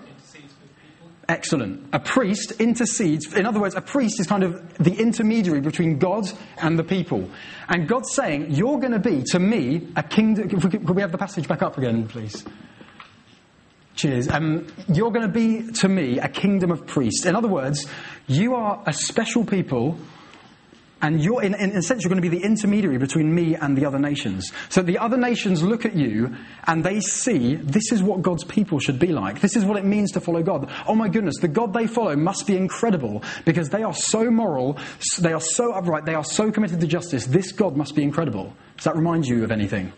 Excellent. 1.29 1.89
A 1.93 2.01
priest 2.01 2.53
intercedes. 2.61 3.33
In 3.33 3.47
other 3.47 3.61
words, 3.61 3.77
a 3.77 3.81
priest 3.81 4.19
is 4.19 4.27
kind 4.27 4.43
of 4.43 4.77
the 4.79 4.95
intermediary 4.95 5.61
between 5.61 5.99
God 5.99 6.25
and 6.59 6.79
the 6.79 6.85
people. 6.85 7.31
And 7.69 7.87
God's 7.87 8.13
saying, 8.13 8.51
You're 8.51 8.79
going 8.79 8.93
to 8.93 8.99
be, 8.99 9.23
to 9.31 9.39
me, 9.39 9.89
a 9.97 10.03
kingdom. 10.03 10.49
Could 10.49 10.91
we 10.91 11.01
have 11.01 11.13
the 11.13 11.19
passage 11.19 11.47
back 11.47 11.63
up 11.63 11.79
again, 11.79 12.09
please? 12.09 12.45
Cheers. 13.95 14.29
Um, 14.29 14.67
you're 14.89 15.13
going 15.13 15.27
to 15.27 15.33
be, 15.33 15.71
to 15.81 15.89
me, 15.89 16.19
a 16.19 16.29
kingdom 16.29 16.71
of 16.71 16.87
priests. 16.87 17.25
In 17.27 17.37
other 17.37 17.49
words, 17.49 17.87
you 18.27 18.55
are 18.55 18.83
a 18.87 18.93
special 18.93 19.45
people 19.45 19.99
and 21.03 21.23
you're, 21.23 21.43
in, 21.43 21.55
in 21.55 21.77
a 21.77 21.83
sense, 21.83 22.03
you're 22.03 22.09
going 22.09 22.23
to 22.23 22.29
be 22.29 22.35
the 22.35 22.45
intermediary 22.45 22.97
between 22.97 23.35
me 23.35 23.57
and 23.57 23.77
the 23.77 23.85
other 23.85 23.99
nations. 23.99 24.53
So 24.69 24.83
the 24.83 24.99
other 24.99 25.17
nations 25.17 25.61
look 25.61 25.85
at 25.85 25.95
you 25.95 26.35
and 26.65 26.85
they 26.85 27.01
see 27.01 27.57
this 27.57 27.91
is 27.91 28.03
what 28.03 28.23
God's 28.23 28.45
people 28.45 28.79
should 28.79 29.01
be 29.01 29.09
like. 29.09 29.41
This 29.41 29.57
is 29.57 29.65
what 29.65 29.77
it 29.77 29.85
means 29.85 30.13
to 30.13 30.21
follow 30.21 30.45
God. 30.45 30.71
Oh 30.87 30.95
my 30.95 31.09
goodness, 31.09 31.39
the 31.41 31.49
God 31.49 31.75
they 31.75 31.89
follow 31.89 32.15
must 32.15 32.47
be 32.47 32.57
incredible 32.57 33.23
because 33.45 33.69
they 33.69 33.83
are 33.83 33.93
so 33.93 34.31
moral, 34.31 34.79
they 35.19 35.33
are 35.33 35.41
so 35.41 35.73
upright, 35.73 36.05
they 36.05 36.15
are 36.15 36.25
so 36.25 36.53
committed 36.53 36.81
to 36.81 36.87
justice. 36.87 37.27
This 37.27 37.51
God 37.51 37.77
must 37.77 37.97
be 37.97 38.05
incredible. 38.05 38.55
Does 38.77 38.85
that 38.85 38.95
remind 38.95 39.27
you 39.27 39.43
of 39.43 39.51
anything? 39.51 39.93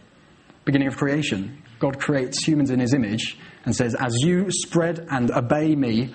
Beginning 0.65 0.89
of 0.89 0.97
creation. 0.97 1.63
God 1.81 2.01
creates 2.01 2.43
humans 2.43 2.71
in 2.71 2.81
his 2.81 2.95
image 2.95 3.39
and 3.67 3.77
says, 3.77 3.95
as 3.95 4.17
you 4.23 4.47
spread 4.51 5.07
and 5.11 5.31
obey 5.31 5.77
me, 5.77 6.15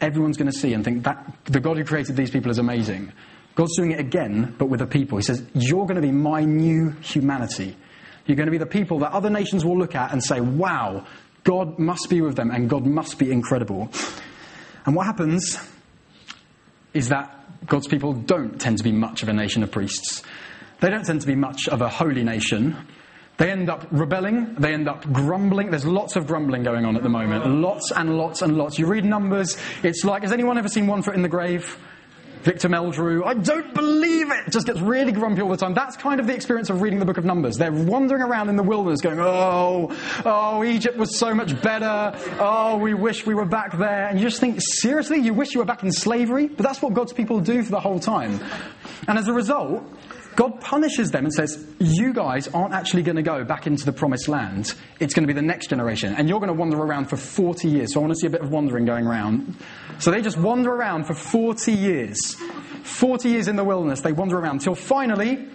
everyone's 0.00 0.36
going 0.36 0.50
to 0.50 0.56
see 0.56 0.72
and 0.72 0.84
think 0.84 1.02
that 1.02 1.34
the 1.46 1.58
God 1.58 1.76
who 1.76 1.84
created 1.84 2.14
these 2.14 2.30
people 2.30 2.52
is 2.52 2.58
amazing. 2.58 3.12
God's 3.60 3.76
doing 3.76 3.90
it 3.90 4.00
again, 4.00 4.54
but 4.56 4.70
with 4.70 4.80
a 4.80 4.86
people. 4.86 5.18
He 5.18 5.22
says, 5.22 5.44
You're 5.52 5.84
going 5.84 5.96
to 5.96 6.00
be 6.00 6.10
my 6.10 6.44
new 6.44 6.92
humanity. 7.02 7.76
You're 8.24 8.36
going 8.38 8.46
to 8.46 8.50
be 8.50 8.56
the 8.56 8.64
people 8.64 9.00
that 9.00 9.12
other 9.12 9.28
nations 9.28 9.66
will 9.66 9.76
look 9.76 9.94
at 9.94 10.12
and 10.12 10.24
say, 10.24 10.40
Wow, 10.40 11.04
God 11.44 11.78
must 11.78 12.08
be 12.08 12.22
with 12.22 12.36
them 12.36 12.50
and 12.50 12.70
God 12.70 12.86
must 12.86 13.18
be 13.18 13.30
incredible. 13.30 13.90
And 14.86 14.96
what 14.96 15.04
happens 15.04 15.58
is 16.94 17.10
that 17.10 17.66
God's 17.66 17.86
people 17.86 18.14
don't 18.14 18.58
tend 18.58 18.78
to 18.78 18.84
be 18.84 18.92
much 18.92 19.22
of 19.22 19.28
a 19.28 19.34
nation 19.34 19.62
of 19.62 19.70
priests. 19.70 20.22
They 20.80 20.88
don't 20.88 21.04
tend 21.04 21.20
to 21.20 21.26
be 21.26 21.34
much 21.34 21.68
of 21.68 21.82
a 21.82 21.88
holy 21.90 22.24
nation. 22.24 22.78
They 23.36 23.50
end 23.50 23.68
up 23.68 23.86
rebelling, 23.90 24.54
they 24.54 24.72
end 24.72 24.88
up 24.88 25.12
grumbling. 25.12 25.70
There's 25.70 25.84
lots 25.84 26.16
of 26.16 26.26
grumbling 26.26 26.62
going 26.62 26.86
on 26.86 26.96
at 26.96 27.02
the 27.02 27.10
moment. 27.10 27.46
Lots 27.46 27.92
and 27.92 28.16
lots 28.16 28.40
and 28.40 28.56
lots. 28.56 28.78
You 28.78 28.86
read 28.86 29.04
numbers, 29.04 29.58
it's 29.82 30.02
like, 30.02 30.22
has 30.22 30.32
anyone 30.32 30.56
ever 30.56 30.68
seen 30.68 30.86
One 30.86 31.02
Foot 31.02 31.14
in 31.14 31.20
the 31.20 31.28
Grave? 31.28 31.78
Victor 32.42 32.68
Meldrew, 32.68 33.22
I 33.24 33.34
don't 33.34 33.74
believe 33.74 34.30
it, 34.30 34.50
just 34.50 34.66
gets 34.66 34.80
really 34.80 35.12
grumpy 35.12 35.42
all 35.42 35.50
the 35.50 35.56
time. 35.56 35.74
That's 35.74 35.96
kind 35.96 36.20
of 36.20 36.26
the 36.26 36.34
experience 36.34 36.70
of 36.70 36.80
reading 36.80 36.98
the 36.98 37.04
book 37.04 37.18
of 37.18 37.24
Numbers. 37.24 37.56
They're 37.56 37.70
wandering 37.70 38.22
around 38.22 38.48
in 38.48 38.56
the 38.56 38.62
wilderness 38.62 39.00
going, 39.02 39.20
oh, 39.20 39.94
oh, 40.24 40.64
Egypt 40.64 40.96
was 40.96 41.18
so 41.18 41.34
much 41.34 41.60
better. 41.60 42.18
Oh, 42.40 42.78
we 42.78 42.94
wish 42.94 43.26
we 43.26 43.34
were 43.34 43.44
back 43.44 43.76
there. 43.76 44.06
And 44.06 44.18
you 44.18 44.26
just 44.26 44.40
think, 44.40 44.58
seriously, 44.60 45.18
you 45.18 45.34
wish 45.34 45.52
you 45.52 45.60
were 45.60 45.66
back 45.66 45.82
in 45.82 45.92
slavery? 45.92 46.48
But 46.48 46.64
that's 46.64 46.80
what 46.80 46.94
God's 46.94 47.12
people 47.12 47.40
do 47.40 47.62
for 47.62 47.70
the 47.70 47.80
whole 47.80 48.00
time. 48.00 48.40
And 49.06 49.18
as 49.18 49.28
a 49.28 49.32
result, 49.34 49.84
God 50.36 50.60
punishes 50.60 51.10
them 51.10 51.24
and 51.24 51.32
says, 51.32 51.66
You 51.78 52.12
guys 52.12 52.48
aren't 52.48 52.74
actually 52.74 53.02
going 53.02 53.16
to 53.16 53.22
go 53.22 53.44
back 53.44 53.66
into 53.66 53.84
the 53.84 53.92
promised 53.92 54.28
land. 54.28 54.74
It's 54.98 55.14
going 55.14 55.26
to 55.26 55.32
be 55.32 55.38
the 55.38 55.46
next 55.46 55.68
generation. 55.68 56.14
And 56.14 56.28
you're 56.28 56.40
going 56.40 56.48
to 56.48 56.58
wander 56.58 56.78
around 56.78 57.06
for 57.06 57.16
40 57.16 57.68
years. 57.68 57.94
So 57.94 58.00
I 58.00 58.02
want 58.02 58.12
to 58.14 58.18
see 58.18 58.26
a 58.26 58.30
bit 58.30 58.40
of 58.40 58.50
wandering 58.50 58.84
going 58.84 59.06
around. 59.06 59.56
So 59.98 60.10
they 60.10 60.22
just 60.22 60.38
wander 60.38 60.70
around 60.70 61.04
for 61.04 61.14
40 61.14 61.72
years. 61.72 62.36
40 62.82 63.28
years 63.28 63.48
in 63.48 63.56
the 63.56 63.64
wilderness, 63.64 64.00
they 64.00 64.12
wander 64.12 64.38
around 64.38 64.56
until 64.56 64.74
finally, 64.74 65.46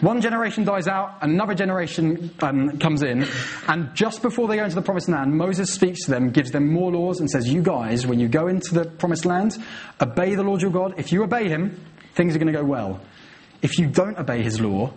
one 0.00 0.20
generation 0.20 0.64
dies 0.64 0.88
out, 0.88 1.18
another 1.22 1.54
generation 1.54 2.34
um, 2.42 2.78
comes 2.78 3.02
in, 3.02 3.26
and 3.68 3.94
just 3.94 4.20
before 4.20 4.48
they 4.48 4.56
go 4.56 4.64
into 4.64 4.74
the 4.74 4.82
promised 4.82 5.08
land, 5.08 5.36
Moses 5.36 5.72
speaks 5.72 6.04
to 6.04 6.10
them, 6.10 6.30
gives 6.30 6.50
them 6.50 6.72
more 6.72 6.90
laws, 6.90 7.20
and 7.20 7.30
says, 7.30 7.48
You 7.48 7.62
guys, 7.62 8.06
when 8.06 8.18
you 8.18 8.28
go 8.28 8.48
into 8.48 8.74
the 8.74 8.84
promised 8.84 9.24
land, 9.24 9.56
obey 10.00 10.34
the 10.34 10.42
Lord 10.42 10.60
your 10.60 10.72
God. 10.72 10.94
If 10.98 11.12
you 11.12 11.22
obey 11.22 11.48
him, 11.48 11.80
things 12.14 12.34
are 12.34 12.38
going 12.38 12.52
to 12.52 12.58
go 12.58 12.64
well. 12.64 13.00
If 13.62 13.78
you 13.78 13.86
don't 13.86 14.18
obey 14.18 14.42
his 14.42 14.60
law, 14.60 14.92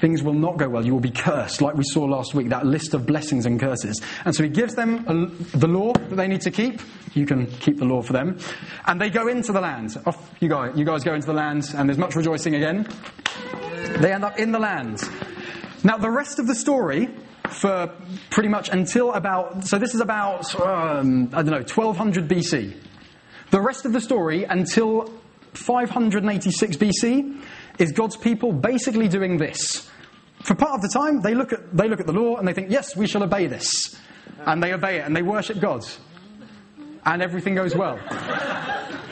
things 0.00 0.22
will 0.22 0.34
not 0.34 0.56
go 0.56 0.68
well. 0.68 0.84
You 0.84 0.92
will 0.92 1.00
be 1.00 1.10
cursed, 1.10 1.62
like 1.62 1.74
we 1.74 1.84
saw 1.84 2.04
last 2.04 2.34
week, 2.34 2.48
that 2.48 2.66
list 2.66 2.94
of 2.94 3.06
blessings 3.06 3.46
and 3.46 3.60
curses. 3.60 4.00
And 4.24 4.34
so 4.34 4.42
he 4.42 4.48
gives 4.48 4.74
them 4.74 5.04
a, 5.06 5.56
the 5.56 5.68
law 5.68 5.92
that 5.92 6.16
they 6.16 6.26
need 6.26 6.40
to 6.42 6.50
keep. 6.50 6.80
You 7.14 7.26
can 7.26 7.46
keep 7.46 7.78
the 7.78 7.84
law 7.84 8.02
for 8.02 8.12
them. 8.12 8.38
And 8.86 9.00
they 9.00 9.10
go 9.10 9.28
into 9.28 9.52
the 9.52 9.60
land. 9.60 9.96
Off 10.06 10.34
you 10.40 10.48
go. 10.48 10.64
You 10.74 10.84
guys 10.84 11.04
go 11.04 11.14
into 11.14 11.26
the 11.26 11.32
land, 11.32 11.72
and 11.76 11.88
there's 11.88 11.98
much 11.98 12.16
rejoicing 12.16 12.54
again. 12.56 12.88
They 13.98 14.12
end 14.12 14.24
up 14.24 14.38
in 14.38 14.50
the 14.50 14.58
land. 14.58 15.00
Now, 15.84 15.96
the 15.98 16.10
rest 16.10 16.38
of 16.38 16.46
the 16.46 16.54
story, 16.54 17.08
for 17.50 17.92
pretty 18.30 18.48
much 18.48 18.70
until 18.70 19.12
about, 19.12 19.64
so 19.64 19.78
this 19.78 19.94
is 19.94 20.00
about, 20.00 20.58
um, 20.60 21.28
I 21.32 21.42
don't 21.42 21.52
know, 21.52 21.58
1200 21.58 22.26
BC. 22.26 22.74
The 23.50 23.60
rest 23.60 23.84
of 23.84 23.92
the 23.92 24.00
story 24.00 24.44
until 24.44 25.12
586 25.52 26.76
BC 26.76 27.40
is 27.78 27.92
God's 27.92 28.16
people 28.16 28.52
basically 28.52 29.08
doing 29.08 29.36
this. 29.36 29.88
For 30.42 30.54
part 30.54 30.74
of 30.74 30.82
the 30.82 30.88
time, 30.88 31.22
they 31.22 31.34
look 31.34 31.52
at, 31.52 31.76
they 31.76 31.88
look 31.88 32.00
at 32.00 32.06
the 32.06 32.12
law 32.12 32.36
and 32.36 32.46
they 32.46 32.52
think, 32.52 32.70
yes, 32.70 32.96
we 32.96 33.06
shall 33.06 33.22
obey 33.22 33.46
this. 33.46 33.98
And 34.46 34.62
they 34.62 34.72
obey 34.72 34.98
it 34.98 35.06
and 35.06 35.16
they 35.16 35.22
worship 35.22 35.58
God. 35.58 35.84
And 37.06 37.22
everything 37.22 37.54
goes 37.54 37.74
well. 37.74 37.98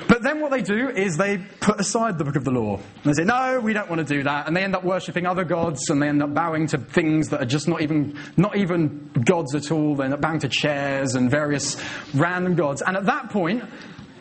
But 0.09 0.23
then 0.23 0.41
what 0.41 0.51
they 0.51 0.61
do 0.61 0.91
is 0.91 1.17
they 1.17 1.39
put 1.61 1.81
aside 1.81 2.19
the 2.19 2.25
book 2.25 2.37
of 2.37 2.45
the 2.45 2.51
law. 2.51 2.77
And 2.77 3.05
they 3.05 3.13
say, 3.15 3.25
no, 3.25 3.61
we 3.61 3.73
don't 3.73 3.89
want 3.89 4.07
to 4.07 4.15
do 4.15 4.23
that. 4.25 4.47
And 4.47 4.55
they 4.55 4.63
end 4.63 4.77
up 4.77 4.85
worshipping 4.85 5.27
other 5.27 5.45
gods 5.45 5.89
and 5.89 6.03
they 6.03 6.09
end 6.09 6.23
up 6.23 6.35
bowing 6.35 6.67
to 6.69 6.79
things 6.79 7.31
that 7.31 7.41
are 7.41 7.47
just 7.47 7.67
not 7.67 7.81
even, 7.81 8.19
not 8.37 8.57
even 8.57 9.11
gods 9.25 9.55
at 9.55 9.71
all. 9.71 9.97
They 9.97 10.05
end 10.05 10.13
up 10.13 10.21
bowing 10.21 10.41
to 10.41 10.49
chairs 10.49 11.15
and 11.15 11.31
various 11.31 11.83
random 12.15 12.57
gods. 12.57 12.83
And 12.83 12.97
at 12.97 13.07
that 13.07 13.31
point, 13.31 13.65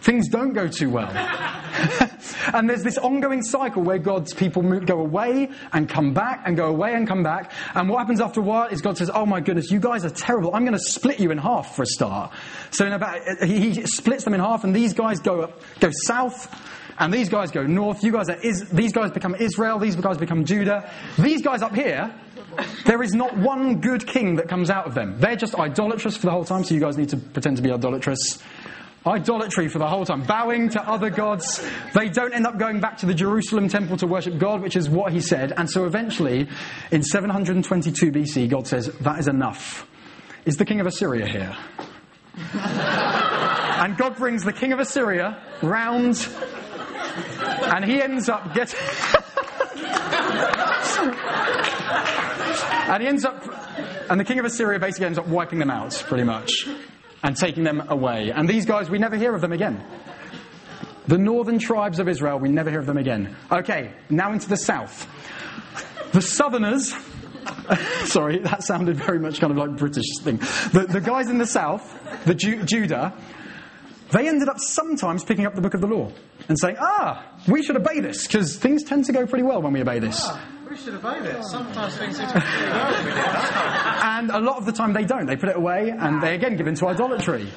things 0.02 0.28
don't 0.30 0.54
go 0.54 0.68
too 0.68 0.90
well. 0.90 1.10
and 2.54 2.70
there's 2.70 2.84
this 2.84 2.98
ongoing 2.98 3.42
cycle 3.42 3.84
where 3.84 3.98
God's 3.98 4.34
people 4.34 4.62
go 4.80 5.00
away 5.00 5.50
and 5.72 5.88
come 5.88 6.14
back 6.14 6.44
and 6.46 6.58
go 6.58 6.68
away 6.68 6.94
and 6.94 7.08
come 7.08 7.24
back. 7.24 7.52
And 7.76 7.88
what 7.90 8.00
happens 8.00 8.20
after 8.20 8.40
a 8.40 8.44
while 8.44 8.68
is 8.68 8.82
God 8.82 8.98
says, 8.98 9.10
Oh 9.14 9.26
my 9.26 9.40
goodness, 9.40 9.72
you 9.72 9.80
guys 9.80 10.04
are 10.06 10.10
terrible. 10.10 10.54
I'm 10.54 10.66
going 10.66 10.78
to 10.78 10.80
split 10.80 11.20
you 11.20 11.32
in 11.32 11.38
half 11.38 11.76
for 11.76 11.84
a 11.84 11.88
start. 11.88 12.34
So 12.72 12.92
about, 12.92 13.20
uh, 13.20 13.46
he, 13.46 13.72
he 13.72 13.86
splits 13.86 14.24
them 14.24 14.34
in 14.34 14.40
half 14.40 14.64
and 14.64 14.76
these 14.76 14.94
guys 14.94 15.20
go, 15.20 15.42
up, 15.42 15.62
go 15.80 15.92
south. 16.06 16.54
And 17.00 17.12
these 17.12 17.30
guys 17.30 17.50
go 17.50 17.66
north. 17.66 18.04
You 18.04 18.12
guys 18.12 18.30
are 18.30 18.40
is, 18.42 18.70
these 18.70 18.92
guys 18.92 19.10
become 19.12 19.34
Israel. 19.36 19.80
These 19.80 19.96
guys 19.96 20.18
become 20.18 20.46
Judah. 20.46 20.92
These 21.18 21.42
guys 21.42 21.64
up 21.64 21.74
here, 21.74 22.14
there 22.86 23.02
is 23.02 23.14
not 23.14 23.36
one 23.38 23.80
good 23.80 24.06
king 24.06 24.36
that 24.36 24.48
comes 24.48 24.70
out 24.70 24.86
of 24.86 24.94
them. 24.94 25.20
They're 25.20 25.36
just 25.36 25.56
idolatrous 25.56 26.18
for 26.18 26.28
the 26.28 26.32
whole 26.32 26.46
time. 26.46 26.64
So 26.64 26.76
you 26.76 26.82
guys 26.82 26.98
need 26.98 27.10
to 27.10 27.18
pretend 27.18 27.58
to 27.58 27.64
be 27.64 27.72
idolatrous. 27.72 28.40
Idolatry 29.06 29.68
for 29.68 29.80
the 29.80 29.88
whole 29.88 30.06
time, 30.06 30.24
bowing 30.24 30.70
to 30.70 30.88
other 30.88 31.10
gods. 31.10 31.68
They 31.96 32.08
don't 32.08 32.34
end 32.34 32.46
up 32.46 32.60
going 32.60 32.80
back 32.80 32.98
to 32.98 33.08
the 33.08 33.16
Jerusalem 33.16 33.68
temple 33.68 33.98
to 33.98 34.06
worship 34.06 34.38
God, 34.38 34.62
which 34.62 34.76
is 34.76 34.92
what 34.92 35.12
he 35.12 35.22
said. 35.22 35.54
And 35.58 35.68
so 35.68 35.86
eventually, 35.86 36.48
in 36.92 37.02
722 37.02 38.12
BC, 38.12 38.48
God 38.48 38.68
says, 38.68 38.94
That 39.00 39.18
is 39.18 39.28
enough. 39.28 39.88
Is 40.46 40.58
the 40.58 40.66
king 40.66 40.82
of 40.82 40.86
Assyria 40.86 41.28
here? 41.28 41.58
and 42.54 43.98
God 43.98 44.18
brings 44.18 44.44
the 44.44 44.54
king 44.54 44.72
of 44.72 44.80
Assyria 44.80 45.42
round, 45.64 46.30
and 47.42 47.84
he 47.84 48.04
ends 48.04 48.30
up 48.30 48.54
getting. 48.54 48.80
and 52.88 53.02
he 53.02 53.10
ends 53.10 53.26
up. 53.26 53.44
And 54.12 54.20
the 54.20 54.26
king 54.26 54.38
of 54.38 54.46
Assyria 54.46 54.78
basically 54.78 55.08
ends 55.08 55.18
up 55.18 55.28
wiping 55.28 55.58
them 55.58 55.72
out, 55.72 56.04
pretty 56.08 56.24
much 56.24 56.68
and 57.24 57.36
taking 57.36 57.64
them 57.64 57.82
away. 57.90 58.32
And 58.32 58.48
these 58.50 58.66
guys, 58.66 58.90
we 58.90 58.98
never 58.98 59.16
hear 59.16 59.36
of 59.36 59.42
them 59.42 59.52
again. 59.52 59.84
The 61.08 61.18
northern 61.18 61.60
tribes 61.60 62.00
of 62.00 62.08
Israel, 62.08 62.40
we 62.40 62.50
never 62.50 62.70
hear 62.70 62.80
of 62.80 62.86
them 62.86 62.98
again. 62.98 63.36
Okay, 63.52 63.94
now 64.10 64.32
into 64.32 64.48
the 64.48 64.58
south. 64.58 65.08
The 66.14 66.22
southerners, 66.22 66.94
sorry, 68.06 68.40
that 68.40 68.64
sounded 68.64 68.98
very 68.98 69.20
much 69.20 69.40
kind 69.40 69.52
of 69.52 69.58
like 69.58 69.78
British 69.78 70.06
thing. 70.22 70.38
The, 70.38 70.88
the 70.90 71.02
guys 71.02 71.30
in 71.30 71.38
the 71.38 71.48
south, 71.48 71.98
the 72.26 72.36
Ju- 72.36 72.64
Judah, 72.64 73.14
they 74.12 74.28
ended 74.28 74.50
up 74.50 74.60
sometimes 74.60 75.24
picking 75.24 75.46
up 75.46 75.56
the 75.56 75.62
book 75.62 75.74
of 75.74 75.82
the 75.82 75.88
law 75.88 76.12
and 76.48 76.58
saying, 76.60 76.78
ah, 76.80 77.26
we 77.48 77.64
should 77.64 77.76
obey 77.76 78.00
this, 78.00 78.28
because 78.28 78.58
things 78.58 78.84
tend 78.84 79.06
to 79.06 79.14
go 79.14 79.26
pretty 79.26 79.44
well 79.44 79.62
when 79.62 79.74
we 79.74 79.82
obey 79.82 80.00
this. 80.00 80.22
Ah. 80.24 80.48
We 80.72 80.78
should 80.78 80.94
obey 80.94 81.20
this. 81.20 81.52
Sometimes 81.52 81.98
things 81.98 82.16
seem 82.16 82.28
to 82.28 82.34
well 82.34 82.94
when 82.94 83.06
we 83.06 83.12
do 83.12 83.18
And 84.08 84.32
a 84.32 84.40
lot 84.40 84.56
of 84.56 84.66
the 84.66 84.72
time 84.72 84.94
they 84.94 85.04
don't. 85.04 85.26
They 85.26 85.36
put 85.36 85.50
it 85.50 85.58
away 85.58 85.90
and 85.90 86.24
they 86.24 86.34
again 86.34 86.56
give 86.56 86.66
into 86.66 86.88
idolatry. 86.88 87.50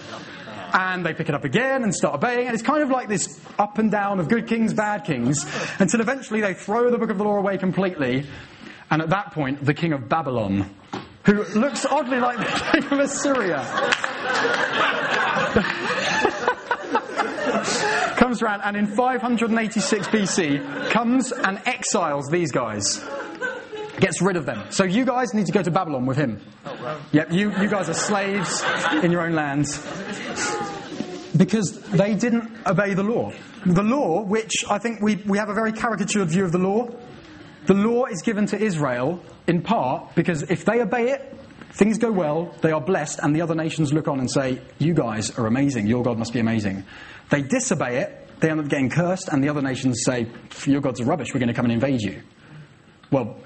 And 0.72 1.06
they 1.06 1.14
pick 1.14 1.28
it 1.28 1.34
up 1.36 1.44
again 1.44 1.84
and 1.84 1.94
start 1.94 2.16
obeying. 2.16 2.48
And 2.48 2.54
it's 2.54 2.64
kind 2.64 2.82
of 2.82 2.90
like 2.90 3.06
this 3.06 3.40
up 3.56 3.78
and 3.78 3.88
down 3.88 4.18
of 4.18 4.28
good 4.28 4.48
kings, 4.48 4.74
bad 4.74 5.04
kings, 5.04 5.46
until 5.78 6.00
eventually 6.00 6.40
they 6.40 6.54
throw 6.54 6.90
the 6.90 6.98
book 6.98 7.10
of 7.10 7.18
the 7.18 7.22
law 7.22 7.36
away 7.36 7.56
completely. 7.56 8.26
And 8.90 9.00
at 9.00 9.10
that 9.10 9.30
point, 9.30 9.64
the 9.64 9.74
king 9.74 9.92
of 9.92 10.08
Babylon, 10.08 10.74
who 11.24 11.44
looks 11.54 11.86
oddly 11.86 12.18
like 12.18 12.38
the 12.38 12.80
king 12.80 12.84
of 12.92 12.98
Assyria, 12.98 13.60
comes 18.34 18.42
around 18.42 18.62
and 18.62 18.76
in 18.76 18.86
586 18.96 20.08
BC 20.08 20.90
comes 20.90 21.30
and 21.30 21.60
exiles 21.66 22.26
these 22.28 22.50
guys. 22.50 23.04
Gets 24.00 24.20
rid 24.20 24.36
of 24.36 24.44
them. 24.44 24.64
So 24.70 24.82
you 24.82 25.04
guys 25.04 25.34
need 25.34 25.46
to 25.46 25.52
go 25.52 25.62
to 25.62 25.70
Babylon 25.70 26.04
with 26.04 26.16
him. 26.16 26.40
Yep, 27.12 27.30
you, 27.30 27.52
you 27.60 27.68
guys 27.68 27.88
are 27.88 27.94
slaves 27.94 28.64
in 29.04 29.12
your 29.12 29.20
own 29.20 29.34
lands. 29.34 29.78
Because 31.36 31.80
they 31.90 32.16
didn't 32.16 32.50
obey 32.66 32.94
the 32.94 33.04
law. 33.04 33.32
The 33.66 33.84
law, 33.84 34.22
which 34.22 34.64
I 34.68 34.78
think 34.78 35.00
we, 35.00 35.16
we 35.26 35.38
have 35.38 35.48
a 35.48 35.54
very 35.54 35.72
caricatured 35.72 36.28
view 36.28 36.44
of 36.44 36.50
the 36.50 36.58
law, 36.58 36.88
the 37.66 37.74
law 37.74 38.06
is 38.06 38.22
given 38.22 38.46
to 38.46 38.60
Israel 38.60 39.22
in 39.46 39.62
part 39.62 40.16
because 40.16 40.42
if 40.42 40.64
they 40.64 40.80
obey 40.80 41.10
it, 41.10 41.34
Things 41.74 41.98
go 41.98 42.12
well, 42.12 42.54
they 42.60 42.70
are 42.70 42.80
blessed, 42.80 43.18
and 43.20 43.34
the 43.34 43.42
other 43.42 43.56
nations 43.56 43.92
look 43.92 44.06
on 44.06 44.20
and 44.20 44.30
say, 44.30 44.60
You 44.78 44.94
guys 44.94 45.36
are 45.36 45.48
amazing, 45.48 45.88
your 45.88 46.04
God 46.04 46.18
must 46.18 46.32
be 46.32 46.38
amazing. 46.38 46.84
They 47.30 47.42
disobey 47.42 47.96
it, 47.96 48.23
they 48.44 48.50
end 48.50 48.60
up 48.60 48.68
getting 48.68 48.90
cursed, 48.90 49.28
and 49.28 49.42
the 49.42 49.48
other 49.48 49.62
nations 49.62 50.02
say, 50.04 50.26
Your 50.66 50.82
God's 50.82 51.00
are 51.00 51.06
rubbish, 51.06 51.32
we're 51.32 51.40
going 51.40 51.48
to 51.48 51.54
come 51.54 51.64
and 51.64 51.72
invade 51.72 52.02
you. 52.02 52.20
Well, 53.10 53.38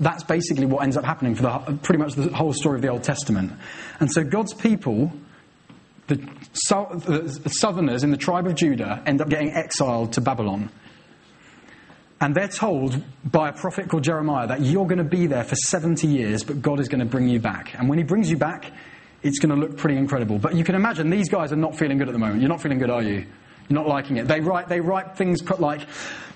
that's 0.00 0.24
basically 0.24 0.66
what 0.66 0.82
ends 0.82 0.96
up 0.96 1.04
happening 1.04 1.36
for 1.36 1.42
the, 1.42 1.78
pretty 1.82 2.02
much 2.02 2.14
the 2.14 2.34
whole 2.34 2.52
story 2.52 2.76
of 2.76 2.82
the 2.82 2.88
Old 2.88 3.04
Testament. 3.04 3.52
And 4.00 4.10
so 4.10 4.24
God's 4.24 4.52
people, 4.52 5.12
the, 6.08 6.16
the 6.16 7.50
southerners 7.52 8.02
in 8.02 8.10
the 8.10 8.16
tribe 8.16 8.48
of 8.48 8.56
Judah, 8.56 9.00
end 9.06 9.20
up 9.20 9.28
getting 9.28 9.52
exiled 9.52 10.14
to 10.14 10.20
Babylon. 10.20 10.68
And 12.20 12.34
they're 12.34 12.48
told 12.48 13.00
by 13.24 13.50
a 13.50 13.52
prophet 13.52 13.88
called 13.88 14.02
Jeremiah 14.02 14.48
that 14.48 14.62
you're 14.62 14.86
going 14.86 14.98
to 14.98 15.04
be 15.04 15.28
there 15.28 15.44
for 15.44 15.54
70 15.54 16.08
years, 16.08 16.42
but 16.42 16.60
God 16.60 16.80
is 16.80 16.88
going 16.88 16.98
to 16.98 17.06
bring 17.06 17.28
you 17.28 17.38
back. 17.38 17.78
And 17.78 17.88
when 17.88 17.98
He 17.98 18.04
brings 18.04 18.28
you 18.28 18.36
back, 18.36 18.72
it's 19.22 19.38
going 19.38 19.54
to 19.54 19.60
look 19.64 19.76
pretty 19.76 19.96
incredible. 19.96 20.38
But 20.38 20.56
you 20.56 20.64
can 20.64 20.74
imagine 20.74 21.08
these 21.08 21.28
guys 21.28 21.52
are 21.52 21.56
not 21.56 21.78
feeling 21.78 21.98
good 21.98 22.08
at 22.08 22.12
the 22.12 22.18
moment. 22.18 22.40
You're 22.40 22.48
not 22.48 22.60
feeling 22.60 22.78
good, 22.78 22.90
are 22.90 23.02
you? 23.02 23.26
Not 23.70 23.86
liking 23.86 24.16
it. 24.16 24.26
They 24.28 24.40
write, 24.40 24.68
they 24.68 24.80
write 24.80 25.16
things 25.16 25.40
put 25.40 25.60
like 25.60 25.86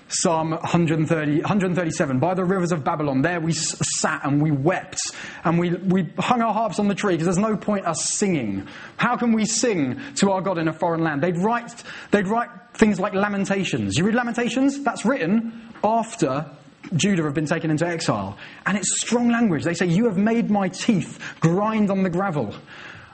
Psalm 0.09 0.51
130, 0.51 1.41
137. 1.41 2.19
By 2.21 2.35
the 2.35 2.45
rivers 2.45 2.71
of 2.71 2.85
Babylon, 2.85 3.23
there 3.23 3.41
we 3.41 3.53
sat 3.53 4.25
and 4.25 4.41
we 4.41 4.51
wept 4.51 4.99
and 5.43 5.59
we, 5.59 5.75
we 5.75 6.09
hung 6.19 6.43
our 6.43 6.53
harps 6.53 6.79
on 6.79 6.89
the 6.89 6.95
tree 6.95 7.15
because 7.15 7.27
there's 7.27 7.39
no 7.39 7.57
point 7.57 7.87
us 7.87 8.05
singing. 8.05 8.69
How 8.97 9.17
can 9.17 9.33
we 9.33 9.45
sing 9.45 10.01
to 10.17 10.31
our 10.31 10.41
God 10.41 10.59
in 10.59 10.69
a 10.69 10.73
foreign 10.73 11.03
land? 11.03 11.23
They'd 11.23 11.39
write, 11.39 11.83
they'd 12.13 12.29
write 12.29 12.51
things 12.75 13.01
like 13.01 13.15
Lamentations. 13.15 13.99
You 13.99 14.05
read 14.05 14.15
Lamentations? 14.15 14.83
That's 14.85 15.05
written 15.05 15.73
after 15.83 16.49
Judah 16.95 17.25
have 17.25 17.35
been 17.35 17.47
taken 17.47 17.71
into 17.71 17.87
exile. 17.87 18.37
And 18.67 18.77
it's 18.77 19.01
strong 19.01 19.31
language. 19.31 19.65
They 19.65 19.75
say, 19.75 19.87
You 19.87 20.05
have 20.05 20.19
made 20.19 20.51
my 20.51 20.69
teeth 20.69 21.37
grind 21.41 21.91
on 21.91 22.03
the 22.03 22.11
gravel. 22.11 22.55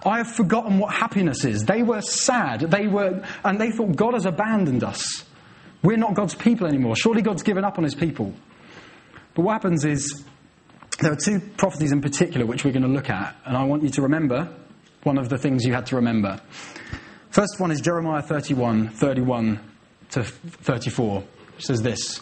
I 0.05 0.19
have 0.19 0.31
forgotten 0.31 0.79
what 0.79 0.95
happiness 0.95 1.45
is. 1.45 1.65
They 1.65 1.83
were 1.83 2.01
sad. 2.01 2.61
They 2.61 2.87
were, 2.87 3.25
and 3.45 3.61
they 3.61 3.71
thought 3.71 3.97
God 3.97 4.15
has 4.15 4.25
abandoned 4.25 4.83
us. 4.83 5.25
We're 5.83 5.97
not 5.97 6.15
God's 6.15 6.35
people 6.35 6.67
anymore. 6.67 6.97
Surely 6.97 7.23
God's 7.23 7.43
given 7.43 7.65
up 7.65 7.79
on 7.79 7.85
his 7.85 7.95
people. 7.95 8.35
But 9.35 9.43
what 9.43 9.53
happens 9.53 9.85
is 9.85 10.25
there 11.01 11.13
are 11.13 11.17
two 11.17 11.41
prophecies 11.57 11.93
in 11.93 12.01
particular 12.01 12.47
which 12.47 12.65
we're 12.65 12.73
going 12.73 12.83
to 12.83 12.89
look 12.89 13.11
at, 13.11 13.37
and 13.45 13.57
I 13.57 13.65
want 13.65 13.83
you 13.83 13.91
to 13.91 14.03
remember 14.03 14.49
one 15.03 15.19
of 15.19 15.29
the 15.29 15.39
things 15.39 15.65
you 15.65 15.73
had 15.73 15.87
to 15.87 15.97
remember. 15.97 16.41
First 17.31 17.59
one 17.59 17.71
is 17.71 17.81
Jeremiah 17.81 18.23
31, 18.23 18.89
31 18.89 19.61
to 20.11 20.25
34, 20.25 21.23
which 21.57 21.65
says 21.65 21.81
this 21.81 22.21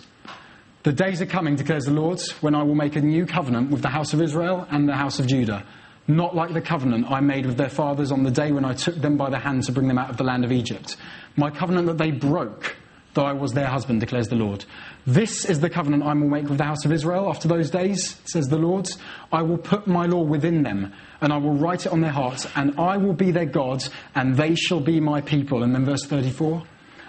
The 0.82 0.92
days 0.92 1.20
are 1.20 1.26
coming, 1.26 1.56
declares 1.56 1.84
the 1.84 1.92
Lord, 1.92 2.20
when 2.40 2.54
I 2.54 2.62
will 2.62 2.74
make 2.74 2.94
a 2.94 3.00
new 3.00 3.26
covenant 3.26 3.70
with 3.70 3.82
the 3.82 3.88
house 3.88 4.12
of 4.12 4.22
Israel 4.22 4.66
and 4.70 4.88
the 4.88 4.96
house 4.96 5.18
of 5.18 5.26
Judah. 5.26 5.64
Not 6.08 6.34
like 6.34 6.54
the 6.54 6.62
covenant 6.62 7.10
I 7.10 7.20
made 7.20 7.44
with 7.44 7.58
their 7.58 7.68
fathers 7.68 8.10
on 8.10 8.22
the 8.22 8.30
day 8.30 8.50
when 8.50 8.64
I 8.64 8.72
took 8.72 8.94
them 8.94 9.18
by 9.18 9.28
the 9.28 9.38
hand 9.38 9.64
to 9.64 9.72
bring 9.72 9.88
them 9.88 9.98
out 9.98 10.08
of 10.08 10.16
the 10.16 10.24
land 10.24 10.42
of 10.42 10.50
Egypt. 10.50 10.96
My 11.36 11.50
covenant 11.50 11.86
that 11.86 11.98
they 11.98 12.10
broke, 12.10 12.76
though 13.12 13.26
I 13.26 13.34
was 13.34 13.52
their 13.52 13.66
husband, 13.66 14.00
declares 14.00 14.28
the 14.28 14.36
Lord. 14.36 14.64
This 15.06 15.44
is 15.44 15.60
the 15.60 15.68
covenant 15.68 16.04
I 16.04 16.14
will 16.14 16.28
make 16.28 16.48
with 16.48 16.56
the 16.56 16.64
house 16.64 16.86
of 16.86 16.92
Israel 16.92 17.28
after 17.28 17.46
those 17.46 17.70
days, 17.70 18.18
says 18.24 18.46
the 18.46 18.56
Lord. 18.56 18.88
I 19.30 19.42
will 19.42 19.58
put 19.58 19.86
my 19.86 20.06
law 20.06 20.22
within 20.22 20.62
them 20.62 20.94
and 21.20 21.30
I 21.30 21.36
will 21.36 21.54
write 21.54 21.84
it 21.84 21.92
on 21.92 22.00
their 22.00 22.10
hearts, 22.10 22.46
and 22.54 22.78
I 22.78 22.96
will 22.96 23.12
be 23.12 23.30
their 23.30 23.44
God, 23.44 23.82
and 24.14 24.36
they 24.36 24.54
shall 24.54 24.80
be 24.80 25.00
my 25.00 25.20
people. 25.20 25.62
And 25.62 25.74
then 25.74 25.84
verse 25.84 26.04
34 26.04 26.62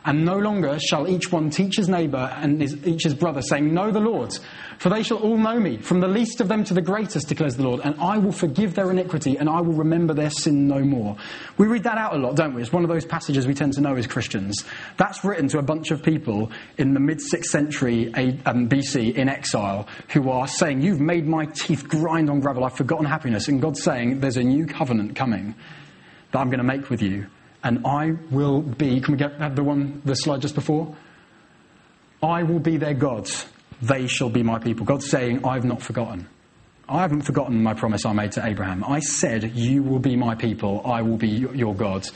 And 0.06 0.26
no 0.26 0.38
longer 0.38 0.80
shall 0.80 1.08
each 1.08 1.32
one 1.32 1.50
teach 1.50 1.78
his 1.78 1.90
neighbour 1.90 2.32
and 2.38 2.62
his, 2.62 2.76
each 2.88 3.04
his 3.04 3.14
brother, 3.14 3.42
saying, 3.42 3.74
Know 3.74 3.92
the 3.92 4.00
Lord, 4.00 4.38
for 4.78 4.90
they 4.90 5.04
shall 5.04 5.18
all 5.18 5.38
know 5.38 5.60
me, 5.60 5.78
from 5.78 6.00
the 6.00 6.08
least 6.08 6.40
of 6.42 6.48
them 6.48 6.64
to 6.66 6.74
the 6.74 6.82
greatest, 6.82 7.28
declares 7.28 7.56
the 7.56 7.64
Lord, 7.64 7.82
and 7.84 8.00
I 8.00 8.18
will 8.18 8.32
forgive 8.32 8.76
their 8.76 8.92
iniquity, 8.92 9.38
and 9.38 9.50
I 9.50 9.62
will 9.62 9.74
remember 9.74 10.14
their 10.14 10.30
sin 10.30 10.68
no 10.68 10.80
more. 10.80 11.18
We 11.58 11.68
read 11.68 11.84
that 11.84 11.98
out 11.98 12.16
a 12.16 12.18
lot, 12.18 12.36
don't 12.36 12.54
we? 12.54 12.62
It's 12.62 12.72
one 12.72 12.84
of 12.84 12.90
those 12.90 13.06
passages 13.06 13.46
we 13.46 13.54
tend 13.54 13.74
to 13.74 13.82
know 13.82 13.96
as 13.96 14.08
Christians. 14.08 14.64
That's 14.98 15.24
written 15.24 15.48
to 15.50 15.60
a 15.60 15.64
bunch 15.64 15.92
of 15.92 16.02
people 16.02 16.52
in 16.78 16.94
the 16.94 17.00
mid 17.00 17.20
6th 17.20 17.46
century 17.46 18.14
um, 18.46 18.70
BC 18.70 19.16
in 19.16 19.28
exile 19.28 19.88
who 20.10 20.30
are 20.30 20.48
saying, 20.48 20.82
You've 20.82 21.02
made 21.02 21.28
my 21.28 21.46
teeth 21.46 21.88
grind 21.88 22.30
on 22.30 22.40
gravel, 22.40 22.64
I've 22.64 22.78
forgotten 22.78 23.06
happiness. 23.06 23.48
And 23.48 23.62
God's 23.62 23.84
saying, 23.84 24.20
There's 24.20 24.38
a 24.38 24.44
new 24.44 24.66
covenant 24.66 25.16
coming 25.16 25.56
that 26.32 26.40
I'm 26.40 26.50
going 26.50 26.60
to 26.60 26.64
make 26.64 26.90
with 26.90 27.02
you, 27.02 27.28
and 27.64 27.86
I 27.86 28.16
will 28.32 28.62
be. 28.62 29.02
Can 29.02 29.14
we 29.14 29.18
get 29.18 29.40
have 29.40 29.56
the 29.56 29.64
one, 29.64 30.02
the 30.06 30.16
slide 30.16 30.42
just 30.42 30.56
before? 30.56 30.96
I 32.22 32.44
will 32.44 32.60
be 32.60 32.78
their 32.78 32.94
God 32.94 33.30
they 33.82 34.08
shall 34.08 34.30
be 34.30 34.44
my 34.44 34.60
people. 34.60 34.86
God's 34.86 35.10
saying, 35.10 35.46
I've 35.46 35.66
not 35.66 35.82
forgotten. 35.82 36.28
I 36.88 37.02
haven't 37.02 37.22
forgotten 37.22 37.62
my 37.62 37.74
promise 37.74 38.06
I 38.06 38.14
made 38.14 38.32
to 38.34 38.46
Abraham. 38.46 38.84
I 38.84 39.00
said, 39.00 39.56
You 39.56 39.84
will 39.84 40.00
be 40.00 40.16
my 40.16 40.36
people, 40.36 40.82
I 40.86 41.02
will 41.02 41.18
be 41.18 41.30
your 41.30 41.76
God, 41.76 42.08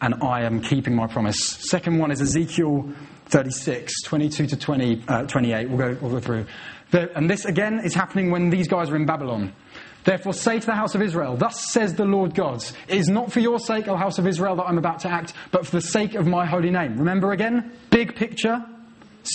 and 0.00 0.14
I 0.22 0.42
am 0.42 0.60
keeping 0.60 0.94
my 0.94 1.06
promise. 1.06 1.38
Second 1.68 1.98
one 1.98 2.10
is 2.10 2.20
Ezekiel 2.20 2.90
36, 3.26 4.02
22 4.04 4.46
to 4.46 4.56
20, 4.56 5.04
uh, 5.08 5.22
28. 5.24 5.68
We'll 5.68 5.78
go, 5.78 5.98
we'll 6.00 6.12
go 6.12 6.20
through. 6.20 6.46
The, 6.90 7.14
and 7.16 7.28
this 7.28 7.44
again 7.44 7.80
is 7.80 7.94
happening 7.94 8.30
when 8.30 8.48
these 8.48 8.66
guys 8.66 8.88
are 8.88 8.96
in 8.96 9.04
Babylon. 9.04 9.52
Therefore, 10.08 10.32
say 10.32 10.58
to 10.58 10.64
the 10.64 10.74
house 10.74 10.94
of 10.94 11.02
Israel, 11.02 11.36
Thus 11.36 11.70
says 11.70 11.92
the 11.92 12.06
Lord 12.06 12.34
God, 12.34 12.64
It 12.88 12.96
is 12.96 13.08
not 13.08 13.30
for 13.30 13.40
your 13.40 13.58
sake, 13.58 13.88
O 13.88 13.94
house 13.94 14.18
of 14.18 14.26
Israel, 14.26 14.56
that 14.56 14.64
I'm 14.64 14.78
about 14.78 15.00
to 15.00 15.10
act, 15.10 15.34
but 15.50 15.66
for 15.66 15.72
the 15.72 15.82
sake 15.82 16.14
of 16.14 16.26
my 16.26 16.46
holy 16.46 16.70
name. 16.70 16.96
Remember 16.96 17.32
again? 17.32 17.72
Big 17.90 18.16
picture 18.16 18.64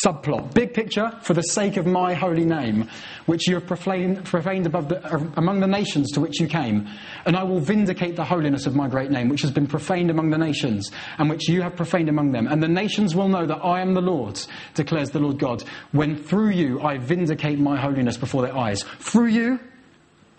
subplot. 0.03 0.51
Big 0.55 0.73
picture, 0.73 1.11
for 1.21 1.35
the 1.35 1.43
sake 1.43 1.77
of 1.77 1.85
my 1.85 2.15
holy 2.15 2.43
name, 2.43 2.89
which 3.27 3.47
you 3.47 3.53
have 3.53 3.67
profaned, 3.67 4.25
profaned 4.25 4.65
above 4.65 4.89
the, 4.89 5.05
uh, 5.05 5.23
among 5.35 5.59
the 5.59 5.67
nations 5.67 6.09
to 6.13 6.19
which 6.19 6.39
you 6.39 6.47
came. 6.47 6.87
And 7.27 7.35
I 7.35 7.43
will 7.43 7.59
vindicate 7.59 8.15
the 8.15 8.23
holiness 8.23 8.65
of 8.65 8.75
my 8.75 8.87
great 8.87 9.11
name, 9.11 9.29
which 9.29 9.43
has 9.43 9.51
been 9.51 9.67
profaned 9.67 10.09
among 10.09 10.31
the 10.31 10.39
nations, 10.39 10.89
and 11.19 11.29
which 11.29 11.47
you 11.47 11.61
have 11.61 11.75
profaned 11.75 12.09
among 12.09 12.31
them. 12.31 12.47
And 12.47 12.63
the 12.63 12.67
nations 12.67 13.15
will 13.15 13.27
know 13.27 13.45
that 13.45 13.63
I 13.63 13.81
am 13.81 13.93
the 13.93 14.01
Lord, 14.01 14.41
declares 14.73 15.11
the 15.11 15.19
Lord 15.19 15.37
God, 15.37 15.63
when 15.91 16.15
through 16.15 16.49
you 16.49 16.81
I 16.81 16.97
vindicate 16.97 17.59
my 17.59 17.79
holiness 17.79 18.17
before 18.17 18.41
their 18.41 18.57
eyes. 18.57 18.81
Through 18.97 19.27
you, 19.27 19.59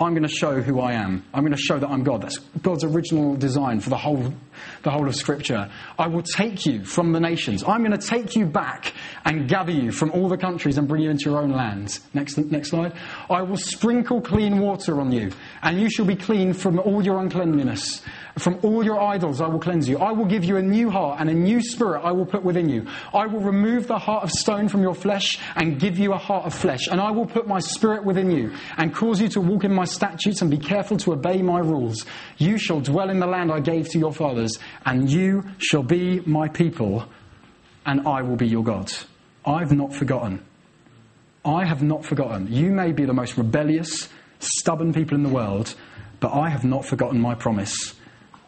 I'm 0.00 0.12
going 0.12 0.24
to 0.24 0.28
show 0.28 0.60
who 0.60 0.80
I 0.80 0.92
am. 0.92 1.24
I'm 1.32 1.42
going 1.44 1.52
to 1.54 1.58
show 1.58 1.78
that 1.78 1.88
I'm 1.88 2.02
God. 2.02 2.22
That's 2.22 2.38
God's 2.62 2.82
original 2.82 3.36
design 3.36 3.80
for 3.80 3.90
the 3.90 3.96
whole, 3.96 4.34
the 4.82 4.90
whole 4.90 5.08
of 5.08 5.14
Scripture. 5.14 5.70
I 5.98 6.06
will 6.06 6.22
take 6.22 6.66
you 6.66 6.84
from 6.84 7.12
the 7.12 7.20
nations. 7.20 7.64
I'm 7.66 7.84
going 7.84 7.98
to 7.98 8.06
take 8.06 8.36
you 8.36 8.46
back 8.46 8.92
and 9.24 9.48
gather 9.48 9.72
you 9.72 9.92
from 9.92 10.10
all 10.12 10.28
the 10.28 10.36
countries 10.36 10.78
and 10.78 10.88
bring 10.88 11.02
you 11.02 11.10
into 11.10 11.30
your 11.30 11.40
own 11.40 11.52
land. 11.52 11.98
Next, 12.12 12.38
next 12.38 12.70
slide. 12.70 12.92
I 13.30 13.42
will 13.42 13.56
sprinkle 13.56 14.20
clean 14.20 14.58
water 14.58 15.00
on 15.00 15.12
you, 15.12 15.32
and 15.62 15.80
you 15.80 15.90
shall 15.90 16.06
be 16.06 16.16
clean 16.16 16.52
from 16.52 16.78
all 16.78 17.02
your 17.04 17.18
uncleanliness. 17.18 18.02
From 18.38 18.58
all 18.62 18.84
your 18.84 19.00
idols 19.00 19.40
I 19.40 19.46
will 19.46 19.60
cleanse 19.60 19.88
you. 19.88 19.98
I 19.98 20.10
will 20.10 20.24
give 20.24 20.42
you 20.44 20.56
a 20.56 20.62
new 20.62 20.90
heart 20.90 21.20
and 21.20 21.30
a 21.30 21.34
new 21.34 21.60
spirit 21.60 22.00
I 22.00 22.10
will 22.10 22.26
put 22.26 22.42
within 22.42 22.68
you. 22.68 22.86
I 23.12 23.26
will 23.26 23.38
remove 23.38 23.86
the 23.86 23.98
heart 23.98 24.24
of 24.24 24.30
stone 24.32 24.68
from 24.68 24.82
your 24.82 24.94
flesh 24.94 25.38
and 25.54 25.78
give 25.78 25.98
you 25.98 26.12
a 26.12 26.18
heart 26.18 26.44
of 26.44 26.52
flesh. 26.52 26.88
And 26.88 27.00
I 27.00 27.12
will 27.12 27.26
put 27.26 27.46
my 27.46 27.60
spirit 27.60 28.04
within 28.04 28.32
you 28.32 28.52
and 28.76 28.92
cause 28.92 29.20
you 29.20 29.28
to 29.30 29.40
walk 29.40 29.62
in 29.62 29.72
my 29.72 29.84
statutes 29.84 30.42
and 30.42 30.50
be 30.50 30.58
careful 30.58 30.96
to 30.98 31.12
obey 31.12 31.42
my 31.42 31.60
rules. 31.60 32.04
You 32.36 32.58
shall 32.58 32.80
dwell 32.80 33.08
in 33.08 33.20
the 33.20 33.26
land 33.26 33.52
I 33.52 33.60
gave 33.60 33.88
to 33.90 34.00
your 34.00 34.12
fathers, 34.12 34.43
and 34.84 35.10
you 35.10 35.44
shall 35.58 35.82
be 35.82 36.20
my 36.20 36.48
people, 36.48 37.06
and 37.86 38.06
I 38.06 38.22
will 38.22 38.36
be 38.36 38.46
your 38.48 38.64
God. 38.64 38.90
I've 39.44 39.72
not 39.72 39.94
forgotten. 39.94 40.44
I 41.44 41.66
have 41.66 41.82
not 41.82 42.04
forgotten. 42.04 42.50
You 42.50 42.70
may 42.70 42.92
be 42.92 43.04
the 43.04 43.12
most 43.12 43.36
rebellious, 43.36 44.08
stubborn 44.38 44.92
people 44.92 45.16
in 45.16 45.22
the 45.22 45.28
world, 45.28 45.74
but 46.20 46.32
I 46.32 46.48
have 46.48 46.64
not 46.64 46.86
forgotten 46.86 47.20
my 47.20 47.34
promise. 47.34 47.94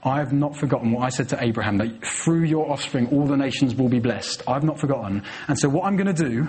I 0.02 0.18
have 0.18 0.32
not 0.32 0.56
forgotten 0.56 0.92
what 0.92 1.04
I 1.04 1.08
said 1.08 1.28
to 1.30 1.42
Abraham 1.42 1.78
that 1.78 2.06
through 2.06 2.44
your 2.44 2.70
offspring 2.70 3.08
all 3.08 3.26
the 3.26 3.36
nations 3.36 3.74
will 3.74 3.88
be 3.88 3.98
blessed. 3.98 4.42
I've 4.48 4.62
not 4.62 4.78
forgotten. 4.78 5.24
And 5.48 5.58
so, 5.58 5.68
what 5.68 5.84
I'm 5.84 5.96
going 5.96 6.14
to 6.14 6.28
do 6.28 6.46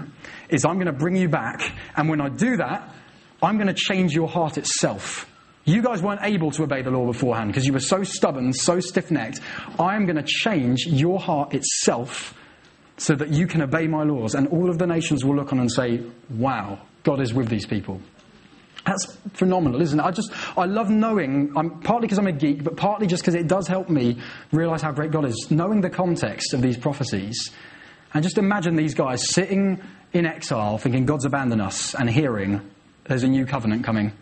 is 0.50 0.64
I'm 0.64 0.76
going 0.76 0.86
to 0.86 0.94
bring 0.94 1.16
you 1.16 1.28
back. 1.28 1.74
And 1.96 2.08
when 2.08 2.22
I 2.22 2.30
do 2.30 2.58
that, 2.58 2.94
I'm 3.42 3.58
going 3.58 3.68
to 3.68 3.74
change 3.74 4.14
your 4.14 4.28
heart 4.28 4.58
itself. 4.58 5.28
You 5.68 5.82
guys 5.82 6.02
weren't 6.02 6.22
able 6.24 6.50
to 6.52 6.64
obey 6.64 6.82
the 6.82 6.92
law 6.92 7.06
beforehand 7.06 7.50
because 7.52 7.66
you 7.66 7.74
were 7.74 7.82
so 7.82 8.02
stubborn, 8.02 8.54
so 8.54 8.80
stiff 8.80 9.12
necked. 9.12 9.42
I 9.78 9.98
am 9.98 10.06
going 10.06 10.16
to 10.16 10.24
change 10.24 10.86
your 10.88 11.20
heart 11.20 11.54
itself 11.54 12.34
so 12.96 13.16
that 13.16 13.32
you 13.32 13.48
can 13.48 13.62
obey 13.62 13.86
my 13.86 14.04
laws. 14.04 14.34
And 14.34 14.48
all 14.48 14.70
of 14.70 14.78
the 14.78 14.88
nations 14.88 15.26
will 15.26 15.36
look 15.36 15.52
on 15.52 15.60
and 15.60 15.70
say, 15.70 16.04
wow, 16.30 16.80
God 17.04 17.20
is 17.20 17.34
with 17.34 17.50
these 17.50 17.66
people. 17.66 18.00
That's 18.86 19.18
phenomenal, 19.34 19.82
isn't 19.82 20.00
it? 20.00 20.04
I 20.04 20.12
just, 20.12 20.32
I 20.58 20.64
love 20.64 20.90
knowing, 20.90 21.52
I'm, 21.58 21.82
partly 21.82 22.08
because 22.08 22.18
I'm 22.18 22.28
a 22.28 22.32
geek, 22.32 22.64
but 22.64 22.78
partly 22.78 23.06
just 23.06 23.24
because 23.24 23.36
it 23.36 23.50
does 23.50 23.68
help 23.68 23.90
me 23.90 24.22
realize 24.54 24.82
how 24.82 24.94
great 24.94 25.12
God 25.12 25.26
is. 25.26 25.48
Knowing 25.52 25.82
the 25.82 25.90
context 25.90 26.54
of 26.54 26.62
these 26.62 26.78
prophecies, 26.78 27.52
and 28.14 28.24
just 28.24 28.38
imagine 28.38 28.78
these 28.78 28.94
guys 28.94 29.30
sitting 29.30 29.82
in 30.14 30.26
exile 30.26 30.78
thinking 30.78 31.06
God's 31.06 31.26
abandoned 31.26 31.62
us, 31.62 31.94
and 31.94 32.10
hearing 32.10 32.62
there's 33.04 33.24
a 33.24 33.28
new 33.28 33.46
covenant 33.46 33.84
coming. 33.84 34.14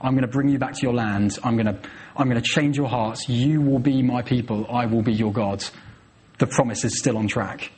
I'm 0.00 0.12
going 0.12 0.22
to 0.22 0.28
bring 0.28 0.48
you 0.48 0.58
back 0.58 0.74
to 0.74 0.82
your 0.82 0.92
land. 0.92 1.38
I'm 1.42 1.56
going 1.56 1.66
to, 1.66 1.78
I'm 2.16 2.28
going 2.28 2.40
to 2.40 2.48
change 2.48 2.76
your 2.76 2.88
hearts. 2.88 3.28
You 3.28 3.60
will 3.60 3.78
be 3.78 4.02
my 4.02 4.22
people. 4.22 4.66
I 4.70 4.86
will 4.86 5.02
be 5.02 5.12
your 5.12 5.32
God. 5.32 5.64
The 6.38 6.46
promise 6.46 6.84
is 6.84 6.98
still 6.98 7.16
on 7.16 7.28
track. 7.28 7.72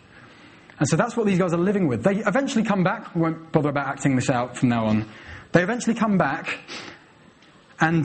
And 0.81 0.89
so 0.89 0.97
that's 0.97 1.17
what 1.17 1.27
these 1.27 1.39
guys 1.39 1.53
are 1.53 1.59
living 1.59 1.89
with. 1.89 2.03
They 2.03 2.17
eventually 2.17 2.65
come 2.65 2.83
back. 2.83 3.15
We 3.15 3.23
won't 3.23 3.53
bother 3.53 3.69
about 3.69 3.87
acting 3.87 4.17
this 4.17 4.31
out 4.31 4.57
from 4.57 4.69
now 4.69 4.87
on. 4.87 5.09
They 5.53 5.63
eventually 5.63 5.97
come 5.97 6.19
back, 6.19 6.59
and 7.81 8.05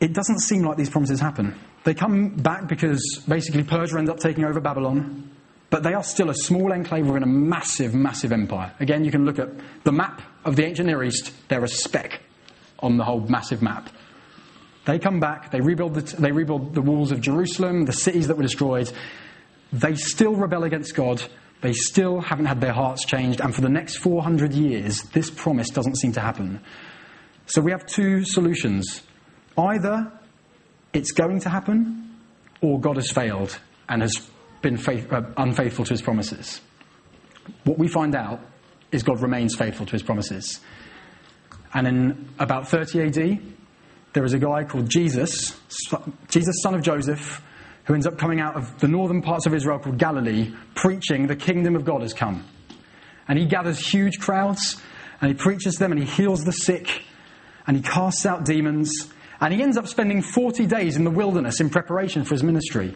it 0.00 0.12
doesn't 0.12 0.38
seem 0.40 0.62
like 0.62 0.76
these 0.76 0.90
promises 0.90 1.20
happen. 1.20 1.58
They 1.84 1.94
come 1.94 2.36
back 2.36 2.68
because 2.68 3.22
basically 3.26 3.64
Persia 3.64 3.98
ends 3.98 4.10
up 4.10 4.20
taking 4.20 4.44
over 4.44 4.60
Babylon, 4.60 5.30
but 5.70 5.82
they 5.82 5.94
are 5.94 6.04
still 6.04 6.30
a 6.30 6.34
small 6.34 6.72
enclave 6.72 7.06
within 7.06 7.24
a 7.24 7.26
massive, 7.26 7.94
massive 7.94 8.30
empire. 8.32 8.72
Again, 8.78 9.04
you 9.04 9.10
can 9.10 9.24
look 9.24 9.38
at 9.38 9.48
the 9.84 9.92
map 9.92 10.22
of 10.44 10.56
the 10.56 10.64
ancient 10.64 10.86
Near 10.86 11.02
East, 11.02 11.32
they're 11.48 11.64
a 11.64 11.68
speck 11.68 12.20
on 12.82 12.96
the 12.96 13.04
whole 13.04 13.20
massive 13.20 13.62
map. 13.62 13.88
They 14.84 14.98
come 14.98 15.20
back, 15.20 15.50
they 15.50 15.60
rebuild 15.60 15.94
the, 15.94 16.16
they 16.20 16.32
rebuild 16.32 16.74
the 16.74 16.82
walls 16.82 17.12
of 17.12 17.20
Jerusalem, 17.20 17.84
the 17.84 17.92
cities 17.92 18.28
that 18.28 18.36
were 18.36 18.42
destroyed. 18.42 18.92
They 19.72 19.94
still 19.94 20.34
rebel 20.34 20.64
against 20.64 20.94
God. 20.94 21.22
They 21.60 21.72
still 21.72 22.20
haven't 22.20 22.46
had 22.46 22.60
their 22.60 22.72
hearts 22.72 23.04
changed. 23.04 23.40
And 23.40 23.54
for 23.54 23.60
the 23.60 23.68
next 23.68 23.98
400 23.98 24.52
years, 24.52 25.02
this 25.12 25.30
promise 25.30 25.70
doesn't 25.70 25.96
seem 25.96 26.12
to 26.12 26.20
happen. 26.20 26.60
So 27.46 27.62
we 27.62 27.70
have 27.70 27.86
two 27.86 28.24
solutions. 28.24 29.02
Either 29.56 30.12
it's 30.92 31.12
going 31.12 31.40
to 31.40 31.48
happen, 31.48 32.18
or 32.60 32.80
God 32.80 32.96
has 32.96 33.10
failed 33.10 33.58
and 33.88 34.02
has 34.02 34.12
been 34.60 34.76
faith, 34.76 35.12
uh, 35.12 35.22
unfaithful 35.36 35.84
to 35.84 35.92
his 35.92 36.02
promises. 36.02 36.60
What 37.64 37.78
we 37.78 37.88
find 37.88 38.14
out 38.14 38.40
is 38.90 39.02
God 39.02 39.20
remains 39.20 39.54
faithful 39.54 39.86
to 39.86 39.92
his 39.92 40.02
promises. 40.02 40.60
And 41.74 41.86
in 41.86 42.28
about 42.38 42.68
30 42.68 43.02
AD, 43.02 43.40
there 44.12 44.24
is 44.24 44.34
a 44.34 44.38
guy 44.38 44.64
called 44.64 44.88
Jesus, 44.90 45.58
Jesus, 46.28 46.56
son 46.62 46.74
of 46.74 46.82
Joseph, 46.82 47.42
who 47.84 47.94
ends 47.94 48.06
up 48.06 48.18
coming 48.18 48.40
out 48.40 48.56
of 48.56 48.78
the 48.80 48.88
northern 48.88 49.22
parts 49.22 49.46
of 49.46 49.54
Israel 49.54 49.78
called 49.78 49.98
Galilee, 49.98 50.54
preaching 50.74 51.26
the 51.26 51.36
kingdom 51.36 51.74
of 51.74 51.84
God 51.84 52.02
has 52.02 52.12
come. 52.12 52.44
And 53.26 53.38
he 53.38 53.46
gathers 53.46 53.78
huge 53.78 54.18
crowds, 54.18 54.80
and 55.20 55.30
he 55.30 55.34
preaches 55.34 55.74
to 55.74 55.78
them, 55.80 55.92
and 55.92 56.00
he 56.00 56.06
heals 56.06 56.44
the 56.44 56.52
sick, 56.52 57.02
and 57.66 57.76
he 57.76 57.82
casts 57.82 58.26
out 58.26 58.44
demons, 58.44 59.08
and 59.40 59.54
he 59.54 59.62
ends 59.62 59.76
up 59.76 59.88
spending 59.88 60.22
40 60.22 60.66
days 60.66 60.96
in 60.96 61.04
the 61.04 61.10
wilderness 61.10 61.60
in 61.60 61.70
preparation 61.70 62.24
for 62.24 62.34
his 62.34 62.42
ministry. 62.42 62.94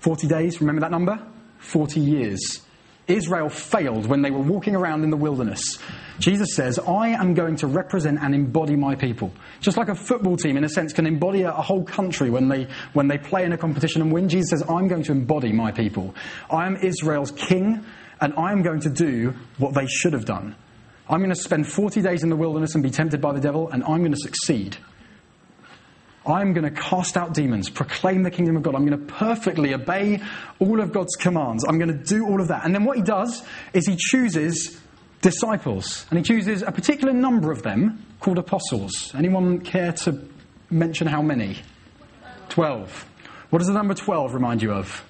40 0.00 0.28
days, 0.28 0.60
remember 0.60 0.80
that 0.82 0.90
number? 0.90 1.20
40 1.58 2.00
years. 2.00 2.63
Israel 3.06 3.48
failed 3.48 4.06
when 4.06 4.22
they 4.22 4.30
were 4.30 4.40
walking 4.40 4.74
around 4.74 5.04
in 5.04 5.10
the 5.10 5.16
wilderness. 5.16 5.78
Jesus 6.18 6.54
says, 6.54 6.78
I 6.78 7.08
am 7.08 7.34
going 7.34 7.56
to 7.56 7.66
represent 7.66 8.18
and 8.20 8.34
embody 8.34 8.76
my 8.76 8.94
people. 8.94 9.32
Just 9.60 9.76
like 9.76 9.88
a 9.88 9.94
football 9.94 10.36
team, 10.36 10.56
in 10.56 10.64
a 10.64 10.68
sense, 10.68 10.92
can 10.92 11.06
embody 11.06 11.42
a, 11.42 11.50
whole 11.50 11.84
country 11.84 12.30
when 12.30 12.48
they, 12.48 12.66
when 12.92 13.08
they 13.08 13.18
play 13.18 13.44
in 13.44 13.52
a 13.52 13.58
competition 13.58 14.00
and 14.00 14.12
win. 14.12 14.28
Jesus 14.28 14.50
says, 14.50 14.62
I'm 14.68 14.88
going 14.88 15.02
to 15.04 15.12
embody 15.12 15.52
my 15.52 15.72
people. 15.72 16.14
I 16.50 16.66
am 16.66 16.76
Israel's 16.76 17.30
king, 17.32 17.84
and 18.20 18.34
I 18.38 18.52
am 18.52 18.62
going 18.62 18.80
to 18.80 18.90
do 18.90 19.34
what 19.58 19.74
they 19.74 19.86
should 19.86 20.12
have 20.12 20.24
done. 20.24 20.54
I'm 21.08 21.18
going 21.20 21.30
to 21.30 21.36
spend 21.36 21.66
40 21.66 22.00
days 22.00 22.22
in 22.22 22.30
the 22.30 22.36
wilderness 22.36 22.74
and 22.74 22.82
be 22.82 22.90
tempted 22.90 23.20
by 23.20 23.32
the 23.32 23.40
devil, 23.40 23.68
and 23.70 23.84
I'm 23.84 24.00
going 24.00 24.12
to 24.12 24.18
succeed. 24.18 24.78
I'm 26.26 26.54
going 26.54 26.64
to 26.64 26.80
cast 26.80 27.16
out 27.16 27.34
demons, 27.34 27.68
proclaim 27.68 28.22
the 28.22 28.30
kingdom 28.30 28.56
of 28.56 28.62
God. 28.62 28.74
I'm 28.74 28.86
going 28.86 28.98
to 28.98 29.12
perfectly 29.12 29.74
obey 29.74 30.22
all 30.58 30.80
of 30.80 30.92
God's 30.92 31.16
commands. 31.16 31.64
I'm 31.68 31.78
going 31.78 31.96
to 31.96 32.04
do 32.04 32.26
all 32.26 32.40
of 32.40 32.48
that. 32.48 32.64
And 32.64 32.74
then 32.74 32.84
what 32.84 32.96
he 32.96 33.02
does 33.02 33.42
is 33.74 33.86
he 33.86 33.96
chooses 33.98 34.80
disciples, 35.20 36.06
and 36.10 36.18
he 36.18 36.22
chooses 36.22 36.62
a 36.62 36.70
particular 36.70 37.12
number 37.12 37.50
of 37.50 37.62
them 37.62 38.04
called 38.20 38.38
apostles. 38.38 39.14
Anyone 39.14 39.60
care 39.60 39.92
to 39.92 40.22
mention 40.70 41.06
how 41.06 41.22
many? 41.22 41.58
Twelve. 42.48 43.06
What 43.50 43.60
does 43.60 43.68
the 43.68 43.74
number 43.74 43.94
12 43.94 44.34
remind 44.34 44.62
you 44.62 44.72
of? 44.72 45.04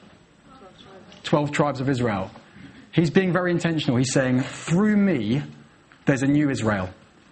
Twelve 1.23 1.51
tribes 1.53 1.81
of 1.81 1.89
Israel. 1.89 2.31
He's 2.93 3.11
being 3.11 3.33
very 3.33 3.51
intentional. 3.51 3.97
He's 3.97 4.13
saying, 4.13 4.43
through 4.43 4.97
me, 4.97 5.43
there's 6.07 6.23
a 6.23 6.29
new 6.29 6.51
Israel. 6.51 6.91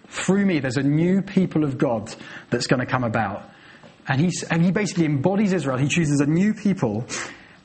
Through 0.09 0.45
me, 0.45 0.59
there's 0.59 0.77
a 0.77 0.83
new 0.83 1.21
people 1.21 1.63
of 1.63 1.77
God 1.77 2.13
that's 2.49 2.67
going 2.67 2.81
to 2.81 2.85
come 2.85 3.03
about. 3.03 3.49
And, 4.07 4.19
he's, 4.19 4.43
and 4.43 4.63
he 4.63 4.71
basically 4.71 5.05
embodies 5.05 5.53
Israel. 5.53 5.77
He 5.77 5.87
chooses 5.87 6.19
a 6.19 6.25
new 6.25 6.53
people. 6.53 7.05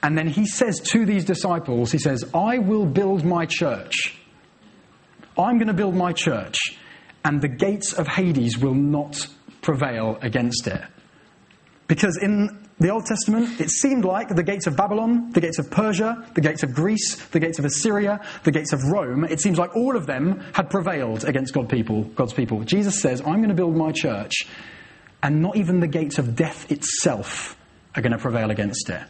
And 0.02 0.16
then 0.16 0.28
he 0.28 0.46
says 0.46 0.80
to 0.92 1.04
these 1.04 1.24
disciples, 1.24 1.90
he 1.90 1.98
says, 1.98 2.24
I 2.32 2.58
will 2.58 2.86
build 2.86 3.24
my 3.24 3.46
church. 3.46 4.16
I'm 5.36 5.58
going 5.58 5.68
to 5.68 5.74
build 5.74 5.94
my 5.94 6.12
church, 6.12 6.56
and 7.24 7.40
the 7.40 7.48
gates 7.48 7.92
of 7.92 8.08
Hades 8.08 8.58
will 8.58 8.74
not 8.74 9.28
prevail 9.62 10.18
against 10.20 10.66
it. 10.66 10.82
Because 11.86 12.18
in 12.20 12.68
the 12.80 12.90
Old 12.90 13.06
Testament, 13.06 13.60
it 13.60 13.70
seemed 13.70 14.04
like 14.04 14.28
the 14.28 14.42
gates 14.42 14.66
of 14.66 14.76
Babylon, 14.76 15.30
the 15.32 15.40
gates 15.40 15.58
of 15.58 15.70
Persia, 15.70 16.28
the 16.34 16.40
gates 16.40 16.62
of 16.62 16.74
Greece, 16.74 17.16
the 17.28 17.40
gates 17.40 17.58
of 17.58 17.64
Assyria, 17.64 18.20
the 18.44 18.50
gates 18.50 18.72
of 18.72 18.82
Rome, 18.84 19.24
it 19.24 19.40
seems 19.40 19.58
like 19.58 19.74
all 19.74 19.96
of 19.96 20.06
them 20.06 20.40
had 20.52 20.70
prevailed 20.70 21.24
against 21.24 21.54
God 21.54 21.68
people, 21.68 22.04
God's 22.04 22.32
people. 22.32 22.62
Jesus 22.64 23.00
says, 23.00 23.20
I'm 23.20 23.36
going 23.36 23.48
to 23.48 23.54
build 23.54 23.76
my 23.76 23.92
church, 23.92 24.46
and 25.22 25.42
not 25.42 25.56
even 25.56 25.80
the 25.80 25.86
gates 25.86 26.18
of 26.18 26.36
death 26.36 26.70
itself 26.70 27.56
are 27.94 28.02
going 28.02 28.12
to 28.12 28.18
prevail 28.18 28.50
against 28.50 28.88
it. 28.90 29.02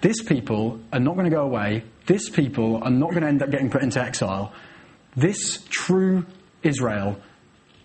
This 0.00 0.22
people 0.22 0.80
are 0.92 1.00
not 1.00 1.14
going 1.14 1.24
to 1.24 1.34
go 1.34 1.42
away. 1.42 1.84
This 2.06 2.28
people 2.28 2.82
are 2.82 2.90
not 2.90 3.10
going 3.10 3.22
to 3.22 3.28
end 3.28 3.42
up 3.42 3.50
getting 3.50 3.70
put 3.70 3.82
into 3.82 4.00
exile. 4.00 4.52
This 5.16 5.64
true 5.68 6.24
Israel 6.62 7.20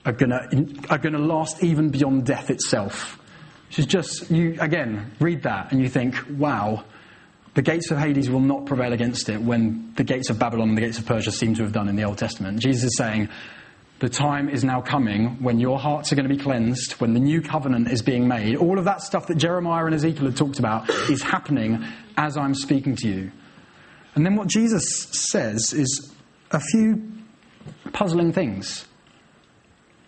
are 0.06 0.12
going 0.12 0.30
to, 0.30 0.90
are 0.90 0.98
going 0.98 1.14
to 1.14 1.20
last 1.20 1.64
even 1.64 1.90
beyond 1.90 2.26
death 2.26 2.50
itself. 2.50 3.20
Which 3.68 3.80
is 3.80 3.86
just, 3.86 4.30
you 4.30 4.58
again 4.60 5.12
read 5.20 5.44
that 5.44 5.72
and 5.72 5.82
you 5.82 5.90
think, 5.90 6.16
wow, 6.30 6.84
the 7.56 7.62
gates 7.62 7.90
of 7.92 7.98
Hades 7.98 8.30
will 8.30 8.40
not 8.40 8.66
prevail 8.66 8.94
against 8.94 9.30
it 9.30 9.42
when 9.42 9.94
the 9.96 10.04
gates 10.04 10.30
of 10.30 10.38
Babylon 10.38 10.70
and 10.70 10.78
the 10.78 10.82
gates 10.82 11.00
of 11.00 11.06
Persia 11.06 11.32
seem 11.32 11.56
to 11.56 11.64
have 11.64 11.72
done 11.72 11.88
in 11.88 11.96
the 11.96 12.04
Old 12.04 12.18
Testament. 12.18 12.60
Jesus 12.60 12.86
is 12.86 12.98
saying, 12.98 13.30
the 14.04 14.10
time 14.10 14.50
is 14.50 14.66
now 14.66 14.82
coming 14.82 15.42
when 15.42 15.62
your 15.62 15.80
hearts 15.80 16.12
are 16.12 16.16
going 16.18 16.28
to 16.28 16.36
be 16.36 16.42
cleansed, 16.42 16.92
when 17.00 17.14
the 17.14 17.22
new 17.22 17.42
covenant 17.42 17.90
is 17.90 18.02
being 18.02 18.28
made. 18.28 18.58
All 18.58 18.78
of 18.78 18.84
that 18.84 19.02
stuff 19.02 19.28
that 19.28 19.36
Jeremiah 19.36 19.86
and 19.86 19.96
Ezekiel 19.96 20.26
had 20.26 20.36
talked 20.36 20.60
about 20.60 20.90
is 21.10 21.22
happening 21.24 21.86
as 22.18 22.36
I'm 22.36 22.54
speaking 22.54 22.98
to 22.98 23.08
you. 23.08 23.32
And 24.16 24.26
then 24.26 24.36
what 24.36 24.50
Jesus 24.50 25.08
says 25.32 25.72
is 25.72 26.14
a 26.52 26.60
few 26.60 27.14
puzzling 27.94 28.34
things. 28.34 28.86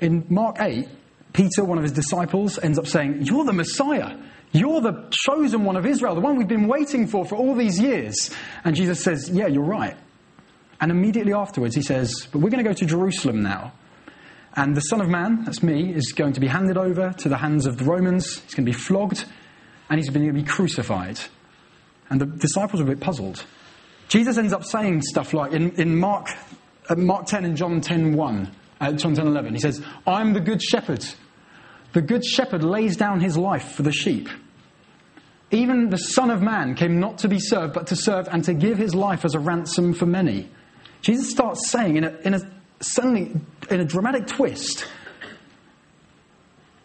In 0.01 0.25
Mark 0.27 0.57
8, 0.59 0.89
Peter, 1.31 1.63
one 1.63 1.77
of 1.77 1.83
his 1.85 1.93
disciples, 1.93 2.59
ends 2.59 2.77
up 2.77 2.87
saying, 2.87 3.21
You're 3.21 3.45
the 3.45 3.53
Messiah. 3.53 4.17
You're 4.51 4.81
the 4.81 5.07
chosen 5.25 5.63
one 5.63 5.77
of 5.77 5.85
Israel, 5.85 6.15
the 6.15 6.21
one 6.21 6.35
we've 6.35 6.49
been 6.49 6.67
waiting 6.67 7.07
for 7.07 7.23
for 7.23 7.35
all 7.35 7.55
these 7.55 7.79
years. 7.79 8.29
And 8.65 8.75
Jesus 8.75 9.01
says, 9.01 9.29
Yeah, 9.29 9.47
you're 9.47 9.63
right. 9.63 9.95
And 10.81 10.91
immediately 10.91 11.31
afterwards, 11.31 11.75
he 11.75 11.81
says, 11.81 12.27
But 12.29 12.39
we're 12.39 12.49
going 12.49 12.61
to 12.61 12.69
go 12.69 12.73
to 12.73 12.85
Jerusalem 12.85 13.41
now. 13.41 13.71
And 14.56 14.76
the 14.76 14.82
Son 14.82 15.01
of 15.01 15.10
Man, 15.10 15.43
that's 15.43 15.62
me, 15.62 15.93
is 15.93 16.14
going 16.14 16.34
to 16.34 16.39
be 16.39 16.47
handed 16.47 16.78
over 16.78 17.12
to 17.12 17.30
the 17.30 17.38
hands 17.38 17.66
of 17.66 17.78
the 17.78 17.86
Romans. 17.86 18.39
He's 18.41 18.53
going 18.53 18.66
to 18.66 18.72
be 18.72 18.78
flogged 18.78 19.26
and 19.89 19.99
he's 19.99 20.10
going 20.10 20.26
to 20.26 20.34
be 20.34 20.43
crucified. 20.43 21.20
And 22.10 22.22
the 22.22 22.26
disciples 22.26 22.82
are 22.82 22.86
a 22.86 22.88
bit 22.88 22.99
puzzled. 22.99 23.43
Jesus 24.08 24.38
ends 24.38 24.53
up 24.53 24.64
saying 24.64 25.01
stuff 25.01 25.34
like 25.34 25.51
in, 25.51 25.72
in 25.72 25.97
Mark, 25.97 26.30
uh, 26.88 26.95
Mark 26.95 27.26
10 27.26 27.43
and 27.43 27.58
John 27.58 27.82
10 27.82 28.16
1, 28.16 28.51
uh, 28.80 28.91
John 28.93 29.16
10 29.16 29.28
11, 29.28 29.53
he 29.53 29.60
says, 29.60 29.84
I'm 30.08 30.34
the 30.34 30.39
good 30.39 30.62
shepherd. 30.62 31.06
The 31.93 32.01
good 32.01 32.24
shepherd 32.24 32.64
lays 32.64 32.97
down 32.97 33.20
his 33.20 33.38
life 33.38 33.74
for 33.74 33.84
the 33.84 33.91
sheep. 33.91 34.30
Even 35.51 35.89
the 35.89 35.97
Son 35.97 36.30
of 36.30 36.41
Man 36.41 36.76
came 36.76 36.99
not 36.99 37.20
to 37.20 37.28
be 37.28 37.39
served, 37.39 37.74
but 37.74 37.88
to 37.88 37.95
serve 37.95 38.28
and 38.32 38.43
to 38.43 38.53
give 38.53 38.78
his 38.78 38.93
life 38.93 39.26
as 39.26 39.36
a 39.36 39.39
ransom 39.39 39.93
for 39.93 40.06
many. 40.06 40.49
Jesus 41.01 41.30
starts 41.30 41.70
saying 41.70 41.97
in 41.97 42.03
a, 42.03 42.18
in 42.24 42.34
a 42.34 42.55
suddenly, 42.80 43.32
in 43.69 43.80
a 43.80 43.86
dramatic 43.86 44.28
twist, 44.28 44.86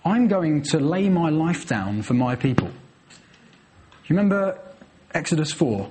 I'm 0.05 0.29
going 0.29 0.63
to 0.63 0.81
lay 0.81 1.09
my 1.09 1.31
life 1.31 1.67
down 1.67 2.03
for 2.03 2.15
my 2.15 2.37
people. 2.37 2.69
You 2.69 4.17
remember 4.17 4.59
Exodus 5.13 5.53
4? 5.53 5.89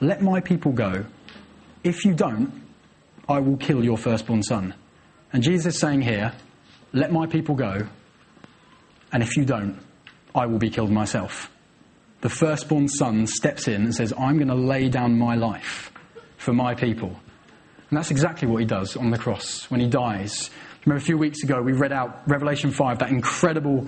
Let 0.00 0.20
my 0.20 0.40
people 0.40 0.72
go. 0.72 1.04
If 1.84 2.04
you 2.04 2.14
don't, 2.14 2.62
I 3.28 3.38
will 3.38 3.56
kill 3.56 3.84
your 3.84 3.96
firstborn 3.96 4.42
son. 4.42 4.74
And 5.32 5.42
Jesus 5.42 5.74
is 5.74 5.80
saying 5.80 6.02
here, 6.02 6.32
let 6.92 7.12
my 7.12 7.26
people 7.26 7.54
go. 7.54 7.86
And 9.12 9.22
if 9.22 9.36
you 9.36 9.44
don't, 9.44 9.78
I 10.34 10.46
will 10.46 10.58
be 10.58 10.70
killed 10.70 10.90
myself. 10.90 11.50
The 12.20 12.28
firstborn 12.28 12.88
son 12.88 13.26
steps 13.26 13.68
in 13.68 13.82
and 13.82 13.94
says, 13.94 14.12
I'm 14.18 14.36
going 14.36 14.48
to 14.48 14.54
lay 14.54 14.88
down 14.88 15.18
my 15.18 15.34
life 15.34 15.92
for 16.36 16.52
my 16.52 16.74
people. 16.74 17.16
And 17.92 17.98
that's 17.98 18.10
exactly 18.10 18.48
what 18.48 18.60
he 18.60 18.64
does 18.64 18.96
on 18.96 19.10
the 19.10 19.18
cross 19.18 19.70
when 19.70 19.78
he 19.78 19.86
dies. 19.86 20.48
Remember 20.86 21.02
a 21.02 21.04
few 21.04 21.18
weeks 21.18 21.42
ago 21.42 21.60
we 21.60 21.72
read 21.72 21.92
out 21.92 22.22
Revelation 22.26 22.70
5, 22.70 23.00
that 23.00 23.10
incredible 23.10 23.86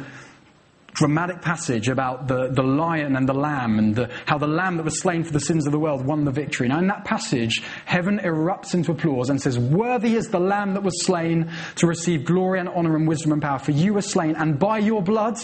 dramatic 0.93 1.41
passage 1.41 1.89
about 1.89 2.29
the, 2.29 2.51
the 2.51 2.63
lion 2.63 3.17
and 3.17 3.27
the 3.27 3.33
lamb 3.33 3.79
and 3.79 3.97
the, 3.97 4.11
how 4.27 4.37
the 4.37 4.47
lamb 4.47 4.77
that 4.77 4.83
was 4.83 5.01
slain 5.01 5.25
for 5.25 5.33
the 5.33 5.41
sins 5.41 5.65
of 5.65 5.73
the 5.73 5.79
world 5.79 6.05
won 6.05 6.27
the 6.27 6.31
victory. 6.31 6.69
Now, 6.69 6.81
in 6.81 6.87
that 6.89 7.07
passage, 7.07 7.63
heaven 7.87 8.19
erupts 8.19 8.75
into 8.75 8.93
applause 8.93 9.31
and 9.31 9.41
says, 9.41 9.59
Worthy 9.59 10.17
is 10.17 10.29
the 10.29 10.39
lamb 10.39 10.75
that 10.75 10.83
was 10.83 11.03
slain 11.07 11.51
to 11.77 11.87
receive 11.87 12.27
glory 12.27 12.61
and 12.61 12.69
honor 12.69 12.97
and 12.97 13.09
wisdom 13.09 13.33
and 13.33 13.41
power. 13.41 13.59
For 13.59 13.71
you 13.71 13.95
were 13.95 14.03
slain, 14.03 14.37
and 14.37 14.59
by 14.59 14.81
your 14.81 15.01
blood 15.01 15.39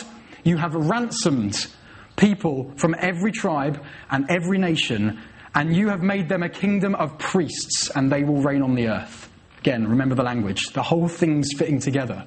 you 0.45 0.59
have 0.59 0.75
ransomed 0.75 1.67
people 2.17 2.75
from 2.77 2.95
every 2.99 3.33
tribe 3.33 3.83
and 4.11 4.27
every 4.29 4.59
nation 4.59 5.19
and 5.55 5.75
you 5.75 5.89
have 5.89 6.03
made 6.03 6.29
them 6.29 6.43
a 6.43 6.49
kingdom 6.49 6.95
of 6.95 7.19
priests, 7.19 7.91
and 7.95 8.11
they 8.11 8.23
will 8.23 8.43
reign 8.43 8.63
on 8.63 8.75
the 8.75 8.89
earth. 8.89 9.29
Again, 9.59 9.89
remember 9.89 10.15
the 10.15 10.23
language. 10.23 10.73
The 10.73 10.83
whole 10.83 11.09
thing's 11.09 11.53
fitting 11.57 11.81
together. 11.81 12.27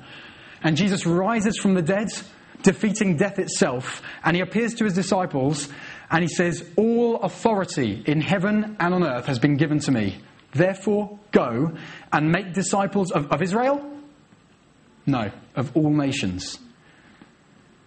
And 0.61 0.77
Jesus 0.77 1.05
rises 1.05 1.57
from 1.57 1.73
the 1.73 1.81
dead, 1.81 2.09
defeating 2.61 3.17
death 3.17 3.39
itself. 3.39 4.01
And 4.23 4.35
he 4.35 4.41
appears 4.41 4.75
to 4.75 4.85
his 4.85 4.93
disciples 4.93 5.67
and 6.11 6.23
he 6.23 6.27
says, 6.27 6.63
All 6.77 7.17
authority 7.21 8.03
in 8.05 8.21
heaven 8.21 8.77
and 8.79 8.93
on 8.93 9.03
earth 9.03 9.25
has 9.25 9.39
been 9.39 9.57
given 9.57 9.79
to 9.79 9.91
me. 9.91 10.19
Therefore, 10.51 11.17
go 11.31 11.75
and 12.11 12.31
make 12.31 12.53
disciples 12.53 13.11
of, 13.11 13.31
of 13.31 13.41
Israel? 13.41 13.83
No, 15.05 15.31
of 15.55 15.75
all 15.75 15.89
nations. 15.89 16.59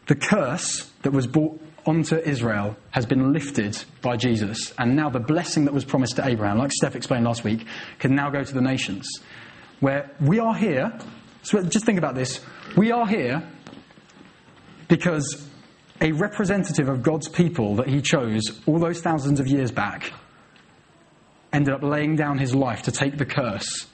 The 0.08 0.16
curse 0.16 0.90
that 1.02 1.12
was 1.12 1.26
brought 1.26 1.60
onto 1.86 2.16
Israel 2.16 2.76
has 2.90 3.06
been 3.06 3.32
lifted 3.32 3.82
by 4.02 4.16
Jesus, 4.16 4.74
and 4.78 4.96
now 4.96 5.08
the 5.08 5.20
blessing 5.20 5.64
that 5.64 5.74
was 5.74 5.84
promised 5.84 6.16
to 6.16 6.26
Abraham, 6.26 6.58
like 6.58 6.72
Steph 6.72 6.96
explained 6.96 7.24
last 7.24 7.44
week, 7.44 7.66
can 7.98 8.14
now 8.14 8.28
go 8.28 8.42
to 8.42 8.54
the 8.54 8.60
nations. 8.60 9.08
Where 9.80 10.10
we 10.20 10.38
are 10.38 10.54
here, 10.54 10.98
so 11.42 11.62
just 11.62 11.86
think 11.86 11.98
about 11.98 12.14
this. 12.14 12.40
We 12.76 12.90
are 12.90 13.06
here 13.06 13.42
because 14.88 15.48
a 16.00 16.12
representative 16.12 16.88
of 16.88 17.02
God's 17.02 17.28
people 17.28 17.76
that 17.76 17.88
he 17.88 18.02
chose 18.02 18.60
all 18.66 18.78
those 18.78 19.00
thousands 19.00 19.40
of 19.40 19.46
years 19.46 19.70
back 19.70 20.12
ended 21.52 21.72
up 21.72 21.82
laying 21.82 22.16
down 22.16 22.38
his 22.38 22.54
life 22.54 22.82
to 22.82 22.92
take 22.92 23.16
the 23.16 23.24
curse 23.24 23.86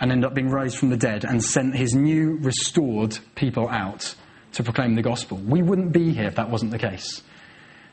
and 0.00 0.10
ended 0.10 0.24
up 0.24 0.34
being 0.34 0.48
raised 0.48 0.78
from 0.78 0.88
the 0.88 0.96
dead 0.96 1.24
and 1.24 1.42
sent 1.42 1.74
his 1.74 1.94
new 1.94 2.38
restored 2.40 3.18
people 3.34 3.68
out 3.68 4.14
to 4.52 4.62
proclaim 4.62 4.94
the 4.94 5.02
gospel. 5.02 5.38
We 5.38 5.62
wouldn't 5.62 5.92
be 5.92 6.12
here 6.12 6.26
if 6.26 6.36
that 6.36 6.50
wasn't 6.50 6.70
the 6.70 6.78
case. 6.78 7.22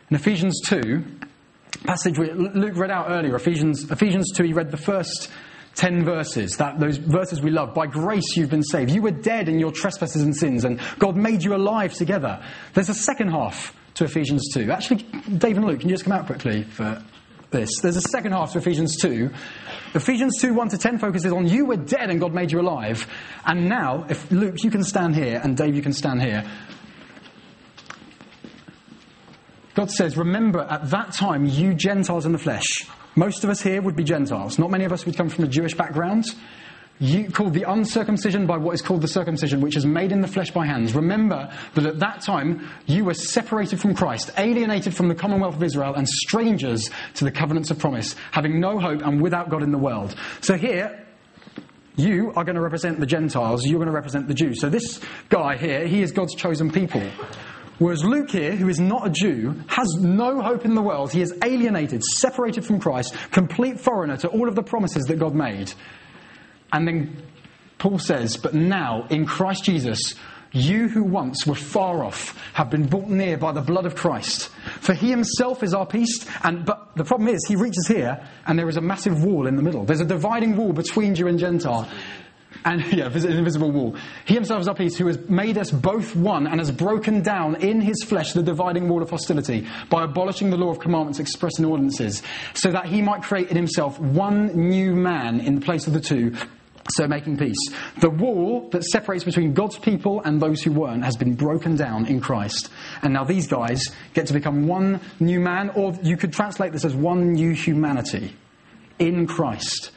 In 0.10 0.16
Ephesians 0.16 0.62
2, 0.66 1.04
passage 1.86 2.18
Luke 2.18 2.76
read 2.76 2.92
out 2.92 3.08
earlier, 3.10 3.36
Ephesians, 3.36 3.90
Ephesians 3.92 4.32
2, 4.36 4.44
he 4.44 4.54
read 4.54 4.72
the 4.72 4.78
first 4.78 5.30
10 5.76 6.06
verses, 6.06 6.58
that, 6.58 6.80
those 6.80 6.98
verses 6.98 7.42
we 7.42 7.52
love. 7.52 7.74
By 7.74 7.86
grace 7.86 8.36
you've 8.36 8.50
been 8.50 8.64
saved. 8.64 8.90
You 8.90 9.04
were 9.04 9.12
dead 9.12 9.48
in 9.48 9.60
your 9.60 9.72
trespasses 9.72 10.24
and 10.24 10.36
sins, 10.36 10.66
and 10.66 10.80
God 10.98 11.16
made 11.16 11.44
you 11.44 11.56
alive 11.56 11.94
together. 11.94 12.44
There's 12.74 12.90
a 12.90 12.96
second 12.96 13.30
half 13.30 13.76
to 13.96 14.06
Ephesians 14.06 14.50
2. 14.54 14.72
Actually, 14.72 15.04
Dave 15.38 15.58
and 15.58 15.66
Luke, 15.66 15.82
can 15.82 15.90
you 15.90 15.94
just 15.94 16.04
come 16.04 16.14
out 16.14 16.26
quickly 16.26 16.64
for 16.64 17.02
this? 17.52 17.70
There's 17.82 17.98
a 17.98 18.02
second 18.02 18.34
half 18.34 18.54
to 18.54 18.60
Ephesians 18.60 18.98
2. 18.98 19.30
Ephesians 19.94 20.40
2 20.42 20.54
1 20.54 20.70
to 20.70 20.78
10 20.78 21.00
focuses 21.00 21.32
on 21.32 21.48
you 21.48 21.66
were 21.66 21.78
dead 21.78 22.10
and 22.10 22.20
God 22.20 22.34
made 22.34 22.52
you 22.52 22.60
alive. 22.60 23.08
And 23.46 23.70
now, 23.70 24.06
if 24.10 24.32
Luke, 24.32 24.64
you 24.64 24.72
can 24.72 24.84
stand 24.84 25.16
here, 25.16 25.40
and 25.44 25.56
Dave, 25.56 25.76
you 25.76 25.82
can 25.82 25.94
stand 25.94 26.22
here. 26.22 26.44
God 29.74 29.92
says, 29.92 30.18
Remember, 30.18 30.62
at 30.62 30.90
that 30.90 31.14
time, 31.14 31.46
you 31.46 31.74
Gentiles 31.74 32.26
in 32.26 32.32
the 32.32 32.40
flesh, 32.40 32.66
most 33.16 33.44
of 33.44 33.50
us 33.50 33.62
here 33.62 33.82
would 33.82 33.96
be 33.96 34.04
Gentiles. 34.04 34.60
Not 34.60 34.72
many 34.72 34.86
of 34.86 34.92
us 34.92 35.06
would 35.06 35.16
come 35.16 35.30
from 35.30 35.44
a 35.44 35.48
Jewish 35.48 35.76
background. 35.76 36.26
You 37.00 37.30
called 37.30 37.54
the 37.54 37.70
uncircumcision 37.70 38.48
by 38.48 38.58
what 38.58 38.74
is 38.74 38.82
called 38.82 39.02
the 39.02 39.08
circumcision, 39.08 39.62
which 39.62 39.78
is 39.78 39.86
made 39.86 40.12
in 40.12 40.22
the 40.22 40.28
flesh 40.28 40.50
by 40.50 40.66
hands. 40.66 40.96
Remember 40.96 41.52
that 41.76 41.86
at 41.86 42.00
that 42.00 42.22
time 42.22 42.68
you 42.88 43.06
were 43.06 43.14
separated 43.14 43.80
from 43.80 43.94
Christ, 43.94 44.32
alienated 44.38 44.96
from 44.96 45.08
the 45.08 45.14
commonwealth 45.14 45.56
of 45.56 45.64
Israel, 45.64 45.94
and 45.94 46.08
strangers 46.08 46.90
to 47.16 47.24
the 47.24 47.32
covenants 47.32 47.70
of 47.70 47.78
promise, 47.78 48.16
having 48.32 48.60
no 48.60 48.80
hope 48.80 49.02
and 49.04 49.22
without 49.22 49.50
God 49.50 49.62
in 49.62 49.72
the 49.72 49.78
world. 49.78 50.16
So 50.42 50.58
here, 50.58 51.06
you 51.98 52.32
are 52.36 52.44
going 52.44 52.56
to 52.56 52.62
represent 52.62 53.00
the 53.00 53.06
Gentiles, 53.06 53.64
you're 53.66 53.80
going 53.80 53.88
to 53.88 53.94
represent 53.94 54.28
the 54.28 54.34
Jews. 54.34 54.60
So 54.60 54.70
this 54.70 55.00
guy 55.30 55.56
here, 55.58 55.88
he 55.88 56.02
is 56.02 56.12
God's 56.12 56.34
chosen 56.34 56.72
people. 56.72 57.04
Whereas 57.78 58.04
Luke 58.04 58.32
here, 58.32 58.56
who 58.56 58.70
is 58.70 58.80
not 58.80 59.06
a 59.06 59.10
Jew, 59.12 59.54
has 59.68 59.88
no 60.00 60.42
hope 60.42 60.66
in 60.66 60.74
the 60.74 60.82
world. 60.82 61.12
He 61.12 61.22
is 61.22 61.32
alienated, 61.44 62.04
separated 62.04 62.66
from 62.66 62.80
Christ, 62.80 63.16
complete 63.32 63.80
foreigner 63.80 64.18
to 64.18 64.30
all 64.30 64.48
of 64.48 64.56
the 64.56 64.64
promises 64.64 65.04
that 65.06 65.20
God 65.20 65.36
made. 65.36 65.72
And 66.72 66.88
then 66.88 67.24
Paul 67.78 68.00
says, 68.00 68.38
But 68.38 68.54
now, 68.54 69.08
in 69.10 69.26
Christ 69.26 69.64
Jesus, 69.64 70.16
you 70.52 70.88
who 70.88 71.04
once 71.04 71.46
were 71.46 71.56
far 71.56 72.04
off 72.04 72.38
have 72.54 72.70
been 72.70 72.88
brought 72.88 73.10
near 73.10 73.38
by 73.38 73.52
the 73.52 73.62
blood 73.62 73.86
of 73.86 73.96
Christ. 73.96 74.50
For 74.82 74.94
he 74.94 75.10
himself 75.10 75.64
is 75.64 75.74
our 75.74 75.86
peace, 75.86 76.26
and 76.44 76.66
but 76.66 76.96
the 76.96 77.04
problem 77.04 77.30
is 77.30 77.46
he 77.48 77.56
reaches 77.56 77.88
here 77.88 78.26
and 78.46 78.58
there 78.58 78.70
is 78.70 78.78
a 78.78 78.82
massive 78.82 79.24
wall 79.24 79.48
in 79.48 79.56
the 79.56 79.62
middle. 79.62 79.86
There's 79.86 80.02
a 80.02 80.06
dividing 80.06 80.56
wall 80.56 80.74
between 80.74 81.16
Jew 81.16 81.28
and 81.28 81.38
Gentile 81.38 81.90
and 82.66 82.86
yeah, 82.94 83.08
an 83.08 83.32
invisible 83.32 83.72
wall. 83.72 83.96
He 84.26 84.34
himself 84.34 84.62
is 84.62 84.68
our 84.68 84.76
peace, 84.76 84.98
who 84.98 85.08
has 85.08 85.18
made 85.30 85.58
us 85.58 85.72
both 85.72 86.16
one 86.16 86.48
and 86.48 86.60
has 86.60 86.72
broken 86.72 87.22
down 87.22 87.56
in 87.56 87.82
his 87.82 88.04
flesh 88.04 88.34
the 88.34 88.44
dividing 88.44 88.90
wall 88.90 89.02
of 89.02 89.10
hostility 89.10 89.68
by 89.90 90.04
abolishing 90.04 90.50
the 90.50 90.58
law 90.58 90.70
of 90.70 90.80
commandments 90.80 91.20
expressed 91.20 91.60
in 91.60 91.66
ordinances, 91.66 92.22
so 92.54 92.72
that 92.72 92.86
he 92.86 93.02
might 93.02 93.22
create 93.22 93.50
in 93.50 93.56
himself 93.56 94.00
one 94.00 94.48
new 94.70 94.96
man 94.96 95.40
in 95.40 95.56
the 95.56 95.62
place 95.62 95.88
of 95.88 95.94
the 95.94 96.02
two. 96.02 96.36
So 96.96 97.08
making 97.08 97.38
peace. 97.38 97.58
The 98.00 98.10
wall 98.10 98.70
that 98.72 98.84
separates 98.84 99.24
between 99.24 99.54
God's 99.54 99.78
people 99.78 100.22
and 100.22 100.42
those 100.42 100.62
who 100.62 100.72
weren't 100.72 101.04
has 101.04 101.18
been 101.18 101.36
broken 101.36 101.76
down 101.76 102.06
in 102.06 102.22
Christ. 102.22 102.70
And 103.02 103.14
now 103.14 103.24
these 103.24 103.48
guys 103.48 103.84
get 104.14 104.28
to 104.28 104.34
become 104.34 104.68
one 104.68 105.02
new 105.20 105.40
man, 105.40 105.70
or 105.72 105.94
you 106.02 106.18
could 106.18 106.32
translate 106.32 106.72
this 106.72 106.86
as 106.86 106.96
one 106.96 107.34
new 107.34 107.52
humanity 107.52 108.36
in 109.00 109.28
Christ. 109.28 109.92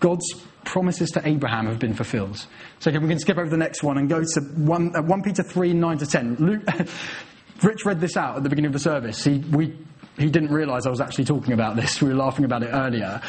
God's 0.00 0.24
promises 0.64 1.10
to 1.10 1.26
Abraham 1.26 1.66
have 1.66 1.78
been 1.78 1.94
fulfilled. 1.94 2.46
So 2.78 2.90
we 2.90 3.08
can 3.08 3.18
skip 3.18 3.38
over 3.38 3.50
the 3.50 3.56
next 3.56 3.82
one 3.82 3.98
and 3.98 4.08
go 4.08 4.22
to 4.22 4.40
1, 4.40 4.96
uh, 4.96 5.02
1 5.02 5.22
Peter 5.22 5.42
3 5.42 5.72
9 5.72 5.98
to 5.98 6.06
10. 6.06 6.36
Luke, 6.36 6.62
Rich 7.62 7.84
read 7.84 8.00
this 8.00 8.16
out 8.16 8.36
at 8.36 8.42
the 8.42 8.48
beginning 8.48 8.68
of 8.68 8.72
the 8.72 8.78
service. 8.78 9.22
He, 9.24 9.38
we, 9.38 9.76
he 10.18 10.28
didn't 10.28 10.52
realize 10.52 10.86
I 10.86 10.90
was 10.90 11.00
actually 11.00 11.24
talking 11.24 11.52
about 11.52 11.76
this. 11.76 12.02
We 12.02 12.08
were 12.08 12.14
laughing 12.14 12.44
about 12.44 12.62
it 12.62 12.70
earlier. 12.72 13.20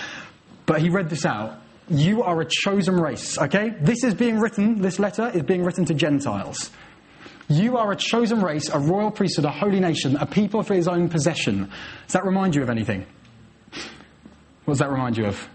But 0.66 0.82
he 0.82 0.90
read 0.90 1.10
this 1.10 1.26
out. 1.26 1.62
You 1.90 2.24
are 2.24 2.42
a 2.42 2.46
chosen 2.46 2.96
race, 2.96 3.38
okay? 3.38 3.70
This 3.80 4.04
is 4.04 4.16
being 4.16 4.40
written, 4.40 4.82
this 4.82 4.98
letter 4.98 5.30
is 5.34 5.44
being 5.44 5.64
written 5.64 5.86
to 5.86 5.94
Gentiles. 5.94 6.72
You 7.48 7.78
are 7.78 7.92
a 7.92 7.96
chosen 7.96 8.42
race, 8.42 8.70
a 8.70 8.80
royal 8.80 9.12
priesthood, 9.12 9.46
a 9.46 9.52
holy 9.52 9.80
nation, 9.80 10.16
a 10.18 10.26
people 10.26 10.64
for 10.64 10.74
his 10.74 10.88
own 10.88 11.10
possession. 11.10 11.70
Does 12.06 12.14
that 12.14 12.26
remind 12.26 12.56
you 12.56 12.64
of 12.64 12.70
anything? 12.70 13.06
What 14.66 14.74
does 14.74 14.80
that 14.80 14.90
remind 14.90 15.16
you 15.16 15.28
of? 15.28 15.48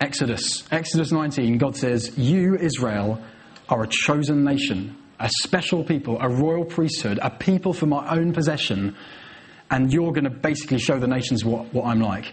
Exodus. 0.00 0.64
Exodus 0.72 1.12
19, 1.12 1.58
God 1.58 1.76
says, 1.76 2.18
You, 2.18 2.56
Israel, 2.56 3.22
are 3.68 3.84
a 3.84 3.88
chosen 3.88 4.42
nation, 4.42 4.96
a 5.20 5.30
special 5.42 5.84
people, 5.84 6.18
a 6.20 6.28
royal 6.28 6.64
priesthood, 6.64 7.20
a 7.22 7.30
people 7.30 7.72
for 7.72 7.86
my 7.86 8.16
own 8.16 8.32
possession, 8.32 8.96
and 9.70 9.92
you're 9.92 10.12
going 10.12 10.24
to 10.24 10.30
basically 10.30 10.78
show 10.78 10.98
the 10.98 11.06
nations 11.06 11.44
what, 11.44 11.72
what 11.72 11.86
I'm 11.86 12.00
like. 12.00 12.32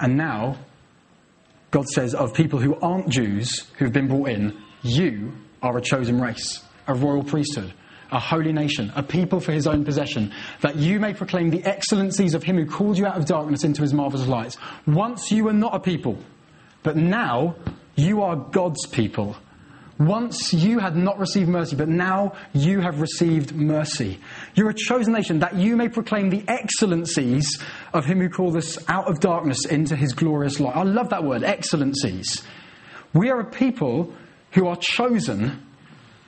And 0.00 0.16
now, 0.16 0.58
God 1.70 1.88
says, 1.88 2.14
of 2.14 2.34
people 2.34 2.58
who 2.58 2.76
aren't 2.80 3.08
Jews, 3.08 3.66
who've 3.78 3.92
been 3.92 4.08
brought 4.08 4.30
in, 4.30 4.60
you 4.82 5.32
are 5.62 5.76
a 5.76 5.80
chosen 5.80 6.20
race, 6.20 6.64
a 6.86 6.94
royal 6.94 7.22
priesthood, 7.22 7.72
a 8.10 8.18
holy 8.18 8.52
nation, 8.52 8.92
a 8.96 9.02
people 9.02 9.38
for 9.38 9.52
his 9.52 9.66
own 9.66 9.84
possession, 9.84 10.32
that 10.62 10.76
you 10.76 10.98
may 10.98 11.14
proclaim 11.14 11.50
the 11.50 11.64
excellencies 11.64 12.34
of 12.34 12.42
him 12.42 12.56
who 12.56 12.66
called 12.66 12.98
you 12.98 13.06
out 13.06 13.16
of 13.16 13.26
darkness 13.26 13.62
into 13.62 13.82
his 13.82 13.94
marvelous 13.94 14.26
light. 14.26 14.56
Once 14.86 15.30
you 15.30 15.44
were 15.44 15.52
not 15.52 15.74
a 15.74 15.80
people, 15.80 16.18
but 16.82 16.96
now 16.96 17.54
you 17.94 18.22
are 18.22 18.36
God's 18.36 18.86
people. 18.86 19.36
Once 20.00 20.54
you 20.54 20.78
had 20.78 20.96
not 20.96 21.18
received 21.18 21.48
mercy, 21.48 21.76
but 21.76 21.88
now 21.88 22.32
you 22.54 22.80
have 22.80 23.02
received 23.02 23.54
mercy. 23.54 24.18
You're 24.54 24.70
a 24.70 24.74
chosen 24.74 25.12
nation 25.12 25.40
that 25.40 25.56
you 25.56 25.76
may 25.76 25.88
proclaim 25.88 26.30
the 26.30 26.42
excellencies 26.48 27.62
of 27.92 28.06
him 28.06 28.18
who 28.18 28.30
called 28.30 28.56
us 28.56 28.78
out 28.88 29.10
of 29.10 29.20
darkness 29.20 29.66
into 29.66 29.94
his 29.94 30.14
glorious 30.14 30.58
light. 30.58 30.74
I 30.74 30.84
love 30.84 31.10
that 31.10 31.22
word, 31.22 31.44
excellencies. 31.44 32.42
We 33.12 33.28
are 33.28 33.40
a 33.40 33.44
people 33.44 34.14
who 34.52 34.68
are 34.68 34.76
chosen 34.76 35.66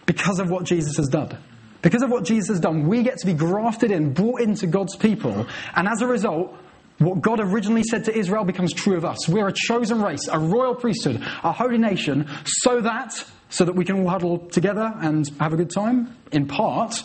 because 0.04 0.38
of 0.38 0.50
what 0.50 0.64
Jesus 0.64 0.98
has 0.98 1.08
done. 1.08 1.38
Because 1.80 2.02
of 2.02 2.10
what 2.10 2.24
Jesus 2.24 2.48
has 2.50 2.60
done, 2.60 2.86
we 2.86 3.02
get 3.02 3.16
to 3.18 3.26
be 3.26 3.32
grafted 3.32 3.90
in, 3.90 4.12
brought 4.12 4.42
into 4.42 4.66
God's 4.66 4.96
people, 4.96 5.46
and 5.74 5.88
as 5.88 6.02
a 6.02 6.06
result, 6.06 6.54
what 6.98 7.20
God 7.20 7.40
originally 7.40 7.82
said 7.82 8.04
to 8.04 8.16
Israel 8.16 8.44
becomes 8.44 8.72
true 8.72 8.96
of 8.96 9.04
us. 9.04 9.28
We're 9.28 9.48
a 9.48 9.52
chosen 9.52 10.00
race, 10.02 10.28
a 10.30 10.38
royal 10.38 10.74
priesthood, 10.74 11.20
a 11.42 11.50
holy 11.50 11.78
nation, 11.78 12.28
so 12.44 12.80
that 12.82 13.24
so 13.52 13.66
that 13.66 13.74
we 13.74 13.84
can 13.84 14.00
all 14.00 14.08
huddle 14.08 14.38
together 14.48 14.94
and 15.00 15.28
have 15.38 15.52
a 15.52 15.56
good 15.56 15.70
time, 15.70 16.16
in 16.32 16.46
part, 16.46 17.02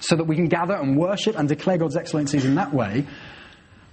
so 0.00 0.16
that 0.16 0.24
we 0.24 0.34
can 0.34 0.48
gather 0.48 0.74
and 0.74 0.96
worship 0.96 1.38
and 1.38 1.46
declare 1.46 1.76
God's 1.76 1.94
excellencies 1.94 2.46
in 2.46 2.54
that 2.54 2.72
way, 2.72 3.06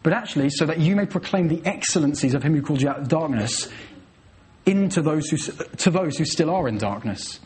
but 0.01 0.13
actually 0.13 0.49
so 0.51 0.65
that 0.67 0.79
you 0.79 0.95
may 0.95 1.05
proclaim 1.05 1.49
the 1.49 1.61
excellencies 1.65 2.33
of 2.33 2.41
Him 2.41 2.55
who 2.55 2.61
called 2.61 2.81
you 2.81 2.87
out 2.87 2.99
of 2.99 3.09
darkness 3.09 3.69
into 4.65 5.01
those 5.01 5.27
who, 5.27 5.35
to 5.35 5.91
those 5.91 6.17
who 6.17 6.23
still 6.23 6.49
are 6.49 6.69
in 6.69 6.77
darkness. 6.77 7.41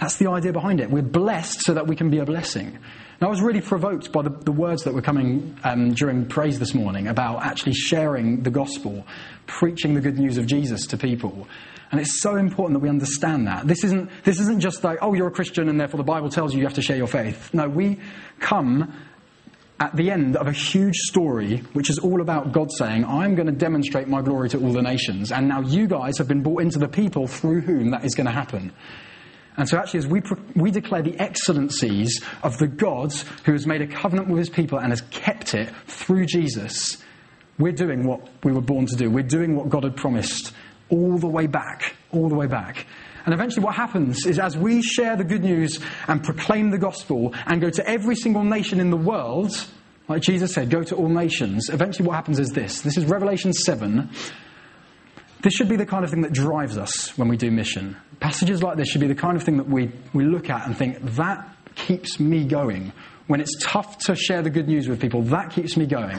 That's 0.00 0.16
the 0.16 0.28
idea 0.28 0.52
behind 0.52 0.80
it. 0.80 0.90
We're 0.90 1.02
blessed 1.02 1.60
so 1.60 1.74
that 1.74 1.86
we 1.86 1.94
can 1.94 2.10
be 2.10 2.18
a 2.18 2.24
blessing. 2.24 2.66
And 2.66 3.22
I 3.22 3.28
was 3.28 3.40
really 3.40 3.60
provoked 3.60 4.10
by 4.10 4.22
the, 4.22 4.30
the 4.30 4.50
words 4.50 4.82
that 4.82 4.94
were 4.94 5.00
coming 5.00 5.56
um, 5.62 5.94
during 5.94 6.26
praise 6.26 6.58
this 6.58 6.74
morning 6.74 7.06
about 7.06 7.44
actually 7.44 7.74
sharing 7.74 8.42
the 8.42 8.50
gospel, 8.50 9.06
preaching 9.46 9.94
the 9.94 10.00
good 10.00 10.18
news 10.18 10.38
of 10.38 10.46
Jesus 10.46 10.88
to 10.88 10.98
people. 10.98 11.46
And 11.94 12.00
it's 12.00 12.20
so 12.20 12.34
important 12.34 12.74
that 12.74 12.82
we 12.82 12.88
understand 12.88 13.46
that. 13.46 13.68
This 13.68 13.84
isn't, 13.84 14.10
this 14.24 14.40
isn't 14.40 14.58
just 14.58 14.82
like, 14.82 14.98
oh, 15.00 15.14
you're 15.14 15.28
a 15.28 15.30
Christian 15.30 15.68
and 15.68 15.78
therefore 15.78 15.98
the 15.98 16.02
Bible 16.02 16.28
tells 16.28 16.52
you 16.52 16.58
you 16.58 16.66
have 16.66 16.74
to 16.74 16.82
share 16.82 16.96
your 16.96 17.06
faith. 17.06 17.54
No, 17.54 17.68
we 17.68 18.00
come 18.40 18.92
at 19.78 19.94
the 19.94 20.10
end 20.10 20.36
of 20.36 20.48
a 20.48 20.52
huge 20.52 20.96
story, 20.96 21.58
which 21.72 21.90
is 21.90 22.00
all 22.00 22.20
about 22.20 22.50
God 22.50 22.72
saying, 22.72 23.04
I'm 23.04 23.36
going 23.36 23.46
to 23.46 23.52
demonstrate 23.52 24.08
my 24.08 24.22
glory 24.22 24.48
to 24.48 24.58
all 24.58 24.72
the 24.72 24.82
nations. 24.82 25.30
And 25.30 25.46
now 25.46 25.60
you 25.60 25.86
guys 25.86 26.18
have 26.18 26.26
been 26.26 26.42
brought 26.42 26.62
into 26.62 26.80
the 26.80 26.88
people 26.88 27.28
through 27.28 27.60
whom 27.60 27.92
that 27.92 28.04
is 28.04 28.16
going 28.16 28.26
to 28.26 28.32
happen. 28.32 28.72
And 29.56 29.68
so, 29.68 29.78
actually, 29.78 29.98
as 29.98 30.08
we, 30.08 30.20
we 30.56 30.72
declare 30.72 31.02
the 31.02 31.16
excellencies 31.20 32.24
of 32.42 32.58
the 32.58 32.66
God 32.66 33.12
who 33.44 33.52
has 33.52 33.68
made 33.68 33.82
a 33.82 33.86
covenant 33.86 34.26
with 34.26 34.38
his 34.38 34.50
people 34.50 34.80
and 34.80 34.90
has 34.90 35.02
kept 35.12 35.54
it 35.54 35.72
through 35.86 36.26
Jesus, 36.26 36.96
we're 37.56 37.70
doing 37.70 38.04
what 38.04 38.28
we 38.42 38.50
were 38.50 38.60
born 38.60 38.86
to 38.86 38.96
do. 38.96 39.08
We're 39.08 39.22
doing 39.22 39.54
what 39.54 39.68
God 39.68 39.84
had 39.84 39.94
promised 39.94 40.52
all 40.90 41.18
the 41.18 41.28
way 41.28 41.46
back, 41.46 41.94
all 42.12 42.28
the 42.28 42.34
way 42.34 42.46
back. 42.46 42.86
And 43.24 43.32
eventually, 43.32 43.64
what 43.64 43.74
happens 43.74 44.26
is 44.26 44.38
as 44.38 44.56
we 44.56 44.82
share 44.82 45.16
the 45.16 45.24
good 45.24 45.42
news 45.42 45.80
and 46.08 46.22
proclaim 46.22 46.70
the 46.70 46.78
gospel 46.78 47.34
and 47.46 47.60
go 47.60 47.70
to 47.70 47.88
every 47.88 48.16
single 48.16 48.44
nation 48.44 48.80
in 48.80 48.90
the 48.90 48.96
world, 48.96 49.50
like 50.08 50.20
Jesus 50.20 50.52
said, 50.52 50.68
go 50.68 50.82
to 50.82 50.94
all 50.94 51.08
nations, 51.08 51.70
eventually, 51.70 52.06
what 52.06 52.16
happens 52.16 52.38
is 52.38 52.50
this. 52.50 52.82
This 52.82 52.98
is 52.98 53.06
Revelation 53.06 53.52
7. 53.52 54.10
This 55.42 55.54
should 55.54 55.68
be 55.68 55.76
the 55.76 55.86
kind 55.86 56.04
of 56.04 56.10
thing 56.10 56.22
that 56.22 56.32
drives 56.32 56.76
us 56.76 57.16
when 57.16 57.28
we 57.28 57.36
do 57.36 57.50
mission. 57.50 57.96
Passages 58.20 58.62
like 58.62 58.76
this 58.76 58.88
should 58.88 59.00
be 59.00 59.06
the 59.06 59.14
kind 59.14 59.36
of 59.36 59.42
thing 59.42 59.56
that 59.58 59.68
we, 59.68 59.90
we 60.12 60.24
look 60.24 60.50
at 60.50 60.66
and 60.66 60.76
think, 60.76 60.98
that 61.16 61.48
keeps 61.74 62.20
me 62.20 62.44
going. 62.44 62.92
When 63.26 63.40
it's 63.40 63.54
tough 63.62 63.98
to 64.04 64.14
share 64.14 64.42
the 64.42 64.50
good 64.50 64.68
news 64.68 64.88
with 64.88 65.00
people, 65.00 65.22
that 65.24 65.50
keeps 65.50 65.76
me 65.76 65.86
going. 65.86 66.18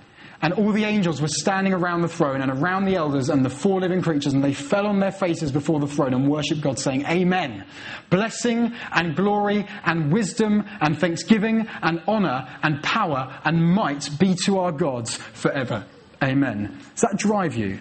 And 0.41 0.53
all 0.53 0.71
the 0.71 0.85
angels 0.85 1.21
were 1.21 1.27
standing 1.27 1.73
around 1.73 2.01
the 2.01 2.07
throne 2.07 2.41
and 2.41 2.51
around 2.51 2.85
the 2.85 2.95
elders 2.95 3.29
and 3.29 3.45
the 3.45 3.49
four 3.49 3.79
living 3.79 4.01
creatures, 4.01 4.33
and 4.33 4.43
they 4.43 4.53
fell 4.53 4.87
on 4.87 4.99
their 4.99 5.11
faces 5.11 5.51
before 5.51 5.79
the 5.79 5.87
throne 5.87 6.13
and 6.13 6.27
worshipped 6.27 6.61
God, 6.61 6.79
saying, 6.79 7.05
Amen. 7.05 7.65
Blessing 8.09 8.73
and 8.91 9.15
glory 9.15 9.67
and 9.85 10.11
wisdom 10.11 10.63
and 10.81 10.99
thanksgiving 10.99 11.67
and 11.81 12.01
honor 12.07 12.47
and 12.63 12.81
power 12.81 13.39
and 13.43 13.63
might 13.63 14.09
be 14.19 14.35
to 14.45 14.59
our 14.59 14.71
gods 14.71 15.15
forever. 15.15 15.85
Amen. 16.23 16.77
Does 16.95 17.01
that 17.01 17.17
drive 17.17 17.55
you? 17.55 17.79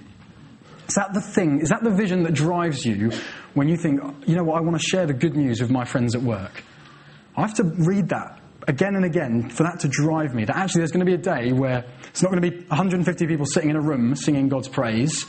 Is 0.88 0.94
that 0.96 1.14
the 1.14 1.20
thing? 1.20 1.60
Is 1.60 1.68
that 1.68 1.82
the 1.82 1.90
vision 1.90 2.24
that 2.24 2.34
drives 2.34 2.84
you 2.84 3.12
when 3.54 3.68
you 3.68 3.76
think, 3.76 4.00
you 4.26 4.34
know 4.34 4.44
what, 4.44 4.58
I 4.58 4.60
want 4.60 4.76
to 4.76 4.82
share 4.82 5.06
the 5.06 5.14
good 5.14 5.36
news 5.36 5.60
with 5.60 5.70
my 5.70 5.84
friends 5.84 6.14
at 6.14 6.22
work? 6.22 6.64
I 7.36 7.42
have 7.42 7.54
to 7.54 7.64
read 7.64 8.08
that 8.08 8.40
again 8.66 8.96
and 8.96 9.04
again 9.04 9.50
for 9.50 9.62
that 9.62 9.80
to 9.80 9.88
drive 9.88 10.34
me. 10.34 10.44
That 10.44 10.56
actually 10.56 10.80
there's 10.80 10.90
going 10.90 11.06
to 11.06 11.10
be 11.10 11.14
a 11.14 11.18
day 11.18 11.52
where 11.52 11.84
it's 12.10 12.22
not 12.22 12.30
going 12.30 12.42
to 12.42 12.50
be 12.50 12.56
150 12.66 13.26
people 13.26 13.46
sitting 13.46 13.70
in 13.70 13.76
a 13.76 13.80
room 13.80 14.16
singing 14.16 14.48
God's 14.48 14.68
praise. 14.68 15.26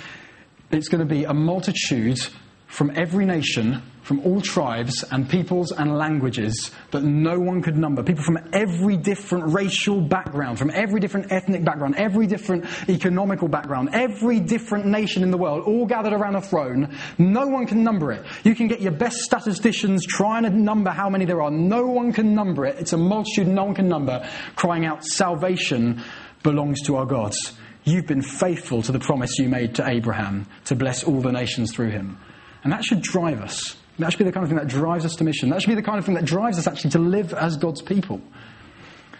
It's 0.72 0.88
going 0.88 1.08
to 1.08 1.14
be 1.14 1.26
a 1.26 1.34
multitude 1.34 2.20
from 2.68 2.92
every 2.96 3.26
nation, 3.26 3.84
from 4.12 4.26
all 4.26 4.41
tribes 4.41 5.05
and 5.09 5.30
peoples 5.30 5.72
and 5.72 5.97
languages 5.97 6.70
that 6.91 7.01
no 7.01 7.39
one 7.39 7.62
could 7.62 7.78
number. 7.78 8.03
People 8.03 8.26
from 8.26 8.39
every 8.51 8.97
different 8.97 9.53
racial 9.53 10.01
background, 10.01 10.59
from 10.59 10.70
every 10.70 10.99
different 10.99 11.32
ethnic 11.32 11.64
background, 11.64 11.95
every 11.95 12.28
different 12.28 12.66
economical 12.89 13.47
background, 13.47 13.88
every 13.93 14.41
different 14.41 14.86
nation 14.86 15.24
in 15.24 15.32
the 15.32 15.38
world, 15.38 15.64
all 15.66 15.86
gathered 15.86 16.12
around 16.12 16.36
a 16.36 16.41
throne. 16.41 16.93
No 17.18 17.47
one 17.47 17.66
can 17.66 17.86
number 17.86 18.12
it. 18.12 18.26
You 18.43 18.53
can 18.53 18.68
get 18.68 18.82
your 18.82 18.91
best 18.91 19.20
statisticians 19.20 20.05
trying 20.05 20.43
to 20.43 20.49
number 20.49 20.89
how 20.89 21.09
many 21.09 21.24
there 21.24 21.41
are. 21.41 21.49
No 21.49 21.86
one 21.86 22.12
can 22.12 22.36
number 22.36 22.66
it. 22.66 22.80
It's 22.80 22.91
a 22.91 22.97
multitude 22.97 23.47
no 23.47 23.64
one 23.64 23.76
can 23.76 23.88
number, 23.88 24.28
crying 24.57 24.86
out, 24.86 25.05
Salvation 25.05 26.03
belongs 26.43 26.82
to 26.82 26.97
our 26.97 27.05
gods. 27.05 27.53
You've 27.86 28.07
been 28.07 28.24
faithful 28.24 28.82
to 28.82 28.91
the 28.91 28.99
promise 28.99 29.39
you 29.39 29.47
made 29.47 29.76
to 29.76 29.88
Abraham 29.88 30.47
to 30.66 30.76
bless 30.76 31.05
all 31.05 31.22
the 31.22 31.32
nations 31.32 31.74
through 31.74 31.91
him. 31.91 32.18
And 32.66 32.74
that 32.74 32.84
should 32.84 33.01
drive 33.01 33.41
us. 33.41 33.78
That 34.02 34.12
should 34.12 34.20
be 34.20 34.26
the 34.26 34.32
kind 34.32 34.43
of 34.43 34.49
thing 34.49 34.58
that 34.58 34.68
drives 34.68 35.06
us 35.06 35.16
to 35.16 35.24
mission. 35.24 35.49
That 35.49 35.62
should 35.62 35.70
be 35.70 35.76
the 35.76 35.82
kind 35.82 35.99
of 35.99 36.06
thing 36.06 36.16
that 36.16 36.26
drives 36.26 36.58
us 36.58 36.68
actually 36.68 36.91
to 36.91 36.99
live 36.99 37.34
as 37.34 37.58
God's 37.58 37.82
people. 37.82 38.22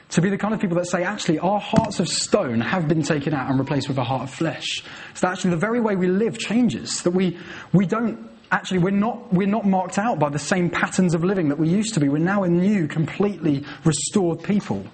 To 0.10 0.22
be 0.22 0.30
the 0.30 0.38
kind 0.38 0.54
of 0.54 0.60
people 0.60 0.76
that 0.78 0.88
say, 0.88 1.04
actually, 1.04 1.40
our 1.40 1.60
hearts 1.60 2.02
of 2.02 2.10
stone 2.10 2.60
have 2.60 2.88
been 2.88 3.02
taken 3.02 3.34
out 3.34 3.50
and 3.50 3.58
replaced 3.58 3.88
with 3.88 3.98
a 3.98 4.04
heart 4.04 4.24
of 4.24 4.34
flesh. 4.34 4.84
So 5.14 5.28
that 5.28 5.34
actually 5.34 5.52
the 5.52 5.58
very 5.58 5.80
way 5.80 5.96
we 5.96 6.08
live 6.08 6.38
changes. 6.38 7.02
That 7.04 7.12
we, 7.12 7.38
we 7.72 7.86
don't 7.86 8.30
actually, 8.52 8.80
we're 8.80 8.92
not, 8.92 9.34
we're 9.34 9.48
not 9.48 9.66
marked 9.66 9.98
out 9.98 10.20
by 10.20 10.30
the 10.30 10.40
same 10.40 10.70
patterns 10.70 11.14
of 11.14 11.24
living 11.24 11.50
that 11.50 11.58
we 11.58 11.70
used 11.70 11.94
to 11.94 12.00
be. 12.00 12.10
We're 12.10 12.18
now 12.18 12.44
a 12.44 12.50
new, 12.50 12.88
completely 12.88 13.64
restored 13.86 14.44
people. 14.44 14.86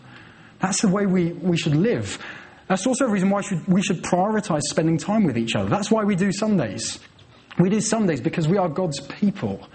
That's 0.59 0.81
the 0.81 0.87
way 0.87 1.05
we, 1.05 1.33
we 1.33 1.57
should 1.57 1.75
live. 1.75 2.23
That's 2.67 2.85
also 2.85 3.05
a 3.05 3.09
reason 3.09 3.29
why 3.29 3.41
should, 3.41 3.67
we 3.67 3.81
should 3.81 4.03
prioritize 4.03 4.61
spending 4.63 4.97
time 4.97 5.23
with 5.23 5.37
each 5.37 5.55
other. 5.55 5.69
That's 5.69 5.89
why 5.89 6.03
we 6.03 6.15
do 6.15 6.31
Sundays. 6.31 6.99
We 7.59 7.69
do 7.69 7.81
Sundays 7.81 8.21
because 8.21 8.47
we 8.47 8.57
are 8.57 8.69
God's 8.69 8.99
people. 8.99 9.67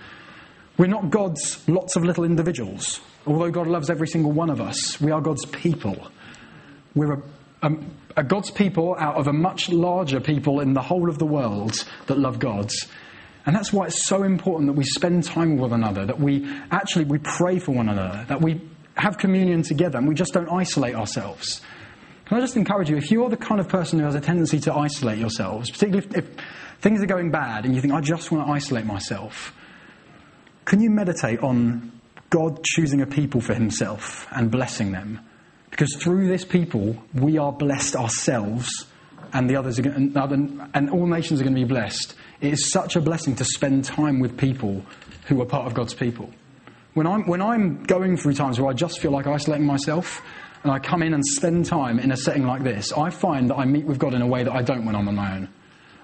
We're 0.79 0.87
not 0.87 1.11
God's 1.11 1.67
lots 1.69 1.97
of 1.97 2.05
little 2.05 2.25
individuals. 2.25 3.01
Although 3.27 3.51
God 3.51 3.67
loves 3.67 3.91
every 3.91 4.09
single 4.09 4.33
one 4.33 4.51
of 4.51 4.61
us, 4.61 5.01
we 5.01 5.11
are 5.11 5.21
God's 5.21 5.45
people. 5.47 6.09
We're 6.95 7.15
a, 7.15 7.23
a, 7.63 7.71
a 8.19 8.25
God's 8.25 8.51
people 8.51 8.97
out 8.99 9.17
of 9.17 9.27
a 9.27 9.33
much 9.33 9.69
larger 9.69 10.21
people 10.21 10.61
in 10.61 10.75
the 10.75 10.83
whole 10.83 11.09
of 11.09 11.19
the 11.19 11.27
world 11.27 11.75
that 12.07 12.19
love 12.19 12.39
God's. 12.39 12.89
And 13.45 13.57
that's 13.57 13.73
why 13.73 13.87
it's 13.87 14.07
so 14.07 14.23
important 14.23 14.69
that 14.69 14.75
we 14.75 14.85
spend 14.85 15.25
time 15.25 15.57
with 15.57 15.73
one 15.73 15.83
another, 15.83 16.07
that 16.07 16.21
we 16.21 16.49
actually 16.71 17.05
we 17.05 17.19
pray 17.19 17.59
for 17.59 17.73
one 17.73 17.89
another, 17.89 18.25
that 18.29 18.41
we 18.41 18.61
have 18.97 19.19
communion 19.19 19.63
together 19.63 19.99
and 19.99 20.07
we 20.07 20.15
just 20.15 20.33
don't 20.33 20.49
isolate 20.49 20.95
ourselves. 20.95 21.61
Can 22.27 22.39
I 22.39 22.41
just 22.41 22.57
encourage 22.57 22.89
you, 22.89 22.97
if 22.97 23.11
you're 23.11 23.29
the 23.29 23.37
kind 23.37 23.61
of 23.61 23.69
person 23.69 23.99
who 23.99 24.05
has 24.05 24.15
a 24.15 24.21
tendency 24.21 24.61
to 24.61 24.75
isolate 24.75 25.19
yourselves, 25.19 25.71
particularly 25.71 26.07
if, 26.07 26.17
if 26.17 26.37
things 26.83 27.01
are 27.01 27.07
going 27.07 27.31
bad 27.31 27.65
and 27.65 27.75
you 27.75 27.81
think, 27.81 27.95
I 27.95 28.01
just 28.01 28.31
want 28.31 28.47
to 28.47 28.53
isolate 28.53 28.85
myself, 28.85 29.55
can 30.65 30.81
you 30.81 30.91
meditate 30.91 31.41
on 31.41 31.93
God 32.29 32.63
choosing 32.65 33.01
a 33.01 33.07
people 33.07 33.41
for 33.41 33.55
himself 33.55 34.27
and 34.33 34.51
blessing 34.51 34.93
them? 34.93 35.21
Because 35.71 35.97
through 35.97 36.29
this 36.29 36.45
people, 36.45 37.03
we 37.15 37.39
are 37.39 37.53
blessed 37.53 37.97
ourselves 37.97 38.87
and 39.33 39.49
the 39.49 39.57
others 39.57 39.79
going, 39.79 40.15
and 40.75 40.91
all 40.91 41.07
nations 41.07 41.41
are 41.41 41.45
going 41.45 41.55
to 41.55 41.61
be 41.61 41.67
blessed. 41.67 42.15
It 42.41 42.53
is 42.53 42.71
such 42.71 42.97
a 42.97 43.01
blessing 43.01 43.37
to 43.37 43.45
spend 43.45 43.85
time 43.85 44.19
with 44.19 44.37
people 44.37 44.85
who 45.27 45.41
are 45.41 45.47
part 45.47 45.67
of 45.67 45.75
God's 45.75 45.95
people. 45.95 46.31
When 46.95 47.07
I'm, 47.07 47.27
when 47.27 47.41
I'm 47.41 47.85
going 47.85 48.19
through 48.19 48.35
times 48.35 48.61
where 48.61 48.69
I 48.69 48.75
just 48.75 49.01
feel 49.01 49.13
like 49.13 49.27
isolating 49.27 49.67
myself, 49.67 50.21
and 50.63 50.71
I 50.71 50.79
come 50.79 51.03
in 51.03 51.15
and 51.15 51.25
spend 51.25 51.65
time 51.65 51.99
in 51.99 52.13
a 52.13 52.17
setting 52.17 52.45
like 52.45 52.63
this, 52.63 52.93
I 52.93 53.11
find 53.11 53.49
that 53.51 53.57
I 53.57 53.65
meet 53.65 53.87
with 53.87 53.99
God 53.99 54.15
in 54.15 54.21
a 54.21 54.27
way 54.27 54.43
that 54.43 54.53
I 54.53 54.63
don't 54.63 54.85
when 54.85 54.95
I'm 54.95 55.09
on 55.09 55.15
my 55.15 55.37
own. 55.37 55.49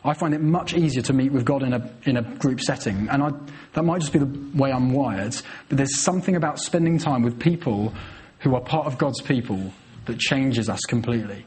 I 0.04 0.14
find 0.14 0.32
it 0.34 0.40
much 0.40 0.74
easier 0.74 1.02
to 1.02 1.12
meet 1.12 1.32
with 1.32 1.44
God 1.44 1.62
in 1.62 1.72
a, 1.72 1.90
in 2.04 2.16
a 2.16 2.22
group 2.22 2.60
setting. 2.60 3.08
And 3.10 3.22
I, 3.22 3.30
that 3.72 3.84
might 3.84 4.00
just 4.00 4.12
be 4.12 4.20
the 4.20 4.56
way 4.56 4.72
I'm 4.72 4.92
wired, 4.92 5.36
but 5.68 5.78
there's 5.78 6.00
something 6.00 6.36
about 6.36 6.58
spending 6.58 6.98
time 6.98 7.22
with 7.22 7.38
people 7.38 7.92
who 8.40 8.54
are 8.54 8.60
part 8.60 8.86
of 8.86 8.98
God's 8.98 9.20
people 9.20 9.72
that 10.06 10.18
changes 10.18 10.68
us 10.68 10.80
completely. 10.80 11.44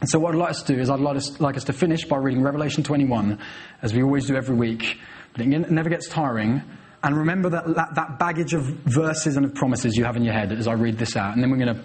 And 0.00 0.08
so, 0.08 0.18
what 0.18 0.34
I'd 0.34 0.38
like 0.38 0.50
us 0.50 0.62
to 0.62 0.74
do 0.74 0.80
is, 0.80 0.90
I'd 0.90 1.00
like 1.00 1.16
us, 1.16 1.40
like 1.40 1.56
us 1.56 1.64
to 1.64 1.72
finish 1.72 2.04
by 2.04 2.18
reading 2.18 2.42
Revelation 2.42 2.84
21, 2.84 3.38
as 3.82 3.92
we 3.92 4.02
always 4.02 4.26
do 4.26 4.36
every 4.36 4.54
week. 4.54 4.98
But 5.32 5.42
it 5.42 5.70
never 5.70 5.90
gets 5.90 6.08
tiring. 6.08 6.62
And 7.02 7.16
remember 7.16 7.50
that, 7.50 7.66
that, 7.74 7.94
that 7.94 8.18
baggage 8.18 8.54
of 8.54 8.62
verses 8.62 9.36
and 9.36 9.44
of 9.44 9.54
promises 9.54 9.96
you 9.96 10.04
have 10.04 10.16
in 10.16 10.24
your 10.24 10.34
head 10.34 10.52
as 10.52 10.66
I 10.66 10.72
read 10.72 10.98
this 10.98 11.16
out. 11.16 11.34
And 11.34 11.42
then 11.42 11.50
we're 11.50 11.58
going 11.58 11.76
to 11.76 11.82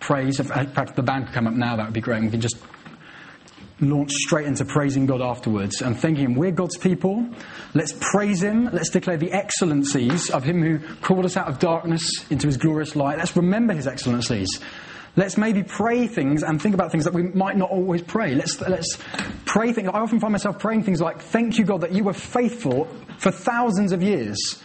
praise. 0.00 0.40
In 0.40 0.46
fact, 0.46 0.96
the 0.96 1.02
band 1.02 1.26
could 1.26 1.34
come 1.34 1.46
up 1.46 1.54
now, 1.54 1.76
that 1.76 1.84
would 1.84 1.94
be 1.94 2.00
great. 2.00 2.22
We 2.22 2.30
can 2.30 2.40
just 2.40 2.56
launch 3.80 4.10
straight 4.12 4.46
into 4.46 4.64
praising 4.64 5.06
God 5.06 5.20
afterwards 5.20 5.82
and 5.82 5.98
thinking, 5.98 6.34
we're 6.34 6.50
God's 6.50 6.78
people. 6.78 7.28
Let's 7.74 7.94
praise 8.00 8.42
Him. 8.42 8.70
Let's 8.72 8.90
declare 8.90 9.16
the 9.16 9.32
excellencies 9.32 10.30
of 10.30 10.44
Him 10.44 10.62
who 10.62 10.78
called 10.96 11.24
us 11.24 11.36
out 11.36 11.48
of 11.48 11.58
darkness 11.58 12.24
into 12.30 12.46
His 12.46 12.56
glorious 12.56 12.96
light. 12.96 13.18
Let's 13.18 13.36
remember 13.36 13.74
His 13.74 13.86
excellencies. 13.86 14.60
Let's 15.14 15.38
maybe 15.38 15.62
pray 15.62 16.06
things 16.06 16.42
and 16.42 16.60
think 16.60 16.74
about 16.74 16.92
things 16.92 17.04
that 17.04 17.14
we 17.14 17.22
might 17.22 17.56
not 17.56 17.70
always 17.70 18.02
pray. 18.02 18.34
Let's, 18.34 18.60
let's 18.60 18.98
pray 19.46 19.72
things. 19.72 19.88
I 19.88 20.00
often 20.00 20.20
find 20.20 20.32
myself 20.32 20.58
praying 20.58 20.84
things 20.84 21.00
like, 21.00 21.20
Thank 21.20 21.58
you, 21.58 21.64
God, 21.64 21.82
that 21.82 21.92
you 21.92 22.04
were 22.04 22.12
faithful 22.12 22.86
for 23.18 23.30
thousands 23.30 23.92
of 23.92 24.02
years. 24.02 24.62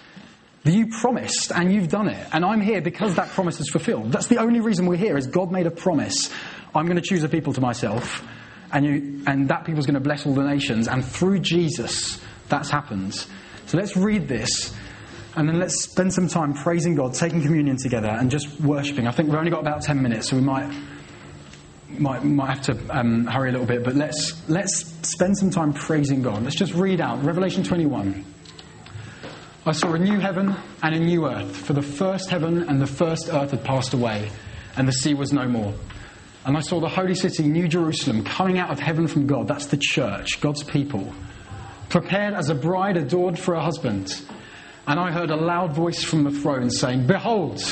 That 0.64 0.74
you 0.74 0.88
promised 0.88 1.51
and 1.51 1.74
you've 1.74 1.88
done 1.88 2.07
it. 2.07 2.28
And 2.32 2.45
I'm 2.45 2.62
here 2.62 2.82
because 2.82 3.16
that 3.16 3.30
promise 3.30 3.59
is 3.59 3.70
fulfilled. 3.70 4.12
That's 4.12 4.28
the 4.28 4.38
only 4.38 4.59
reason 4.59 4.86
we're 4.86 4.95
here, 4.95 5.18
is 5.18 5.26
God 5.26 5.51
made 5.51 5.66
a 5.66 5.72
promise. 5.72 6.30
I'm 6.76 6.86
going 6.86 6.97
to 6.97 7.01
choose 7.01 7.24
a 7.24 7.30
people 7.30 7.51
to 7.53 7.62
myself 7.62 8.24
and, 8.74 8.86
you, 8.86 9.24
and 9.28 9.47
that 9.49 9.65
people's 9.65 9.86
going 9.86 9.95
to 9.95 9.99
bless 9.99 10.26
all 10.26 10.34
the 10.34 10.43
nations. 10.43 10.88
And 10.88 11.03
through 11.03 11.39
Jesus, 11.39 12.22
that's 12.49 12.69
happened. 12.69 13.13
So 13.65 13.78
let's 13.78 13.95
read 13.95 14.28
this, 14.28 14.74
and 15.36 15.47
then 15.47 15.59
let's 15.59 15.84
spend 15.84 16.13
some 16.13 16.28
time 16.28 16.53
praising 16.53 16.95
God, 16.95 17.13
taking 17.13 17.41
communion 17.41 17.78
together, 17.78 18.09
and 18.09 18.30
just 18.30 18.59
worshipping. 18.59 19.07
I 19.07 19.11
think 19.11 19.30
we've 19.30 19.38
only 19.38 19.51
got 19.51 19.61
about 19.61 19.82
10 19.82 20.01
minutes, 20.01 20.30
so 20.30 20.36
we 20.36 20.41
might. 20.41 20.74
Might, 21.99 22.24
might 22.24 22.55
have 22.55 22.61
to 22.61 22.97
um, 22.97 23.26
hurry 23.26 23.49
a 23.49 23.51
little 23.51 23.67
bit, 23.67 23.84
but 23.84 23.95
let's, 23.95 24.47
let's 24.47 24.86
spend 25.01 25.38
some 25.38 25.49
time 25.49 25.74
praising 25.74 26.22
God. 26.22 26.41
Let's 26.41 26.55
just 26.55 26.74
read 26.74 27.01
out 27.01 27.22
Revelation 27.22 27.65
21. 27.65 28.24
I 29.65 29.74
saw 29.74 29.93
a 29.93 29.99
new 29.99 30.17
heaven 30.17 30.55
and 30.82 30.95
a 30.95 30.99
new 30.99 31.28
earth, 31.28 31.53
for 31.53 31.74
the 31.74 31.82
first 31.82 32.30
heaven 32.30 32.63
and 32.63 32.82
the 32.82 32.88
first 32.88 33.28
earth 33.32 33.51
had 33.51 33.65
passed 33.65 33.93
away, 33.93 34.32
and 34.78 34.88
the 34.88 34.93
sea 34.93 35.13
was 35.13 35.34
no 35.34 35.49
more. 35.49 35.74
And 36.45 36.57
I 36.57 36.61
saw 36.61 36.79
the 36.79 36.89
holy 36.89 37.13
city, 37.13 37.43
New 37.43 37.67
Jerusalem, 37.67 38.23
coming 38.23 38.57
out 38.57 38.71
of 38.71 38.79
heaven 38.79 39.07
from 39.07 39.27
God. 39.27 39.47
That's 39.47 39.67
the 39.67 39.77
church, 39.79 40.41
God's 40.41 40.63
people, 40.63 41.13
prepared 41.89 42.33
as 42.33 42.49
a 42.49 42.55
bride 42.55 42.97
adored 42.97 43.37
for 43.37 43.53
a 43.53 43.61
husband. 43.61 44.19
And 44.87 44.99
I 44.99 45.11
heard 45.11 45.29
a 45.29 45.35
loud 45.35 45.73
voice 45.73 46.03
from 46.03 46.23
the 46.23 46.31
throne 46.31 46.71
saying, 46.71 47.05
Behold, 47.05 47.63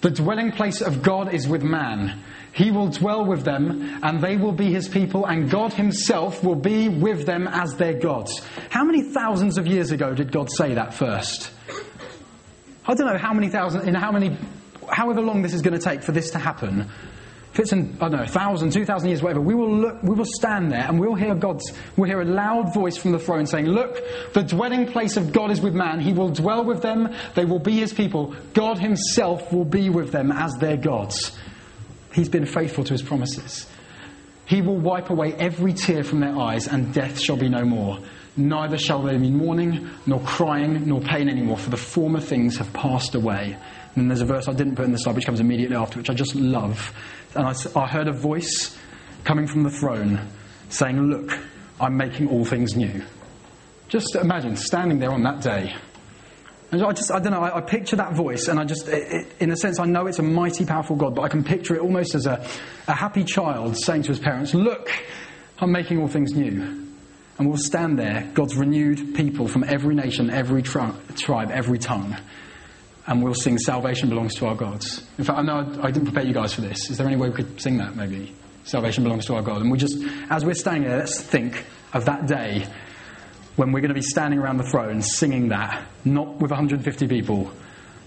the 0.00 0.10
dwelling 0.10 0.50
place 0.50 0.80
of 0.80 1.02
God 1.02 1.32
is 1.32 1.46
with 1.46 1.62
man. 1.62 2.22
He 2.52 2.72
will 2.72 2.88
dwell 2.88 3.24
with 3.24 3.44
them, 3.44 4.00
and 4.02 4.20
they 4.20 4.36
will 4.36 4.52
be 4.52 4.72
his 4.72 4.88
people, 4.88 5.24
and 5.24 5.48
God 5.48 5.72
himself 5.72 6.42
will 6.42 6.56
be 6.56 6.88
with 6.88 7.24
them 7.24 7.46
as 7.46 7.74
their 7.76 7.94
God. 7.94 8.28
How 8.70 8.84
many 8.84 9.02
thousands 9.12 9.58
of 9.58 9.66
years 9.68 9.92
ago 9.92 10.12
did 10.12 10.32
God 10.32 10.50
say 10.50 10.74
that 10.74 10.92
first? 10.94 11.52
I 12.84 12.94
don't 12.94 13.06
know 13.06 13.18
how 13.18 13.32
many 13.32 13.48
thousand, 13.48 13.86
in 13.86 13.94
how 13.94 14.10
many, 14.10 14.36
however 14.88 15.20
long 15.20 15.42
this 15.42 15.54
is 15.54 15.62
going 15.62 15.78
to 15.78 15.84
take 15.84 16.02
for 16.02 16.10
this 16.10 16.30
to 16.30 16.38
happen. 16.38 16.90
It's 17.58 17.72
in, 17.72 17.96
I 18.00 18.08
don't 18.08 18.18
know, 18.18 18.22
a 18.22 18.26
thousand, 18.26 18.72
two 18.72 18.84
thousand 18.84 19.08
years, 19.08 19.22
whatever, 19.22 19.40
we 19.40 19.54
will 19.54 19.74
look, 19.74 20.02
we 20.02 20.14
will 20.14 20.24
stand 20.24 20.70
there 20.70 20.84
and 20.86 21.00
we'll 21.00 21.14
hear 21.14 21.34
God's, 21.34 21.72
we'll 21.96 22.08
hear 22.08 22.20
a 22.20 22.24
loud 22.24 22.72
voice 22.72 22.96
from 22.96 23.12
the 23.12 23.18
throne 23.18 23.46
saying, 23.46 23.66
Look, 23.66 24.00
the 24.32 24.42
dwelling 24.42 24.86
place 24.86 25.16
of 25.16 25.32
God 25.32 25.50
is 25.50 25.60
with 25.60 25.74
man. 25.74 26.00
He 26.00 26.12
will 26.12 26.30
dwell 26.30 26.64
with 26.64 26.82
them. 26.82 27.14
They 27.34 27.44
will 27.44 27.58
be 27.58 27.78
his 27.78 27.92
people. 27.92 28.34
God 28.54 28.78
himself 28.78 29.52
will 29.52 29.64
be 29.64 29.90
with 29.90 30.12
them 30.12 30.30
as 30.30 30.54
their 30.56 30.76
gods. 30.76 31.36
He's 32.12 32.28
been 32.28 32.46
faithful 32.46 32.84
to 32.84 32.92
his 32.92 33.02
promises. 33.02 33.66
He 34.46 34.62
will 34.62 34.78
wipe 34.78 35.10
away 35.10 35.34
every 35.34 35.74
tear 35.74 36.02
from 36.04 36.20
their 36.20 36.36
eyes, 36.36 36.68
and 36.68 36.94
death 36.94 37.20
shall 37.20 37.36
be 37.36 37.50
no 37.50 37.64
more. 37.64 37.98
Neither 38.36 38.78
shall 38.78 39.02
there 39.02 39.18
be 39.18 39.30
mourning, 39.30 39.90
nor 40.06 40.20
crying, 40.20 40.86
nor 40.86 41.00
pain 41.00 41.28
anymore, 41.28 41.58
for 41.58 41.70
the 41.70 41.76
former 41.76 42.20
things 42.20 42.56
have 42.56 42.72
passed 42.72 43.14
away. 43.14 43.58
And 43.94 44.08
there's 44.08 44.20
a 44.20 44.26
verse 44.26 44.48
I 44.48 44.52
didn't 44.52 44.76
put 44.76 44.84
in 44.84 44.92
the 44.92 44.98
slide, 44.98 45.16
which 45.16 45.26
comes 45.26 45.40
immediately 45.40 45.76
after, 45.76 45.98
which 45.98 46.08
I 46.08 46.14
just 46.14 46.34
love. 46.34 46.94
And 47.34 47.46
I, 47.46 47.54
I 47.76 47.86
heard 47.86 48.08
a 48.08 48.12
voice 48.12 48.76
coming 49.24 49.46
from 49.46 49.62
the 49.62 49.70
throne 49.70 50.20
saying, 50.70 51.00
Look, 51.00 51.38
I'm 51.80 51.96
making 51.96 52.28
all 52.28 52.44
things 52.44 52.74
new. 52.76 53.02
Just 53.88 54.14
imagine 54.16 54.56
standing 54.56 54.98
there 54.98 55.10
on 55.10 55.22
that 55.22 55.40
day. 55.40 55.74
And 56.70 56.82
I 56.82 56.92
just, 56.92 57.10
I 57.10 57.18
don't 57.18 57.32
know, 57.32 57.40
I, 57.40 57.58
I 57.58 57.60
picture 57.62 57.96
that 57.96 58.12
voice, 58.12 58.48
and 58.48 58.60
I 58.60 58.64
just, 58.64 58.88
it, 58.88 59.12
it, 59.12 59.32
in 59.40 59.50
a 59.50 59.56
sense, 59.56 59.78
I 59.78 59.86
know 59.86 60.06
it's 60.06 60.18
a 60.18 60.22
mighty, 60.22 60.66
powerful 60.66 60.96
God, 60.96 61.14
but 61.14 61.22
I 61.22 61.28
can 61.28 61.42
picture 61.42 61.74
it 61.74 61.80
almost 61.80 62.14
as 62.14 62.26
a, 62.26 62.46
a 62.86 62.94
happy 62.94 63.24
child 63.24 63.78
saying 63.78 64.02
to 64.02 64.08
his 64.08 64.18
parents, 64.18 64.52
Look, 64.54 64.90
I'm 65.58 65.72
making 65.72 66.00
all 66.00 66.08
things 66.08 66.32
new. 66.32 66.84
And 67.38 67.48
we'll 67.48 67.56
stand 67.56 67.98
there, 67.98 68.28
God's 68.34 68.56
renewed 68.56 69.14
people 69.14 69.46
from 69.46 69.62
every 69.62 69.94
nation, 69.94 70.28
every 70.28 70.60
tri- 70.60 70.92
tribe, 71.16 71.50
every 71.52 71.78
tongue 71.78 72.16
and 73.08 73.22
we'll 73.22 73.34
sing 73.34 73.56
Salvation 73.56 74.10
Belongs 74.10 74.34
to 74.34 74.46
Our 74.46 74.54
Gods. 74.54 75.02
In 75.16 75.24
fact, 75.24 75.38
I 75.38 75.42
know 75.42 75.80
I 75.82 75.90
didn't 75.90 76.04
prepare 76.04 76.26
you 76.26 76.34
guys 76.34 76.52
for 76.52 76.60
this. 76.60 76.90
Is 76.90 76.98
there 76.98 77.06
any 77.06 77.16
way 77.16 77.30
we 77.30 77.34
could 77.34 77.60
sing 77.60 77.78
that 77.78 77.96
maybe? 77.96 78.34
Salvation 78.64 79.02
belongs 79.02 79.24
to 79.26 79.34
our 79.34 79.40
God. 79.40 79.62
And 79.62 79.70
we 79.70 79.78
just, 79.78 79.96
as 80.28 80.44
we're 80.44 80.52
standing 80.52 80.84
there, 80.84 80.98
let's 80.98 81.18
think 81.18 81.64
of 81.94 82.04
that 82.04 82.26
day 82.26 82.66
when 83.56 83.72
we're 83.72 83.80
going 83.80 83.88
to 83.88 83.94
be 83.94 84.02
standing 84.02 84.38
around 84.38 84.58
the 84.58 84.70
throne 84.70 85.00
singing 85.00 85.48
that, 85.48 85.82
not 86.04 86.36
with 86.36 86.50
150 86.50 87.08
people, 87.08 87.50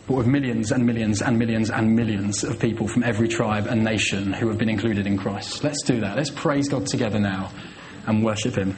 but 0.08 0.18
with 0.18 0.28
millions 0.28 0.72
and 0.72 0.86
millions 0.86 1.24
and 1.24 1.40
millions 1.40 1.72
and 1.72 1.96
millions 1.96 2.44
of 2.44 2.60
people 2.60 2.88
from 2.88 3.02
every 3.02 3.28
tribe 3.28 3.66
and 3.66 3.84
nation 3.84 4.32
who 4.34 4.50
have 4.50 4.60
been 4.60 4.70
included 4.70 5.08
in 5.08 5.18
Christ. 5.18 5.64
Let's 5.64 5.82
do 5.82 6.00
that. 6.02 6.16
Let's 6.16 6.30
praise 6.30 6.70
God 6.70 6.86
together 6.86 7.20
now 7.20 7.52
and 8.06 8.24
worship 8.24 8.54
Him. 8.56 8.76